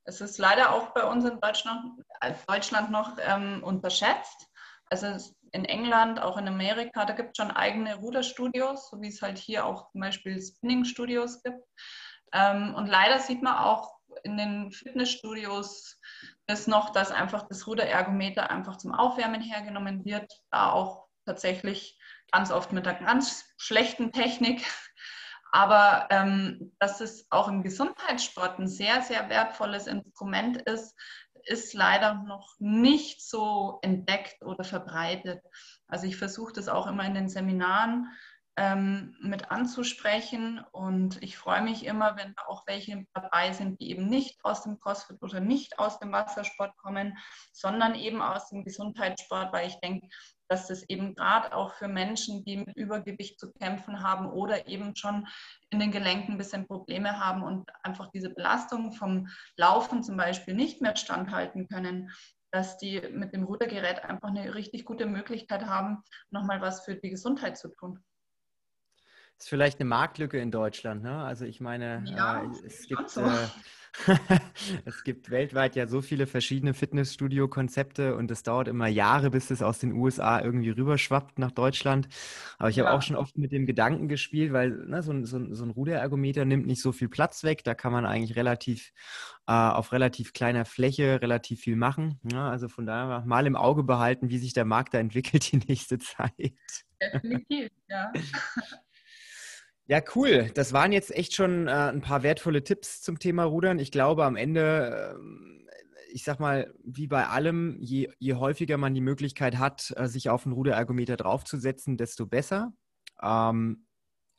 Es 0.08 0.22
ist 0.22 0.38
leider 0.38 0.74
auch 0.74 0.94
bei 0.94 1.04
uns 1.04 1.26
in 1.26 1.40
Deutschland, 1.42 2.02
äh, 2.22 2.34
Deutschland 2.48 2.92
noch 2.92 3.18
ähm, 3.20 3.62
unterschätzt. 3.64 4.48
Also 4.90 5.18
in 5.52 5.66
England, 5.66 6.22
auch 6.22 6.38
in 6.38 6.48
Amerika, 6.48 7.06
da 7.06 7.14
gibt 7.14 7.32
es 7.32 7.44
schon 7.44 7.56
eigene 7.56 7.96
Ruderstudios, 7.96 8.90
so 8.90 9.02
wie 9.02 9.10
es 9.10 9.22
halt 9.22 9.38
hier 9.38 9.66
auch 9.66 9.92
zum 9.92 10.02
Beispiel 10.02 10.42
Spinning-Studios 10.42 11.44
gibt. 11.44 11.62
Ähm, 12.34 12.74
und 12.76 12.88
leider 12.88 13.20
sieht 13.20 13.42
man 13.42 13.58
auch 13.58 13.98
in 14.24 14.38
den 14.38 14.72
Fitnessstudios 14.72 16.00
ist 16.48 16.68
noch, 16.68 16.92
dass 16.92 17.12
einfach 17.12 17.48
das 17.48 17.68
Ruderergometer 17.68 18.50
einfach 18.50 18.78
zum 18.78 18.94
Aufwärmen 18.94 19.42
hergenommen 19.42 20.06
wird, 20.06 20.32
da 20.50 20.72
auch 20.72 21.08
tatsächlich 21.26 22.00
ganz 22.32 22.52
oft 22.52 22.72
mit 22.72 22.88
einer 22.88 23.00
ganz 23.00 23.46
schlechten 23.58 24.12
Technik. 24.12 24.66
Aber 25.52 26.08
ähm, 26.10 26.74
dass 26.80 27.02
es 27.02 27.26
auch 27.30 27.48
im 27.48 27.64
Gesundheitssport 27.64 28.60
ein 28.60 28.68
sehr, 28.68 29.02
sehr 29.02 29.30
wertvolles 29.30 29.88
Instrument 29.88 30.58
ist, 30.64 30.96
ist 31.48 31.74
leider 31.74 32.16
noch 32.26 32.56
nicht 32.60 33.22
so 33.22 33.80
entdeckt 33.82 34.44
oder 34.44 34.64
verbreitet. 34.64 35.42
Also 35.88 36.06
ich 36.06 36.18
versuche 36.18 36.54
das 36.54 36.68
auch 36.68 36.88
immer 36.88 37.06
in 37.06 37.14
den 37.14 37.30
Seminaren 37.30 38.08
ähm, 38.58 39.16
mit 39.22 39.52
anzusprechen 39.52 40.66
und 40.72 41.22
ich 41.22 41.38
freue 41.38 41.62
mich 41.62 41.86
immer, 41.86 42.18
wenn 42.18 42.34
auch 42.48 42.66
welche 42.66 43.06
dabei 43.14 43.54
sind, 43.54 43.80
die 43.80 43.92
eben 43.92 44.08
nicht 44.08 44.44
aus 44.44 44.64
dem 44.64 44.80
CrossFit 44.80 45.22
oder 45.22 45.40
nicht 45.40 45.78
aus 45.78 46.00
dem 46.00 46.12
Wassersport 46.12 46.76
kommen, 46.78 47.16
sondern 47.54 47.94
eben 47.94 48.20
aus 48.20 48.50
dem 48.50 48.64
Gesundheitssport, 48.64 49.54
weil 49.54 49.68
ich 49.68 49.80
denke, 49.80 50.08
dass 50.48 50.68
das 50.68 50.82
eben 50.90 51.14
gerade 51.14 51.56
auch 51.56 51.76
für 51.76 51.88
Menschen, 51.88 52.44
die 52.46 52.58
mit 52.58 52.76
Übergewicht 52.76 53.40
zu 53.40 53.52
kämpfen 53.54 54.02
haben 54.02 54.28
oder 54.28 54.68
eben 54.68 54.96
schon 54.96 55.28
in 55.70 55.80
den 55.80 55.92
Gelenken 55.92 56.34
ein 56.34 56.38
bisschen 56.40 56.66
Probleme 56.66 57.20
haben 57.20 57.44
und 57.44 57.70
einfach 57.84 58.10
diese 58.12 58.32
Belastung 58.32 58.92
vom 58.92 59.28
Laufen 59.56 60.02
zum 60.02 60.18
Beispiel 60.18 60.56
nicht 60.56 60.82
mehr 60.82 60.96
standhalten 60.96 61.68
können, 61.68 62.12
dass 62.52 62.78
die 62.78 63.02
mit 63.12 63.34
dem 63.34 63.44
Rudergerät 63.44 64.04
einfach 64.04 64.30
eine 64.30 64.56
richtig 64.56 64.86
gute 64.86 65.06
Möglichkeit 65.06 65.66
haben, 65.66 66.02
nochmal 66.32 66.60
was 66.60 66.86
für 66.86 66.96
die 66.96 67.12
Gesundheit 67.12 67.58
zu 67.58 67.70
tun. 67.70 68.04
Ist 69.40 69.50
vielleicht 69.50 69.80
eine 69.80 69.88
Marktlücke 69.88 70.40
in 70.40 70.52
Deutschland. 70.52 71.04
Ne? 71.04 71.16
Also 71.16 71.46
ich 71.46 71.62
meine, 71.62 72.04
ja, 72.08 72.44
äh, 72.44 72.48
es 72.66 72.88
gibt 72.88 73.10
so. 73.10 73.22
äh, 73.22 73.48
es 74.86 75.04
gibt 75.04 75.30
weltweit 75.30 75.76
ja 75.76 75.88
so 75.88 76.02
viele 76.02 76.28
verschiedene 76.28 76.74
Fitnessstudio-Konzepte 76.74 78.16
und 78.16 78.30
es 78.32 78.44
dauert 78.44 78.68
immer 78.68 78.88
Jahre, 78.88 79.30
bis 79.30 79.52
es 79.52 79.62
aus 79.62 79.80
den 79.80 79.94
USA 79.94 80.42
irgendwie 80.42 80.70
rüberschwappt 80.70 81.40
nach 81.40 81.52
Deutschland. 81.52 82.08
Aber 82.58 82.70
ich 82.70 82.80
habe 82.80 82.92
auch 82.92 83.02
schon 83.02 83.16
oft 83.16 83.38
mit 83.38 83.52
dem 83.52 83.66
Gedanken 83.66 84.08
gespielt, 84.08 84.54
weil 84.54 84.72
ne, 84.72 85.02
so, 85.02 85.12
ein, 85.12 85.26
so, 85.26 85.54
so 85.54 85.64
ein 85.64 85.72
Ruderergometer 85.72 86.46
nimmt 86.46 86.68
nicht 86.68 86.82
so 86.82 86.92
viel 86.92 87.10
Platz 87.10 87.44
weg. 87.44 87.64
Da 87.64 87.76
kann 87.76 87.92
man 87.92 88.06
eigentlich 88.06 88.38
relativ 88.38 88.92
äh, 89.48 89.54
auf 89.54 89.92
relativ 89.92 90.34
kleiner 90.34 90.66
Fläche 90.66 91.22
relativ 91.22 91.62
viel 91.62 91.76
machen. 91.76 92.20
Ja, 92.32 92.46
ne? 92.46 92.50
also 92.50 92.68
von 92.70 92.86
daher 92.86 93.24
mal 93.26 93.46
im 93.46 93.56
Auge 93.56 93.84
behalten, 93.84 94.30
wie 94.30 94.38
sich 94.38 94.54
der 94.54 94.66
Markt 94.66 94.94
da 94.94 95.00
entwickelt 95.00 95.52
die 95.52 95.58
nächste 95.68 96.00
Zeit. 96.00 96.32
Definitiv, 97.02 97.70
ja. 97.88 98.12
Ja, 99.88 100.02
cool. 100.16 100.52
Das 100.54 100.74
waren 100.74 100.92
jetzt 100.92 101.16
echt 101.16 101.34
schon 101.34 101.68
äh, 101.68 101.72
ein 101.72 102.02
paar 102.02 102.22
wertvolle 102.24 102.64
Tipps 102.64 103.02
zum 103.02 103.20
Thema 103.20 103.46
Rudern. 103.46 103.80
Ich 103.80 103.92
glaube, 103.92 104.26
am 104.26 104.36
Ende, 104.36 105.16
äh, 105.16 106.12
ich 106.12 106.24
sag 106.24 106.40
mal, 106.42 106.74
wie 106.84 107.08
bei 107.08 107.28
allem, 107.28 107.78
je, 107.80 108.10
je 108.20 108.34
häufiger 108.34 108.78
man 108.78 108.94
die 108.94 109.02
Möglichkeit 109.02 109.58
hat, 109.58 109.94
äh, 109.96 110.08
sich 110.08 110.30
auf 110.30 110.46
einen 110.46 110.54
Ruderergometer 110.54 111.16
draufzusetzen, 111.16 111.96
desto 111.96 112.26
besser. 112.26 112.74
Ähm, 113.22 113.87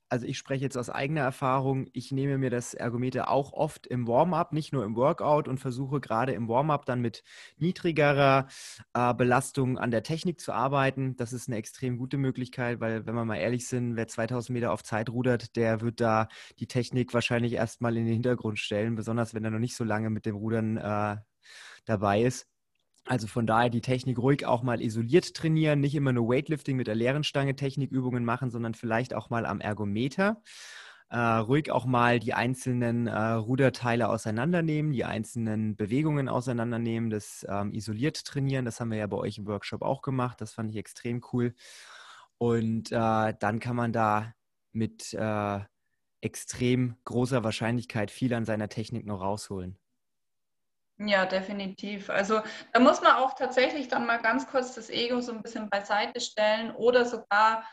also 0.08 0.26
ich 0.26 0.38
spreche 0.38 0.64
jetzt 0.64 0.76
aus 0.76 0.90
eigener 0.90 1.20
Erfahrung, 1.20 1.88
ich 1.92 2.12
nehme 2.12 2.38
mir 2.38 2.50
das 2.50 2.74
Ergometer 2.74 3.30
auch 3.30 3.52
oft 3.52 3.86
im 3.86 4.06
Warm-up, 4.06 4.52
nicht 4.52 4.72
nur 4.72 4.84
im 4.84 4.96
Workout 4.96 5.48
und 5.48 5.58
versuche 5.58 6.00
gerade 6.00 6.32
im 6.32 6.48
Warm-up 6.48 6.86
dann 6.86 7.00
mit 7.00 7.22
niedrigerer 7.58 8.48
äh, 8.94 9.14
Belastung 9.14 9.78
an 9.78 9.90
der 9.90 10.02
Technik 10.02 10.40
zu 10.40 10.52
arbeiten. 10.52 11.16
Das 11.16 11.32
ist 11.32 11.48
eine 11.48 11.56
extrem 11.56 11.98
gute 11.98 12.16
Möglichkeit, 12.16 12.80
weil 12.80 13.06
wenn 13.06 13.14
wir 13.14 13.24
mal 13.24 13.36
ehrlich 13.36 13.66
sind, 13.66 13.96
wer 13.96 14.08
2000 14.08 14.54
Meter 14.54 14.72
auf 14.72 14.82
Zeit 14.82 15.10
rudert, 15.10 15.56
der 15.56 15.80
wird 15.80 16.00
da 16.00 16.28
die 16.58 16.66
Technik 16.66 17.12
wahrscheinlich 17.14 17.52
erstmal 17.54 17.96
in 17.96 18.04
den 18.04 18.14
Hintergrund 18.14 18.58
stellen, 18.58 18.94
besonders 18.94 19.34
wenn 19.34 19.44
er 19.44 19.50
noch 19.50 19.58
nicht 19.58 19.76
so 19.76 19.84
lange 19.84 20.10
mit 20.10 20.26
dem 20.26 20.36
Rudern 20.36 20.76
äh, 20.76 21.16
dabei 21.84 22.22
ist. 22.22 22.46
Also 23.08 23.26
von 23.26 23.46
daher 23.46 23.70
die 23.70 23.80
Technik 23.80 24.18
ruhig 24.18 24.44
auch 24.44 24.62
mal 24.62 24.82
isoliert 24.82 25.32
trainieren, 25.34 25.80
nicht 25.80 25.94
immer 25.94 26.12
nur 26.12 26.28
Weightlifting 26.28 26.76
mit 26.76 26.88
der 26.88 26.94
leeren 26.94 27.24
Stange 27.24 27.56
Technikübungen 27.56 28.22
machen, 28.22 28.50
sondern 28.50 28.74
vielleicht 28.74 29.14
auch 29.14 29.30
mal 29.30 29.46
am 29.46 29.60
Ergometer. 29.60 30.42
Äh, 31.08 31.18
ruhig 31.18 31.70
auch 31.70 31.86
mal 31.86 32.18
die 32.20 32.34
einzelnen 32.34 33.06
äh, 33.06 33.18
Ruderteile 33.18 34.10
auseinandernehmen, 34.10 34.92
die 34.92 35.06
einzelnen 35.06 35.74
Bewegungen 35.74 36.28
auseinandernehmen, 36.28 37.08
das 37.08 37.46
ähm, 37.48 37.72
isoliert 37.72 38.26
trainieren. 38.26 38.66
Das 38.66 38.78
haben 38.78 38.90
wir 38.90 38.98
ja 38.98 39.06
bei 39.06 39.16
euch 39.16 39.38
im 39.38 39.46
Workshop 39.46 39.80
auch 39.80 40.02
gemacht. 40.02 40.42
Das 40.42 40.52
fand 40.52 40.70
ich 40.70 40.76
extrem 40.76 41.22
cool. 41.32 41.54
Und 42.36 42.92
äh, 42.92 43.34
dann 43.40 43.58
kann 43.58 43.74
man 43.74 43.92
da 43.94 44.34
mit 44.72 45.14
äh, 45.14 45.60
extrem 46.20 46.96
großer 47.04 47.42
Wahrscheinlichkeit 47.42 48.10
viel 48.10 48.34
an 48.34 48.44
seiner 48.44 48.68
Technik 48.68 49.06
noch 49.06 49.22
rausholen. 49.22 49.78
Ja, 51.00 51.26
definitiv. 51.26 52.10
Also 52.10 52.40
da 52.72 52.80
muss 52.80 53.00
man 53.00 53.12
auch 53.16 53.34
tatsächlich 53.34 53.86
dann 53.86 54.04
mal 54.04 54.20
ganz 54.20 54.48
kurz 54.48 54.74
das 54.74 54.90
Ego 54.90 55.20
so 55.20 55.32
ein 55.32 55.42
bisschen 55.42 55.70
beiseite 55.70 56.20
stellen 56.20 56.72
oder 56.74 57.04
sogar, 57.04 57.64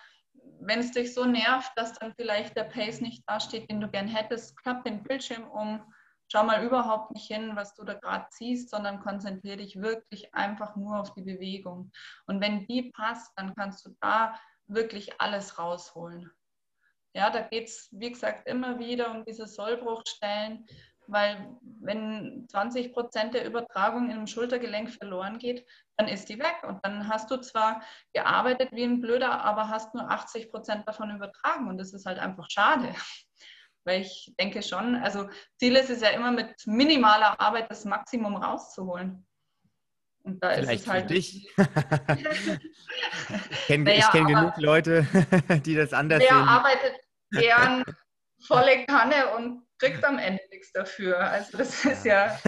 wenn 0.59 0.79
es 0.79 0.91
dich 0.91 1.13
so 1.13 1.25
nervt, 1.25 1.71
dass 1.75 1.93
dann 1.93 2.13
vielleicht 2.15 2.55
der 2.55 2.65
Pace 2.65 3.01
nicht 3.01 3.27
dasteht, 3.27 3.69
den 3.69 3.81
du 3.81 3.89
gern 3.89 4.07
hättest, 4.07 4.55
klapp 4.57 4.83
den 4.83 5.01
Bildschirm 5.01 5.47
um, 5.49 5.81
schau 6.27 6.43
mal 6.43 6.63
überhaupt 6.63 7.11
nicht 7.15 7.25
hin, 7.25 7.55
was 7.55 7.73
du 7.73 7.83
da 7.83 7.95
gerade 7.95 8.27
siehst, 8.29 8.69
sondern 8.69 8.99
konzentriere 8.99 9.57
dich 9.57 9.81
wirklich 9.81 10.33
einfach 10.35 10.75
nur 10.75 10.99
auf 10.99 11.13
die 11.15 11.23
Bewegung. 11.23 11.91
Und 12.27 12.41
wenn 12.41 12.67
die 12.67 12.91
passt, 12.91 13.31
dann 13.37 13.55
kannst 13.55 13.85
du 13.87 13.95
da 14.01 14.39
wirklich 14.67 15.19
alles 15.19 15.57
rausholen. 15.57 16.29
Ja, 17.15 17.29
da 17.31 17.41
geht 17.41 17.69
es, 17.69 17.87
wie 17.91 18.11
gesagt, 18.11 18.47
immer 18.47 18.77
wieder 18.77 19.09
um 19.11 19.23
diese 19.25 19.47
Sollbruchstellen 19.47 20.67
weil 21.07 21.57
wenn 21.61 22.47
20 22.49 22.93
Prozent 22.93 23.33
der 23.33 23.45
Übertragung 23.45 24.09
im 24.09 24.27
Schultergelenk 24.27 24.91
verloren 24.91 25.37
geht, 25.37 25.65
dann 25.97 26.07
ist 26.07 26.29
die 26.29 26.39
weg. 26.39 26.63
Und 26.63 26.79
dann 26.83 27.07
hast 27.07 27.29
du 27.31 27.37
zwar 27.37 27.81
gearbeitet 28.13 28.69
wie 28.71 28.83
ein 28.83 29.01
Blöder, 29.01 29.43
aber 29.43 29.69
hast 29.69 29.93
nur 29.93 30.09
80 30.09 30.49
Prozent 30.51 30.87
davon 30.87 31.11
übertragen. 31.11 31.67
Und 31.67 31.77
das 31.77 31.93
ist 31.93 32.05
halt 32.05 32.19
einfach 32.19 32.49
schade. 32.49 32.93
Weil 33.85 34.01
ich 34.01 34.33
denke 34.39 34.63
schon, 34.63 34.95
also 34.95 35.29
Ziel 35.59 35.75
ist 35.75 35.89
es 35.89 36.01
ja 36.01 36.09
immer 36.09 36.31
mit 36.31 36.53
minimaler 36.65 37.39
Arbeit 37.39 37.69
das 37.69 37.85
Maximum 37.85 38.35
rauszuholen. 38.35 39.25
Und 40.23 40.43
da 40.43 40.53
Vielleicht 40.53 40.73
ist 40.73 40.81
es 40.81 40.87
halt. 40.87 41.07
Für 41.07 41.13
dich. 41.13 41.47
ich 43.51 43.65
kenne 43.67 43.83
naja, 43.83 44.09
kenn 44.11 44.25
genug 44.25 44.57
Leute, 44.57 45.05
die 45.65 45.75
das 45.75 45.93
anders 45.93 46.19
der 46.19 46.29
sehen. 46.29 46.37
Der 46.37 46.47
arbeitet 46.47 46.99
gern 47.31 47.83
volle 48.47 48.85
Kanne 48.85 49.35
und 49.35 49.64
kriegt 49.77 50.03
am 50.05 50.17
Ende 50.17 50.41
nichts 50.51 50.71
dafür. 50.71 51.19
Also 51.19 51.57
das 51.57 51.83
ist 51.85 52.05
ja. 52.05 52.37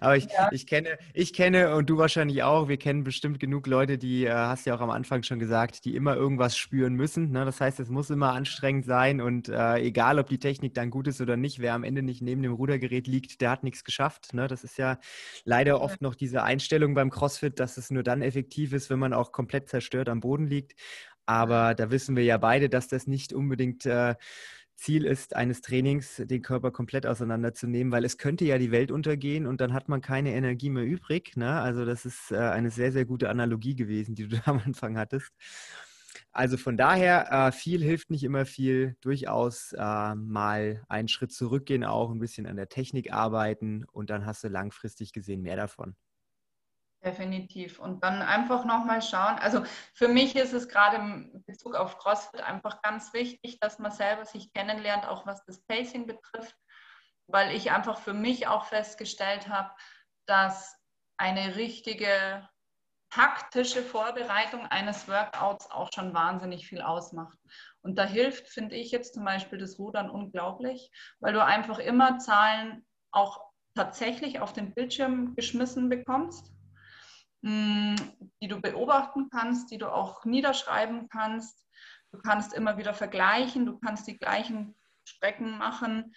Aber 0.00 0.16
ich, 0.16 0.26
ja. 0.26 0.48
ich 0.52 0.66
kenne, 0.66 0.98
ich 1.12 1.32
kenne 1.32 1.74
und 1.74 1.90
du 1.90 1.98
wahrscheinlich 1.98 2.42
auch, 2.42 2.68
wir 2.68 2.76
kennen 2.76 3.04
bestimmt 3.04 3.40
genug 3.40 3.66
Leute, 3.66 3.98
die, 3.98 4.24
äh, 4.26 4.32
hast 4.32 4.66
ja 4.66 4.74
auch 4.74 4.80
am 4.80 4.90
Anfang 4.90 5.22
schon 5.22 5.38
gesagt, 5.38 5.84
die 5.84 5.96
immer 5.96 6.16
irgendwas 6.16 6.56
spüren 6.56 6.94
müssen. 6.94 7.32
Ne? 7.32 7.44
Das 7.44 7.60
heißt, 7.60 7.80
es 7.80 7.88
muss 7.88 8.10
immer 8.10 8.32
anstrengend 8.32 8.86
sein 8.86 9.20
und 9.20 9.48
äh, 9.48 9.78
egal, 9.78 10.18
ob 10.18 10.28
die 10.28 10.38
Technik 10.38 10.74
dann 10.74 10.90
gut 10.90 11.08
ist 11.08 11.20
oder 11.20 11.36
nicht, 11.36 11.58
wer 11.58 11.74
am 11.74 11.84
Ende 11.84 12.02
nicht 12.02 12.22
neben 12.22 12.42
dem 12.42 12.52
Rudergerät 12.52 13.06
liegt, 13.06 13.40
der 13.40 13.50
hat 13.50 13.64
nichts 13.64 13.84
geschafft. 13.84 14.34
Ne? 14.34 14.46
Das 14.46 14.64
ist 14.64 14.78
ja 14.78 14.98
leider 15.44 15.80
oft 15.80 16.02
noch 16.02 16.14
diese 16.14 16.42
Einstellung 16.42 16.94
beim 16.94 17.10
CrossFit, 17.10 17.58
dass 17.58 17.76
es 17.76 17.90
nur 17.90 18.02
dann 18.02 18.22
effektiv 18.22 18.72
ist, 18.72 18.90
wenn 18.90 18.98
man 18.98 19.12
auch 19.12 19.32
komplett 19.32 19.68
zerstört 19.68 20.08
am 20.08 20.20
Boden 20.20 20.46
liegt. 20.46 20.74
Aber 21.26 21.74
da 21.74 21.90
wissen 21.90 22.16
wir 22.16 22.24
ja 22.24 22.36
beide, 22.36 22.68
dass 22.68 22.88
das 22.88 23.06
nicht 23.06 23.32
unbedingt 23.32 23.86
äh, 23.86 24.16
Ziel 24.82 25.06
ist 25.06 25.36
eines 25.36 25.60
Trainings, 25.60 26.16
den 26.16 26.42
Körper 26.42 26.72
komplett 26.72 27.06
auseinanderzunehmen, 27.06 27.92
weil 27.92 28.04
es 28.04 28.18
könnte 28.18 28.44
ja 28.44 28.58
die 28.58 28.72
Welt 28.72 28.90
untergehen 28.90 29.46
und 29.46 29.60
dann 29.60 29.72
hat 29.72 29.88
man 29.88 30.00
keine 30.00 30.32
Energie 30.34 30.70
mehr 30.70 30.84
übrig. 30.84 31.36
Ne? 31.36 31.60
Also 31.60 31.84
das 31.84 32.04
ist 32.04 32.32
äh, 32.32 32.36
eine 32.36 32.70
sehr, 32.70 32.90
sehr 32.90 33.04
gute 33.04 33.28
Analogie 33.30 33.76
gewesen, 33.76 34.16
die 34.16 34.26
du 34.26 34.36
da 34.44 34.50
am 34.50 34.60
Anfang 34.64 34.98
hattest. 34.98 35.30
Also 36.32 36.56
von 36.56 36.76
daher, 36.76 37.30
äh, 37.30 37.52
viel 37.52 37.80
hilft 37.82 38.10
nicht 38.10 38.24
immer 38.24 38.44
viel. 38.44 38.96
Durchaus 39.02 39.72
äh, 39.72 40.14
mal 40.16 40.82
einen 40.88 41.08
Schritt 41.08 41.32
zurückgehen, 41.32 41.84
auch 41.84 42.10
ein 42.10 42.18
bisschen 42.18 42.46
an 42.46 42.56
der 42.56 42.68
Technik 42.68 43.12
arbeiten 43.12 43.84
und 43.92 44.10
dann 44.10 44.26
hast 44.26 44.42
du 44.42 44.48
langfristig 44.48 45.12
gesehen 45.12 45.42
mehr 45.42 45.56
davon. 45.56 45.94
Definitiv. 47.04 47.80
Und 47.80 48.04
dann 48.04 48.22
einfach 48.22 48.64
nochmal 48.64 49.02
schauen. 49.02 49.36
Also 49.38 49.64
für 49.92 50.06
mich 50.06 50.36
ist 50.36 50.52
es 50.52 50.68
gerade 50.68 50.96
im 50.96 51.42
Bezug 51.46 51.74
auf 51.74 51.98
CrossFit 51.98 52.40
einfach 52.40 52.80
ganz 52.82 53.12
wichtig, 53.12 53.58
dass 53.58 53.78
man 53.80 53.90
selber 53.90 54.24
sich 54.24 54.52
kennenlernt, 54.52 55.06
auch 55.08 55.26
was 55.26 55.44
das 55.44 55.60
Pacing 55.62 56.06
betrifft, 56.06 56.56
weil 57.26 57.54
ich 57.56 57.72
einfach 57.72 57.98
für 57.98 58.14
mich 58.14 58.46
auch 58.46 58.66
festgestellt 58.66 59.48
habe, 59.48 59.70
dass 60.26 60.76
eine 61.16 61.56
richtige 61.56 62.48
taktische 63.10 63.82
Vorbereitung 63.82 64.66
eines 64.66 65.06
Workouts 65.06 65.70
auch 65.70 65.90
schon 65.94 66.14
wahnsinnig 66.14 66.66
viel 66.66 66.80
ausmacht. 66.80 67.38
Und 67.82 67.98
da 67.98 68.04
hilft, 68.04 68.48
finde 68.48 68.76
ich 68.76 68.90
jetzt 68.90 69.14
zum 69.14 69.24
Beispiel 69.24 69.58
das 69.58 69.78
Rudern 69.78 70.08
unglaublich, 70.08 70.90
weil 71.20 71.34
du 71.34 71.44
einfach 71.44 71.78
immer 71.78 72.18
Zahlen 72.18 72.86
auch 73.10 73.44
tatsächlich 73.74 74.40
auf 74.40 74.52
den 74.52 74.72
Bildschirm 74.72 75.34
geschmissen 75.34 75.88
bekommst, 75.88 76.52
mm, 76.52 76.61
die 77.42 78.48
du 78.48 78.60
beobachten 78.60 79.28
kannst, 79.30 79.70
die 79.70 79.78
du 79.78 79.92
auch 79.92 80.24
niederschreiben 80.24 81.08
kannst. 81.08 81.66
Du 82.12 82.18
kannst 82.18 82.54
immer 82.54 82.78
wieder 82.78 82.94
vergleichen, 82.94 83.66
du 83.66 83.78
kannst 83.78 84.06
die 84.06 84.18
gleichen 84.18 84.76
Strecken 85.04 85.58
machen 85.58 86.14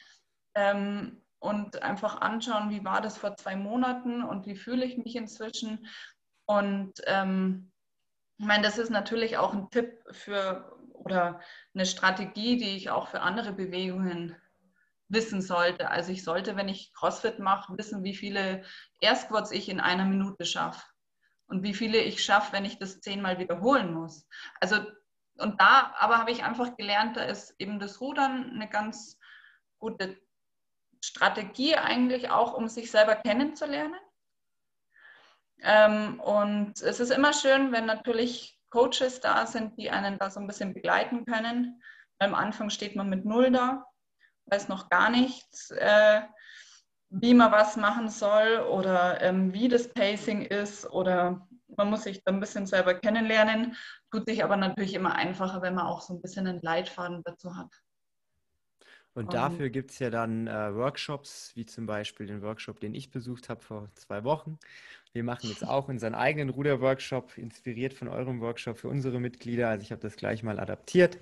ähm, 0.53 1.23
und 1.39 1.81
einfach 1.81 2.21
anschauen, 2.21 2.69
wie 2.69 2.85
war 2.85 3.01
das 3.01 3.17
vor 3.17 3.35
zwei 3.37 3.55
Monaten 3.55 4.23
und 4.23 4.45
wie 4.45 4.55
fühle 4.55 4.85
ich 4.85 4.97
mich 4.97 5.15
inzwischen. 5.15 5.87
Und 6.45 6.93
ähm, 7.05 7.71
ich 8.37 8.45
meine, 8.45 8.63
das 8.63 8.77
ist 8.77 8.91
natürlich 8.91 9.37
auch 9.37 9.53
ein 9.53 9.69
Tipp 9.71 10.03
für 10.11 10.77
oder 10.93 11.39
eine 11.73 11.85
Strategie, 11.85 12.57
die 12.57 12.75
ich 12.75 12.89
auch 12.89 13.07
für 13.07 13.21
andere 13.21 13.53
Bewegungen 13.53 14.35
wissen 15.07 15.41
sollte. 15.41 15.89
Also 15.89 16.11
ich 16.11 16.23
sollte, 16.23 16.55
wenn 16.55 16.67
ich 16.67 16.93
CrossFit 16.93 17.39
mache, 17.39 17.77
wissen, 17.77 18.03
wie 18.03 18.15
viele 18.15 18.63
Air 18.99 19.15
Squats 19.15 19.51
ich 19.51 19.69
in 19.69 19.79
einer 19.79 20.05
Minute 20.05 20.45
schaffe 20.45 20.81
und 21.47 21.63
wie 21.63 21.73
viele 21.73 21.99
ich 21.99 22.23
schaffe, 22.23 22.53
wenn 22.53 22.65
ich 22.65 22.79
das 22.79 23.01
zehnmal 23.01 23.39
wiederholen 23.39 23.93
muss. 23.93 24.27
Also 24.59 24.77
und 25.37 25.59
da 25.59 25.93
aber 25.97 26.17
habe 26.17 26.31
ich 26.31 26.43
einfach 26.43 26.77
gelernt, 26.77 27.17
da 27.17 27.23
ist 27.23 27.53
eben 27.59 27.79
das 27.79 27.99
Rudern 27.99 28.51
eine 28.51 28.69
ganz 28.69 29.19
gute 29.79 30.17
Strategie 31.03 31.75
eigentlich 31.75 32.29
auch, 32.29 32.53
um 32.53 32.69
sich 32.69 32.89
selber 32.89 33.15
kennenzulernen. 33.15 33.99
Ähm, 35.61 36.19
und 36.21 36.81
es 36.81 36.99
ist 36.99 37.11
immer 37.11 37.33
schön, 37.33 37.71
wenn 37.71 37.85
natürlich 37.85 38.57
Coaches 38.69 39.19
da 39.19 39.45
sind, 39.45 39.77
die 39.77 39.89
einen 39.89 40.17
da 40.17 40.29
so 40.29 40.39
ein 40.39 40.47
bisschen 40.47 40.73
begleiten 40.73 41.25
können. 41.25 41.81
Am 42.19 42.33
Anfang 42.33 42.69
steht 42.69 42.95
man 42.95 43.09
mit 43.09 43.25
Null 43.25 43.51
da 43.51 43.85
weiß 44.45 44.67
noch 44.69 44.89
gar 44.89 45.09
nichts, 45.09 45.71
äh, 45.71 46.21
wie 47.09 47.33
man 47.33 47.51
was 47.51 47.77
machen 47.77 48.09
soll 48.09 48.59
oder 48.69 49.21
ähm, 49.21 49.53
wie 49.53 49.67
das 49.67 49.93
Pacing 49.93 50.43
ist 50.43 50.89
oder 50.89 51.47
man 51.77 51.89
muss 51.89 52.03
sich 52.03 52.23
da 52.23 52.31
ein 52.31 52.39
bisschen 52.39 52.65
selber 52.65 52.93
kennenlernen, 52.93 53.75
tut 54.11 54.27
sich 54.27 54.43
aber 54.43 54.55
natürlich 54.55 54.93
immer 54.93 55.15
einfacher, 55.15 55.61
wenn 55.61 55.75
man 55.75 55.85
auch 55.85 56.01
so 56.01 56.13
ein 56.13 56.21
bisschen 56.21 56.47
einen 56.47 56.61
Leitfaden 56.61 57.21
dazu 57.23 57.55
hat. 57.55 57.73
Und 59.15 59.33
dafür 59.33 59.69
gibt 59.69 59.91
es 59.91 59.99
ja 59.99 60.09
dann 60.09 60.47
äh, 60.47 60.75
Workshops, 60.75 61.53
wie 61.55 61.65
zum 61.65 61.85
Beispiel 61.85 62.27
den 62.27 62.41
Workshop, 62.41 62.81
den 62.81 62.93
ich 62.93 63.11
besucht 63.11 63.47
habe 63.47 63.61
vor 63.61 63.89
zwei 63.95 64.25
Wochen. 64.25 64.59
Wir 65.13 65.23
machen 65.23 65.47
jetzt 65.47 65.65
auch 65.65 65.87
unseren 65.87 66.13
eigenen 66.13 66.49
Ruder-Workshop, 66.49 67.37
inspiriert 67.37 67.93
von 67.93 68.09
eurem 68.09 68.41
Workshop 68.41 68.77
für 68.77 68.89
unsere 68.89 69.21
Mitglieder. 69.21 69.69
Also 69.69 69.83
ich 69.83 69.91
habe 69.91 70.01
das 70.01 70.17
gleich 70.17 70.43
mal 70.43 70.59
adaptiert. 70.59 71.19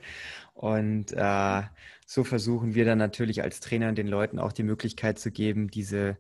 Und 0.55 1.11
äh, 1.11 1.61
so 2.07 2.23
versuchen 2.23 2.73
wir 2.73 2.85
dann 2.85 2.97
natürlich 2.97 3.43
als 3.43 3.59
Trainer 3.59 3.91
den 3.93 4.07
Leuten 4.07 4.39
auch 4.39 4.51
die 4.51 4.63
Möglichkeit 4.63 5.19
zu 5.19 5.29
geben, 5.29 5.69
diese 5.69 6.17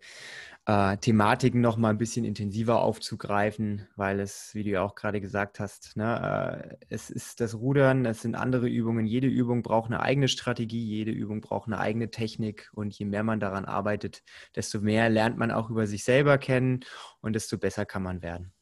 äh, 0.65 0.97
Thematiken 0.97 1.59
noch 1.61 1.77
mal 1.77 1.89
ein 1.89 1.97
bisschen 1.97 2.23
intensiver 2.23 2.81
aufzugreifen, 2.81 3.87
weil 3.95 4.19
es, 4.19 4.53
wie 4.53 4.63
du 4.63 4.69
ja 4.69 4.81
auch 4.81 4.95
gerade 4.95 5.19
gesagt 5.19 5.59
hast, 5.59 5.97
ne, 5.97 6.77
äh, 6.79 6.85
es 6.89 7.09
ist 7.09 7.41
das 7.41 7.55
Rudern, 7.55 8.05
es 8.05 8.21
sind 8.21 8.35
andere 8.35 8.67
Übungen. 8.69 9.05
Jede 9.05 9.27
Übung 9.27 9.61
braucht 9.61 9.91
eine 9.91 9.99
eigene 10.01 10.27
Strategie, 10.27 10.83
jede 10.83 11.11
Übung 11.11 11.41
braucht 11.41 11.67
eine 11.67 11.79
eigene 11.79 12.11
Technik 12.11 12.69
und 12.73 12.97
je 12.97 13.05
mehr 13.05 13.23
man 13.23 13.39
daran 13.39 13.65
arbeitet, 13.65 14.23
desto 14.55 14.79
mehr 14.79 15.09
lernt 15.09 15.37
man 15.37 15.51
auch 15.51 15.69
über 15.69 15.85
sich 15.85 16.03
selber 16.03 16.37
kennen 16.37 16.81
und 17.19 17.33
desto 17.33 17.57
besser 17.57 17.85
kann 17.85 18.03
man 18.03 18.21
werden. 18.21 18.53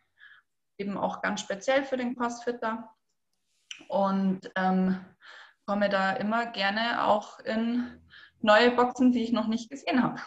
eben 0.79 0.99
auch 0.99 1.23
ganz 1.23 1.41
speziell 1.41 1.85
für 1.85 1.97
den 1.97 2.17
Crossfitter. 2.17 2.93
Und 3.89 4.51
ähm, 4.57 5.05
komme 5.67 5.89
da 5.89 6.13
immer 6.13 6.47
gerne 6.47 7.07
auch 7.07 7.39
in 7.41 7.87
neue 8.41 8.73
Boxen, 8.73 9.13
die 9.13 9.23
ich 9.23 9.33
noch 9.33 9.47
nicht 9.47 9.71
gesehen 9.71 10.03
habe. 10.03 10.21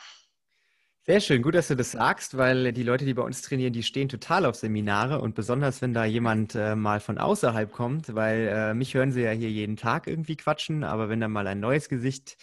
Sehr 1.07 1.19
schön, 1.19 1.43
gut, 1.43 1.53
dass 1.53 1.67
du 1.67 1.75
das 1.75 1.91
sagst, 1.91 2.35
weil 2.35 2.73
die 2.73 2.81
Leute, 2.81 3.05
die 3.05 3.13
bei 3.13 3.21
uns 3.21 3.43
trainieren, 3.43 3.73
die 3.73 3.83
stehen 3.83 4.09
total 4.09 4.43
auf 4.43 4.55
Seminare 4.55 5.21
und 5.21 5.35
besonders, 5.35 5.83
wenn 5.83 5.93
da 5.93 6.03
jemand 6.03 6.55
äh, 6.55 6.75
mal 6.75 6.99
von 6.99 7.19
außerhalb 7.19 7.71
kommt, 7.71 8.15
weil 8.15 8.47
äh, 8.47 8.73
mich 8.73 8.95
hören 8.95 9.11
sie 9.11 9.21
ja 9.21 9.29
hier 9.29 9.51
jeden 9.51 9.77
Tag 9.77 10.07
irgendwie 10.07 10.35
quatschen, 10.35 10.83
aber 10.83 11.07
wenn 11.07 11.19
da 11.19 11.27
mal 11.27 11.45
ein 11.45 11.59
neues 11.59 11.89
Gesicht 11.89 12.37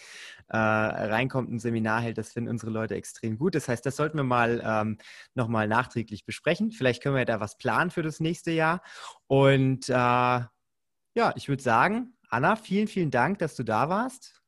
äh, 0.46 0.56
reinkommt, 0.56 1.50
ein 1.50 1.58
Seminar 1.58 2.02
hält, 2.02 2.18
das 2.18 2.34
finden 2.34 2.50
unsere 2.50 2.70
Leute 2.70 2.94
extrem 2.94 3.36
gut. 3.36 3.56
Das 3.56 3.66
heißt, 3.66 3.84
das 3.84 3.96
sollten 3.96 4.16
wir 4.16 4.22
mal 4.22 4.62
ähm, 4.64 4.98
nochmal 5.34 5.66
nachträglich 5.66 6.24
besprechen. 6.24 6.70
Vielleicht 6.70 7.02
können 7.02 7.16
wir 7.16 7.24
da 7.24 7.40
was 7.40 7.58
planen 7.58 7.90
für 7.90 8.02
das 8.02 8.20
nächste 8.20 8.52
Jahr. 8.52 8.80
Und 9.26 9.88
äh, 9.88 9.92
ja, 9.92 11.32
ich 11.34 11.48
würde 11.48 11.62
sagen, 11.64 12.16
Anna, 12.32 12.56
vielen, 12.56 12.88
vielen 12.88 13.10
Dank, 13.10 13.40
dass 13.40 13.56
du 13.56 13.62
da 13.62 13.90
warst. 13.90 14.42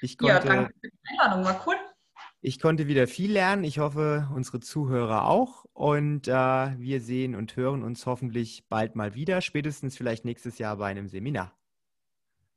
Ich 0.00 0.18
konnte, 0.18 0.34
ja, 0.34 0.40
danke 0.40 0.72
für 0.80 0.88
die 0.88 0.98
Einladung, 1.10 1.44
war 1.44 1.66
cool. 1.66 1.74
Ich 2.40 2.60
konnte 2.60 2.86
wieder 2.86 3.08
viel 3.08 3.32
lernen. 3.32 3.64
Ich 3.64 3.80
hoffe, 3.80 4.28
unsere 4.32 4.60
Zuhörer 4.60 5.26
auch. 5.26 5.64
Und 5.72 6.28
äh, 6.28 6.32
wir 6.32 7.00
sehen 7.00 7.34
und 7.34 7.56
hören 7.56 7.82
uns 7.82 8.06
hoffentlich 8.06 8.68
bald 8.68 8.94
mal 8.94 9.14
wieder, 9.14 9.40
spätestens 9.40 9.96
vielleicht 9.96 10.24
nächstes 10.24 10.58
Jahr 10.58 10.76
bei 10.76 10.86
einem 10.86 11.08
Seminar. 11.08 11.58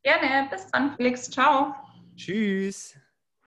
Gerne. 0.03 0.47
Bis 0.51 0.67
dann, 0.67 0.95
Felix. 0.95 1.31
Ciao. 1.31 1.73
Tschüss. 2.15 2.95